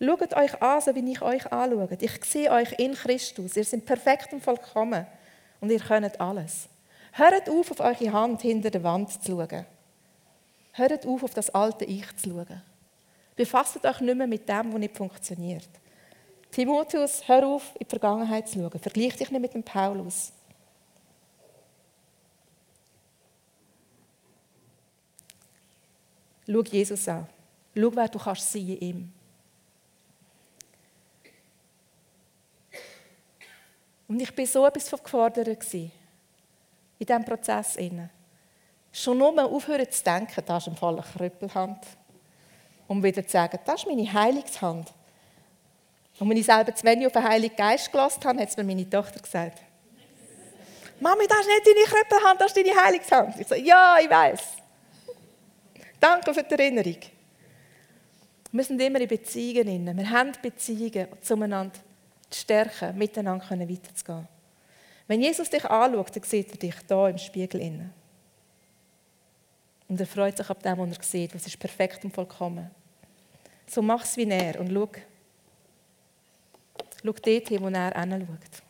Schaut 0.00 0.36
euch 0.36 0.62
an, 0.62 0.80
so 0.80 0.94
wie 0.94 1.12
ich 1.12 1.22
euch 1.22 1.52
anschaue. 1.52 1.96
Ich 2.00 2.24
sehe 2.24 2.50
euch 2.50 2.72
in 2.78 2.94
Christus. 2.94 3.56
Ihr 3.56 3.64
seid 3.64 3.84
perfekt 3.84 4.32
und 4.32 4.42
vollkommen. 4.42 5.06
Und 5.60 5.70
ihr 5.70 5.80
könnt 5.80 6.20
alles. 6.20 6.68
Hört 7.16 7.48
auf, 7.48 7.70
auf 7.70 7.78
eure 7.78 8.12
Hand 8.12 8.42
hinter 8.42 8.70
der 8.70 8.82
Wand 8.82 9.22
zu 9.22 9.30
schauen. 9.30 9.64
Hört 10.72 11.06
auf, 11.06 11.22
auf 11.22 11.32
das 11.32 11.48
alte 11.50 11.84
Ich 11.84 12.04
zu 12.16 12.30
schauen. 12.30 12.62
Befasst 13.36 13.84
euch 13.84 14.00
nicht 14.00 14.16
mehr 14.16 14.26
mit 14.26 14.48
dem, 14.48 14.72
was 14.72 14.80
nicht 14.80 14.96
funktioniert. 14.96 15.68
Timotheus, 16.50 17.26
hör 17.28 17.46
auf, 17.46 17.72
in 17.74 17.86
die 17.86 17.90
Vergangenheit 17.90 18.48
zu 18.48 18.58
schauen. 18.58 18.80
Vergleich 18.80 19.16
dich 19.16 19.30
nicht 19.30 19.40
mit 19.40 19.54
dem 19.54 19.62
Paulus. 19.62 20.32
Schau 26.48 26.62
Jesus 26.62 27.06
an. 27.06 27.28
Schau, 27.76 27.94
wer 27.94 28.08
du 28.08 28.18
kannst 28.18 28.52
sein 28.52 28.68
in 28.68 28.80
ihm. 28.80 29.12
Und 34.08 34.20
ich 34.20 34.36
war 34.36 34.46
so 34.46 34.66
etwas 34.66 34.90
gefordert 34.90 35.48
in 36.98 37.06
diesem 37.06 37.24
Prozess. 37.24 37.78
Schon 38.92 39.18
nur 39.18 39.44
aufhören 39.44 39.90
zu 39.90 40.04
denken, 40.04 40.42
das 40.46 40.64
ist 40.64 40.68
im 40.68 40.76
Fall 40.76 40.94
eine 40.94 41.02
Krüppelhand. 41.02 41.84
Um 42.86 43.02
wieder 43.02 43.24
zu 43.24 43.30
sagen, 43.30 43.58
das 43.64 43.80
ist 43.80 43.86
meine 43.86 44.12
Heilungshand. 44.12 44.92
Und 46.18 46.30
wenn 46.30 46.36
ich 46.36 46.46
selber 46.46 46.74
zu 46.74 46.84
wenig 46.84 47.06
auf 47.06 47.12
den 47.12 47.24
Heiligen 47.24 47.56
Geist 47.56 47.90
gelassen 47.90 48.22
habe, 48.24 48.40
hat 48.40 48.48
es 48.48 48.56
mir 48.56 48.64
meine 48.64 48.88
Tochter 48.88 49.18
gesagt. 49.18 49.62
Mami, 51.00 51.26
das 51.26 51.40
ist 51.40 51.48
nicht 51.48 51.66
deine 51.66 51.86
Krüppelhand, 51.86 52.40
das 52.40 52.52
ist 52.52 52.56
deine 52.56 52.84
Heilungshand. 52.84 53.40
Ich 53.40 53.48
so, 53.48 53.54
ja, 53.56 53.96
ich 54.00 54.08
weiß. 54.08 54.40
Danke 55.98 56.32
für 56.32 56.42
die 56.42 56.54
Erinnerung. 56.54 56.98
Wir 58.52 58.64
sind 58.64 58.80
immer 58.80 59.00
in 59.00 59.08
Beziehungen. 59.08 59.96
Wir 59.96 60.10
haben 60.10 60.32
Beziehungen 60.40 61.08
zueinander 61.20 61.74
zu 62.30 62.40
stärken, 62.40 62.96
miteinander 62.96 63.50
weiterzugehen. 63.50 64.28
Wenn 65.06 65.20
Jesus 65.20 65.50
dich 65.50 65.64
anschaut, 65.64 66.16
dann 66.16 66.22
sieht 66.22 66.50
er 66.52 66.56
dich 66.56 66.74
hier 66.88 67.08
im 67.08 67.18
Spiegel. 67.18 67.90
Und 69.88 70.00
er 70.00 70.06
freut 70.06 70.36
sich 70.36 70.48
ab 70.48 70.62
dem, 70.62 70.78
was 70.78 70.96
er 70.96 71.04
sieht. 71.04 71.34
Was 71.34 71.46
ist 71.46 71.58
perfekt 71.58 72.04
und 72.04 72.14
vollkommen. 72.14 72.70
So 73.66 73.82
mach 73.82 74.02
es 74.02 74.16
wie 74.16 74.28
er 74.28 74.60
und 74.60 74.68
schau, 74.68 75.00
schau 77.02 77.12
dort 77.12 77.48
hin, 77.48 77.62
wo 77.62 77.68
er 77.68 77.94
hinschaut. 77.94 78.62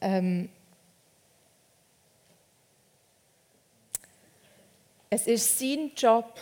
Ähm, 0.00 0.48
es 5.10 5.26
ist 5.26 5.58
sein 5.58 5.90
Job, 5.96 6.38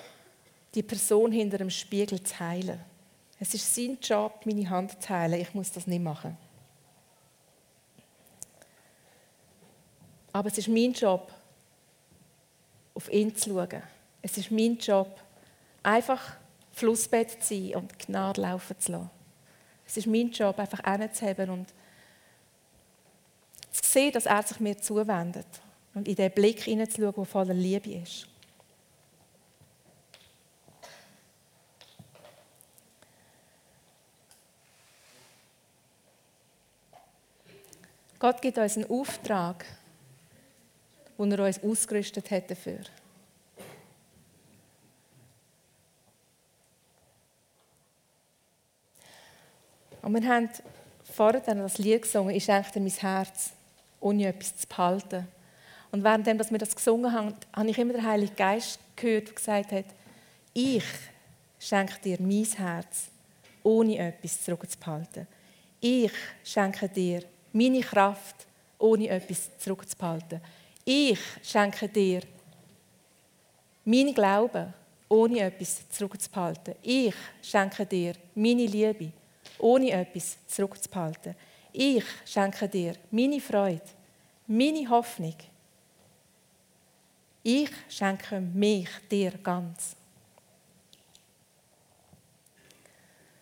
die 0.74 0.82
Person 0.82 1.32
hinter 1.32 1.58
dem 1.58 1.70
Spiegel 1.70 2.22
zu 2.22 2.38
heilen. 2.40 2.93
Es 3.46 3.52
ist 3.52 3.74
sein 3.74 3.98
Job, 4.00 4.40
meine 4.46 4.70
Hand 4.70 5.02
zu 5.02 5.08
heilen. 5.10 5.38
Ich 5.38 5.52
muss 5.52 5.70
das 5.70 5.86
nicht 5.86 6.02
machen. 6.02 6.34
Aber 10.32 10.48
es 10.48 10.56
ist 10.56 10.68
mein 10.68 10.94
Job, 10.94 11.30
auf 12.94 13.12
ihn 13.12 13.36
zu 13.36 13.50
schauen. 13.50 13.82
Es 14.22 14.38
ist 14.38 14.50
mein 14.50 14.78
Job, 14.78 15.20
einfach 15.82 16.38
Flussbett 16.72 17.42
zu 17.42 17.54
sein 17.54 17.74
und 17.74 17.98
Gnade 17.98 18.40
laufen 18.40 18.78
zu 18.78 18.92
lassen. 18.92 19.10
Es 19.86 19.98
ist 19.98 20.06
mein 20.06 20.30
Job, 20.30 20.58
einfach 20.58 20.82
hinzuheben 20.82 21.50
und 21.50 21.68
zu 23.72 23.82
sehen, 23.84 24.12
dass 24.12 24.24
er 24.24 24.42
sich 24.42 24.58
mir 24.58 24.78
zuwendet 24.78 25.46
und 25.92 26.08
in 26.08 26.14
den 26.14 26.32
Blick 26.32 26.62
hineinzuschauen, 26.62 27.12
der 27.14 27.24
voller 27.26 27.52
Liebe 27.52 27.92
ist. 27.92 28.26
Gott 38.24 38.40
gibt 38.40 38.56
uns 38.56 38.78
einen 38.78 38.88
Auftrag, 38.88 39.66
den 41.18 41.30
er 41.30 41.44
uns 41.44 41.62
ausgerüstet 41.62 42.30
hat 42.30 42.50
dafür. 42.50 42.80
Und 50.00 50.14
wir 50.14 50.26
haben 50.26 50.48
vorher 51.12 51.42
das 51.42 51.76
Lied 51.76 52.00
gesungen, 52.00 52.34
ich 52.34 52.44
schenke 52.44 52.72
dir 52.72 52.80
mein 52.80 52.90
Herz, 52.92 53.52
ohne 54.00 54.28
etwas 54.28 54.56
zu 54.56 54.68
behalten. 54.68 55.28
Und 55.92 56.02
während 56.02 56.26
wir 56.26 56.58
das 56.58 56.74
gesungen 56.74 57.12
haben, 57.12 57.34
habe 57.54 57.68
ich 57.68 57.76
immer 57.76 57.92
den 57.92 58.06
Heiligen 58.06 58.36
Geist 58.36 58.78
gehört, 58.96 59.26
der 59.26 59.34
gesagt 59.34 59.72
hat, 59.72 59.84
ich 60.54 60.84
schenke 61.58 62.00
dir 62.02 62.16
mein 62.22 62.44
Herz, 62.44 63.08
ohne 63.62 63.98
etwas 63.98 64.42
zurückzuhalten. 64.42 65.26
Ich 65.82 66.12
schenke 66.42 66.88
dir 66.88 67.22
meine 67.54 67.80
Kraft, 67.80 68.46
ohne 68.78 69.08
etwas 69.08 69.56
zurückzuhalten. 69.58 70.40
Ich 70.84 71.18
schenke 71.42 71.88
dir 71.88 72.20
meinen 73.84 74.12
Glauben, 74.12 74.74
ohne 75.08 75.40
etwas 75.40 75.88
zurückzuhalten. 75.88 76.74
Ich 76.82 77.14
schenke 77.40 77.86
dir 77.86 78.14
meine 78.34 78.66
Liebe, 78.66 79.12
ohne 79.58 79.90
etwas 79.92 80.36
zurückzuhalten. 80.46 81.34
Ich 81.72 82.04
schenke 82.26 82.68
dir 82.68 82.96
meine 83.10 83.40
Freude, 83.40 83.82
meine 84.46 84.88
Hoffnung. 84.90 85.36
Ich 87.42 87.70
schenke 87.88 88.40
mich 88.40 88.88
dir 89.10 89.32
ganz. 89.42 89.96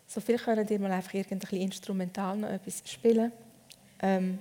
So 0.07 0.21
viel 0.21 0.39
können 0.39 0.69
ihr 0.69 0.79
mal 0.79 0.93
einfach 0.93 1.15
irgendwie 1.15 1.63
instrumental 1.63 2.37
noch 2.37 2.51
etwas 2.51 2.83
spielen. 2.85 3.33
Ähm, 4.03 4.39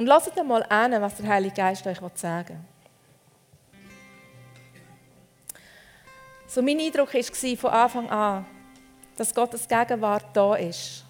Und 0.00 0.06
lasst 0.06 0.34
einmal 0.38 0.64
an, 0.70 0.92
was 1.02 1.16
der 1.16 1.28
Heilige 1.28 1.56
Geist 1.56 1.86
euch 1.86 1.98
sagen 2.14 2.48
will. 2.48 2.58
So 6.46 6.62
mein 6.62 6.80
Eindruck 6.80 7.12
war 7.12 7.56
von 7.58 7.70
Anfang 7.70 8.08
an, 8.08 8.46
dass 9.14 9.34
Gottes 9.34 9.68
Gegenwart 9.68 10.24
da 10.32 10.54
ist. 10.54 11.04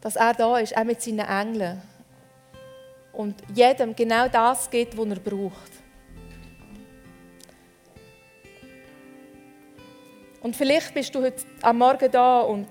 Dass 0.00 0.14
er 0.14 0.32
da 0.32 0.58
ist, 0.58 0.76
auch 0.76 0.84
mit 0.84 1.02
seinen 1.02 1.26
Engeln. 1.26 1.82
Und 3.12 3.42
jedem 3.52 3.96
genau 3.96 4.28
das 4.28 4.70
gibt, 4.70 4.96
was 4.96 5.08
er 5.08 5.18
braucht. 5.18 5.81
Und 10.42 10.56
vielleicht 10.56 10.92
bist 10.92 11.14
du 11.14 11.22
heute 11.22 11.44
am 11.62 11.78
Morgen 11.78 12.10
da 12.10 12.40
und, 12.40 12.66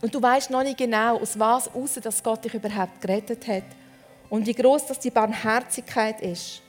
und 0.00 0.12
du 0.12 0.20
weißt 0.20 0.50
noch 0.50 0.64
nicht 0.64 0.78
genau, 0.78 1.18
aus 1.20 1.38
was 1.38 1.72
raus, 1.72 1.94
dass 2.02 2.22
Gott 2.22 2.44
dich 2.44 2.54
überhaupt 2.54 3.00
gerettet 3.00 3.46
hat 3.46 3.62
und 4.28 4.44
wie 4.46 4.54
groß 4.54 4.86
das 4.86 4.98
die 4.98 5.10
Barmherzigkeit 5.10 6.20
ist. 6.20 6.60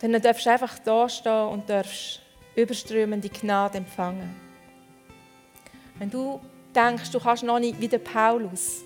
Dann 0.00 0.12
darfst 0.20 0.44
du 0.44 0.50
einfach 0.50 0.78
da 0.80 1.08
stehen 1.08 1.48
und 1.48 1.70
darfst 1.70 2.20
überströmende 2.54 3.30
Gnade 3.30 3.78
empfangen. 3.78 4.36
Wenn 5.98 6.10
du 6.10 6.40
denkst, 6.74 7.10
du 7.10 7.18
kannst 7.18 7.44
noch 7.44 7.58
nicht 7.58 7.80
wie 7.80 7.88
Paulus 7.98 8.82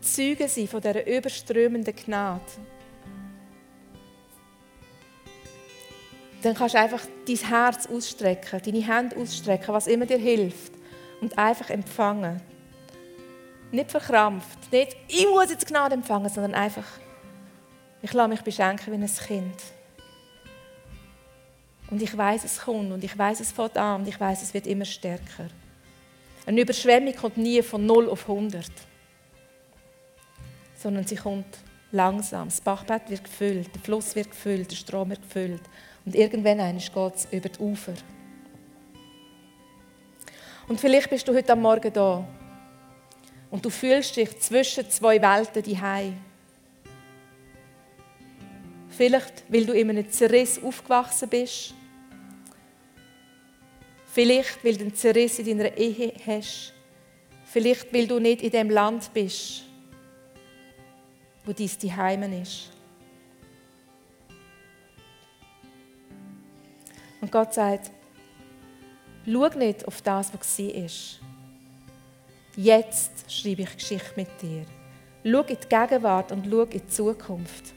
Zeuge 0.00 0.46
sein 0.46 0.68
von 0.68 0.80
dieser 0.80 1.04
überströmenden 1.06 1.96
Gnade, 1.96 2.42
dann 6.44 6.54
kannst 6.54 6.74
du 6.74 6.78
einfach 6.78 7.02
dein 7.26 7.36
Herz 7.36 7.86
ausstrecken, 7.86 8.60
deine 8.64 8.86
Hände 8.86 9.16
ausstrecken, 9.16 9.74
was 9.74 9.86
immer 9.86 10.06
dir 10.06 10.18
hilft. 10.18 10.72
Und 11.20 11.38
einfach 11.38 11.70
empfangen. 11.70 12.40
Nicht 13.70 13.90
verkrampft, 13.90 14.70
nicht, 14.70 14.96
ich 15.08 15.26
muss 15.28 15.50
jetzt 15.50 15.66
Gnade 15.66 15.94
empfangen, 15.94 16.28
sondern 16.28 16.54
einfach, 16.54 16.84
ich 18.02 18.12
lasse 18.12 18.28
mich 18.28 18.42
beschenken 18.42 18.92
wie 18.92 19.02
ein 19.02 19.10
Kind. 19.26 19.56
Und 21.90 22.02
ich 22.02 22.16
weiß, 22.16 22.44
es 22.44 22.60
kommt 22.60 22.92
und 22.92 23.02
ich 23.02 23.16
weiß, 23.16 23.40
es 23.40 23.52
fängt 23.52 23.76
an 23.78 24.02
und 24.02 24.08
ich 24.08 24.20
weiß, 24.20 24.42
es 24.42 24.52
wird 24.52 24.66
immer 24.66 24.84
stärker. 24.84 25.48
Eine 26.46 26.60
Überschwemmung 26.60 27.14
kommt 27.14 27.38
nie 27.38 27.62
von 27.62 27.86
0 27.86 28.10
auf 28.10 28.28
100, 28.28 28.70
sondern 30.76 31.06
sie 31.06 31.16
kommt 31.16 31.58
langsam. 31.90 32.48
Das 32.48 32.60
Bachbett 32.60 33.08
wird 33.08 33.24
gefüllt, 33.24 33.74
der 33.74 33.80
Fluss 33.80 34.14
wird 34.14 34.30
gefüllt, 34.30 34.70
der 34.70 34.76
Strom 34.76 35.10
wird 35.10 35.22
gefüllt. 35.22 35.62
Und 36.04 36.14
irgendwann 36.14 36.76
geht 36.76 37.14
es 37.14 37.28
über 37.30 37.48
die 37.48 37.58
Ufer. 37.60 37.94
Und 40.68 40.80
vielleicht 40.80 41.10
bist 41.10 41.26
du 41.28 41.34
heute 41.34 41.52
am 41.52 41.62
Morgen 41.62 41.92
da 41.92 42.26
und 43.50 43.64
du 43.64 43.70
fühlst 43.70 44.16
dich 44.16 44.38
zwischen 44.40 44.88
zwei 44.90 45.20
Welten 45.20 45.62
die 45.62 45.78
Vielleicht, 48.88 49.44
weil 49.48 49.66
du 49.66 49.72
in 49.72 49.90
einem 49.90 50.10
Zerriss 50.10 50.62
aufgewachsen 50.62 51.28
bist. 51.28 51.74
Vielleicht, 54.06 54.64
weil 54.64 54.76
du 54.76 54.84
einen 54.84 54.94
Zerriss 54.94 55.38
in 55.40 55.58
deiner 55.58 55.76
Ehe 55.76 56.12
hast. 56.26 56.72
Vielleicht, 57.44 57.92
weil 57.92 58.06
du 58.06 58.18
nicht 58.20 58.42
in 58.42 58.50
dem 58.50 58.70
Land 58.70 59.12
bist, 59.12 59.64
wo 61.44 61.52
dein 61.52 61.68
Zuhause 61.68 62.40
ist. 62.40 62.73
Und 67.24 67.32
Gott 67.32 67.54
sagt, 67.54 67.90
schau 69.24 69.48
nicht 69.56 69.88
auf 69.88 70.02
das, 70.02 70.30
was 70.34 70.58
war. 70.58 71.26
Jetzt 72.54 73.32
schreibe 73.32 73.62
ich 73.62 73.76
Geschichte 73.78 74.12
mit 74.14 74.28
dir. 74.42 74.66
Schau 75.24 75.40
in 75.40 75.56
die 75.56 75.66
Gegenwart 75.66 76.32
und 76.32 76.46
schau 76.46 76.64
in 76.64 76.68
die 76.68 76.86
Zukunft. 76.86 77.72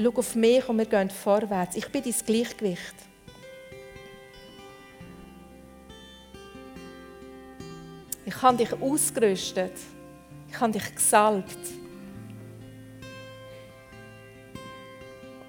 Schau 0.00 0.10
auf 0.10 0.36
mich 0.36 0.68
und 0.68 0.78
wir 0.78 0.84
gehen 0.84 1.10
vorwärts. 1.10 1.74
Ich 1.74 1.88
bin 1.88 2.04
dein 2.04 2.14
Gleichgewicht. 2.24 2.94
Ich 8.24 8.40
habe 8.40 8.56
dich 8.56 8.72
ausgerüstet. 8.80 9.74
Ich 10.48 10.60
habe 10.60 10.74
dich 10.74 10.94
gesalbt. 10.94 11.79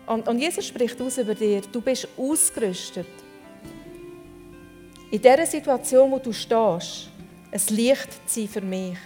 Und, 0.05 0.27
und 0.27 0.39
Jesus 0.39 0.67
spricht 0.67 1.01
aus 1.01 1.17
über 1.17 1.35
dir, 1.35 1.61
du 1.71 1.81
bist 1.81 2.07
ausgerüstet. 2.17 3.07
In 5.11 5.21
dieser 5.21 5.45
Situation, 5.45 6.11
wo 6.11 6.19
du 6.19 6.31
stehst, 6.31 7.09
ein 7.51 7.75
Licht 7.75 8.29
zu 8.29 8.39
sein 8.39 8.47
für 8.47 8.61
mich, 8.61 8.97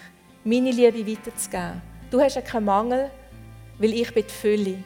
meine 0.44 0.72
Liebe 0.72 1.06
weiterzugeben. 1.06 1.82
Du 2.12 2.22
hast 2.22 2.36
ja 2.36 2.42
keinen 2.42 2.66
Mangel, 2.66 3.10
weil 3.80 3.94
ich 3.94 4.14
bin 4.14 4.24
die 4.28 4.34
Fülle. 4.34 4.84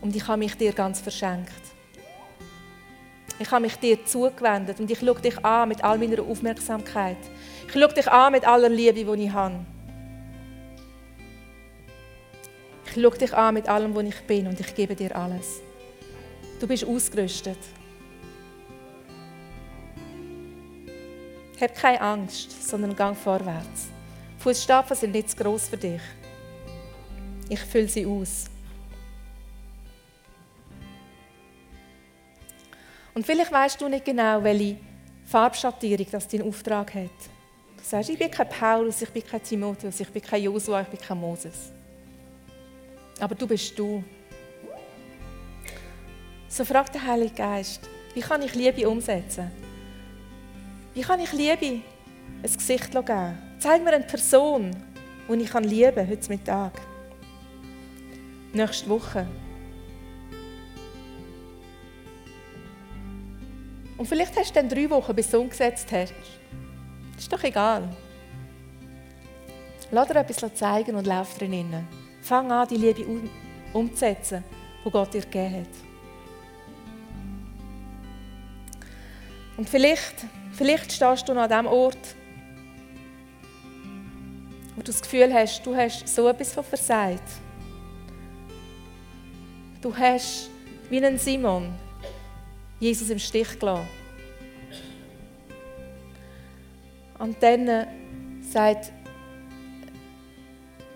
Und 0.00 0.14
ich 0.14 0.26
habe 0.26 0.38
mich 0.38 0.56
dir 0.56 0.72
ganz 0.72 1.00
verschenkt. 1.00 1.52
Ich 3.38 3.50
habe 3.50 3.62
mich 3.62 3.76
dir 3.76 4.04
zugewendet 4.04 4.78
und 4.78 4.90
ich 4.90 4.98
schaue 4.98 5.20
dich 5.20 5.44
an 5.44 5.68
mit 5.68 5.82
all 5.82 5.98
meiner 5.98 6.22
Aufmerksamkeit. 6.22 7.16
Ich 7.66 7.72
schaue 7.72 7.92
dich 7.92 8.08
an 8.08 8.32
mit 8.32 8.46
aller 8.46 8.68
Liebe, 8.68 9.16
die 9.16 9.24
ich 9.24 9.32
habe. 9.32 9.64
Schaue 12.94 13.18
dich 13.18 13.34
an 13.34 13.54
mit 13.54 13.68
allem, 13.68 13.94
wo 13.94 14.00
ich 14.00 14.20
bin 14.22 14.46
und 14.46 14.58
ich 14.58 14.74
gebe 14.74 14.94
dir 14.94 15.14
alles. 15.14 15.60
Du 16.60 16.66
bist 16.66 16.84
ausgerüstet. 16.84 17.58
Hab 21.60 21.74
keine 21.74 22.00
Angst, 22.00 22.68
sondern 22.68 22.94
gang 22.96 23.16
vorwärts. 23.16 23.88
Fußstapfen 24.38 24.96
sind 24.96 25.12
nicht 25.12 25.30
zu 25.30 25.36
gross 25.36 25.68
für 25.68 25.76
dich. 25.76 26.00
Ich 27.48 27.60
fülle 27.60 27.88
sie 27.88 28.06
aus. 28.06 28.46
Und 33.14 33.24
vielleicht 33.24 33.52
weißt 33.52 33.80
du 33.80 33.88
nicht 33.88 34.04
genau, 34.04 34.42
welche 34.42 34.76
Farbschattierung 35.26 36.06
das 36.10 36.26
dein 36.26 36.42
Auftrag 36.42 36.94
hat. 36.94 37.10
Du 37.76 37.82
sagst, 37.82 38.10
ich 38.10 38.18
bin 38.18 38.30
kein 38.30 38.48
Paulus, 38.48 39.02
ich 39.02 39.10
bin 39.10 39.24
kein 39.24 39.42
Timotheus, 39.42 40.00
ich 40.00 40.08
bin 40.08 40.22
kein 40.22 40.42
Josua, 40.42 40.82
ich 40.82 40.88
bin 40.88 41.00
kein 41.00 41.18
Moses. 41.18 41.73
Aber 43.20 43.34
du 43.34 43.46
bist 43.46 43.78
du. 43.78 44.02
So 46.48 46.64
fragt 46.64 46.94
der 46.94 47.04
Heilige 47.04 47.34
Geist, 47.34 47.88
wie 48.14 48.20
kann 48.20 48.42
ich 48.42 48.54
Liebe 48.54 48.88
umsetzen? 48.88 49.50
Wie 50.94 51.02
kann 51.02 51.20
ich 51.20 51.32
Liebe 51.32 51.80
ein 52.42 52.42
Gesicht 52.42 52.92
geben? 52.92 53.38
Zeig 53.58 53.82
mir 53.82 53.92
eine 53.92 54.04
Person, 54.04 54.70
die 55.28 55.42
ich 55.42 55.54
lieben 55.54 55.94
kann, 55.94 56.08
heute 56.08 56.28
Mittag. 56.28 56.80
Nächste 58.52 58.88
Woche. 58.88 59.26
Und 63.96 64.06
vielleicht 64.06 64.36
hast 64.38 64.50
du 64.50 64.54
dann 64.54 64.68
drei 64.68 64.88
Wochen, 64.90 65.14
bis 65.14 65.30
du 65.30 65.40
umgesetzt 65.40 65.90
hast. 65.90 66.14
Ist 67.16 67.32
doch 67.32 67.42
egal. 67.42 67.88
Lass 69.90 70.08
dir 70.08 70.16
etwas 70.16 70.54
zeigen 70.54 70.94
und 70.96 71.06
lauf 71.06 71.38
drin. 71.38 71.86
Fang 72.24 72.50
an, 72.50 72.66
die 72.66 72.76
Liebe 72.76 73.04
umzusetzen, 73.74 74.42
die 74.82 74.90
Gott 74.90 75.12
dir 75.12 75.20
gegeben 75.20 75.56
hat. 75.56 75.68
Und 79.58 79.68
vielleicht, 79.68 80.24
vielleicht 80.52 80.90
stehst 80.90 81.28
du 81.28 81.34
noch 81.34 81.42
an 81.42 81.50
dem 81.50 81.66
Ort, 81.66 81.98
wo 84.74 84.80
du 84.80 84.90
das 84.90 85.02
Gefühl 85.02 85.34
hast, 85.34 85.66
du 85.66 85.76
hast 85.76 86.08
so 86.08 86.26
etwas 86.26 86.54
von 86.54 86.64
versagt. 86.64 87.28
Du 89.82 89.94
hast, 89.94 90.48
wie 90.88 91.04
ein 91.04 91.18
Simon, 91.18 91.74
Jesus 92.80 93.10
im 93.10 93.18
Stich 93.18 93.58
gelassen. 93.58 93.86
Und 97.18 97.36
dann 97.42 97.86
sagt 98.40 98.92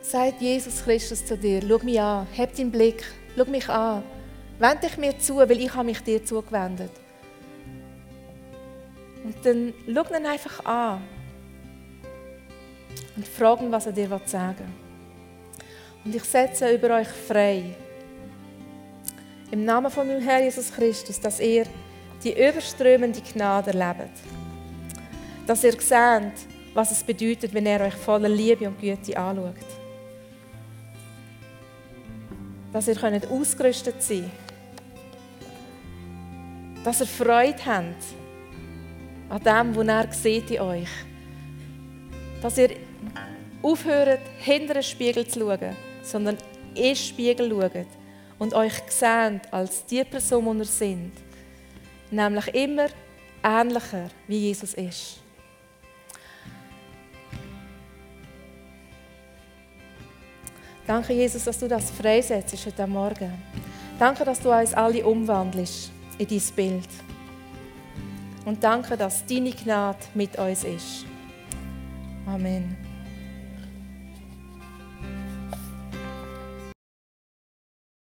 sagt 0.09 0.41
Jesus 0.41 0.83
Christus 0.83 1.25
zu 1.25 1.37
dir, 1.37 1.61
schau 1.61 1.85
mich 1.85 2.01
an, 2.01 2.27
heb 2.33 2.57
deinen 2.57 2.71
Blick, 2.71 3.05
schau 3.37 3.45
mich 3.45 3.69
an, 3.69 4.03
wende 4.59 4.87
dich 4.87 4.97
mir 4.97 5.19
zu, 5.19 5.37
weil 5.37 5.61
ich 5.61 5.75
habe 5.75 5.85
mich 5.85 6.01
dir 6.01 6.25
zugewendet. 6.25 6.91
Und 9.23 9.35
dann 9.45 9.75
schau 9.87 10.15
ihn 10.15 10.27
einfach 10.27 10.65
an 10.65 11.03
und 13.17 13.29
frag 13.29 13.61
ihn, 13.61 13.71
was 13.71 13.87
er 13.87 13.93
dir 13.93 14.09
sagen 14.25 14.57
will. 14.59 16.05
Und 16.05 16.15
ich 16.15 16.25
setze 16.25 16.75
über 16.75 16.97
euch 16.97 17.09
frei, 17.09 17.65
im 19.51 19.65
Namen 19.65 19.91
von 19.91 20.07
meinem 20.07 20.23
Herrn 20.23 20.45
Jesus 20.45 20.73
Christus, 20.73 21.21
dass 21.21 21.41
ihr 21.41 21.67
die 22.25 22.33
überströmende 22.33 23.21
Gnade 23.21 23.73
erlebt. 23.73 24.17
Dass 25.47 25.65
ihr 25.65 25.73
seht, 25.73 26.33
was 26.73 26.93
es 26.93 27.03
bedeutet, 27.03 27.53
wenn 27.53 27.67
er 27.67 27.81
euch 27.81 27.95
voller 27.95 28.29
Liebe 28.29 28.69
und 28.69 28.79
Güte 28.81 29.17
anschaut 29.17 29.78
dass 32.79 32.87
ihr 32.87 33.29
ausgerüstet 33.29 34.01
sein 34.01 34.31
könnt. 36.77 36.87
Dass 36.87 37.01
ihr 37.01 37.07
Freude 37.07 37.59
habt 37.67 38.05
an 39.29 39.43
dem, 39.43 39.75
was 39.75 39.89
er 39.89 40.13
sieht 40.13 40.51
in 40.53 40.61
euch. 40.61 40.89
Dass 42.41 42.57
ihr 42.57 42.77
aufhört, 43.63 44.21
hinter 44.39 44.75
den 44.75 44.85
Spiegel 44.85 45.27
zu 45.27 45.41
schauen, 45.41 45.75
sondern 46.05 46.39
in 46.77 46.83
den 46.85 46.95
Spiegel 46.95 47.51
schaut 47.51 47.87
und 48.39 48.55
euch 48.55 48.75
seht 48.87 49.53
als 49.53 49.85
die 49.87 50.05
Person, 50.05 50.45
die 50.45 50.59
ihr 50.59 50.65
seid. 50.65 51.11
Nämlich 52.13 52.55
immer 52.55 52.87
ähnlicher, 53.43 54.09
wie 54.29 54.39
Jesus 54.39 54.75
ist. 54.75 55.17
Danke, 60.89 61.13
Jesus, 61.13 61.45
dass 61.45 61.59
du 61.59 61.69
das 61.69 61.91
freisetzt 61.91 62.65
heute 62.65 62.87
Morgen. 62.87 63.31
Danke, 63.99 64.25
dass 64.25 64.41
du 64.41 64.51
uns 64.51 64.73
alle 64.73 65.05
umwandelst 65.05 65.91
in 66.17 66.27
dein 66.27 66.43
Bild. 66.57 66.89
Und 68.47 68.65
danke, 68.65 68.97
dass 68.97 69.27
deine 69.27 69.51
Gnade 69.51 69.99
mit 70.15 70.39
uns 70.39 70.65
ist. 70.65 71.05
Amen. 72.27 72.88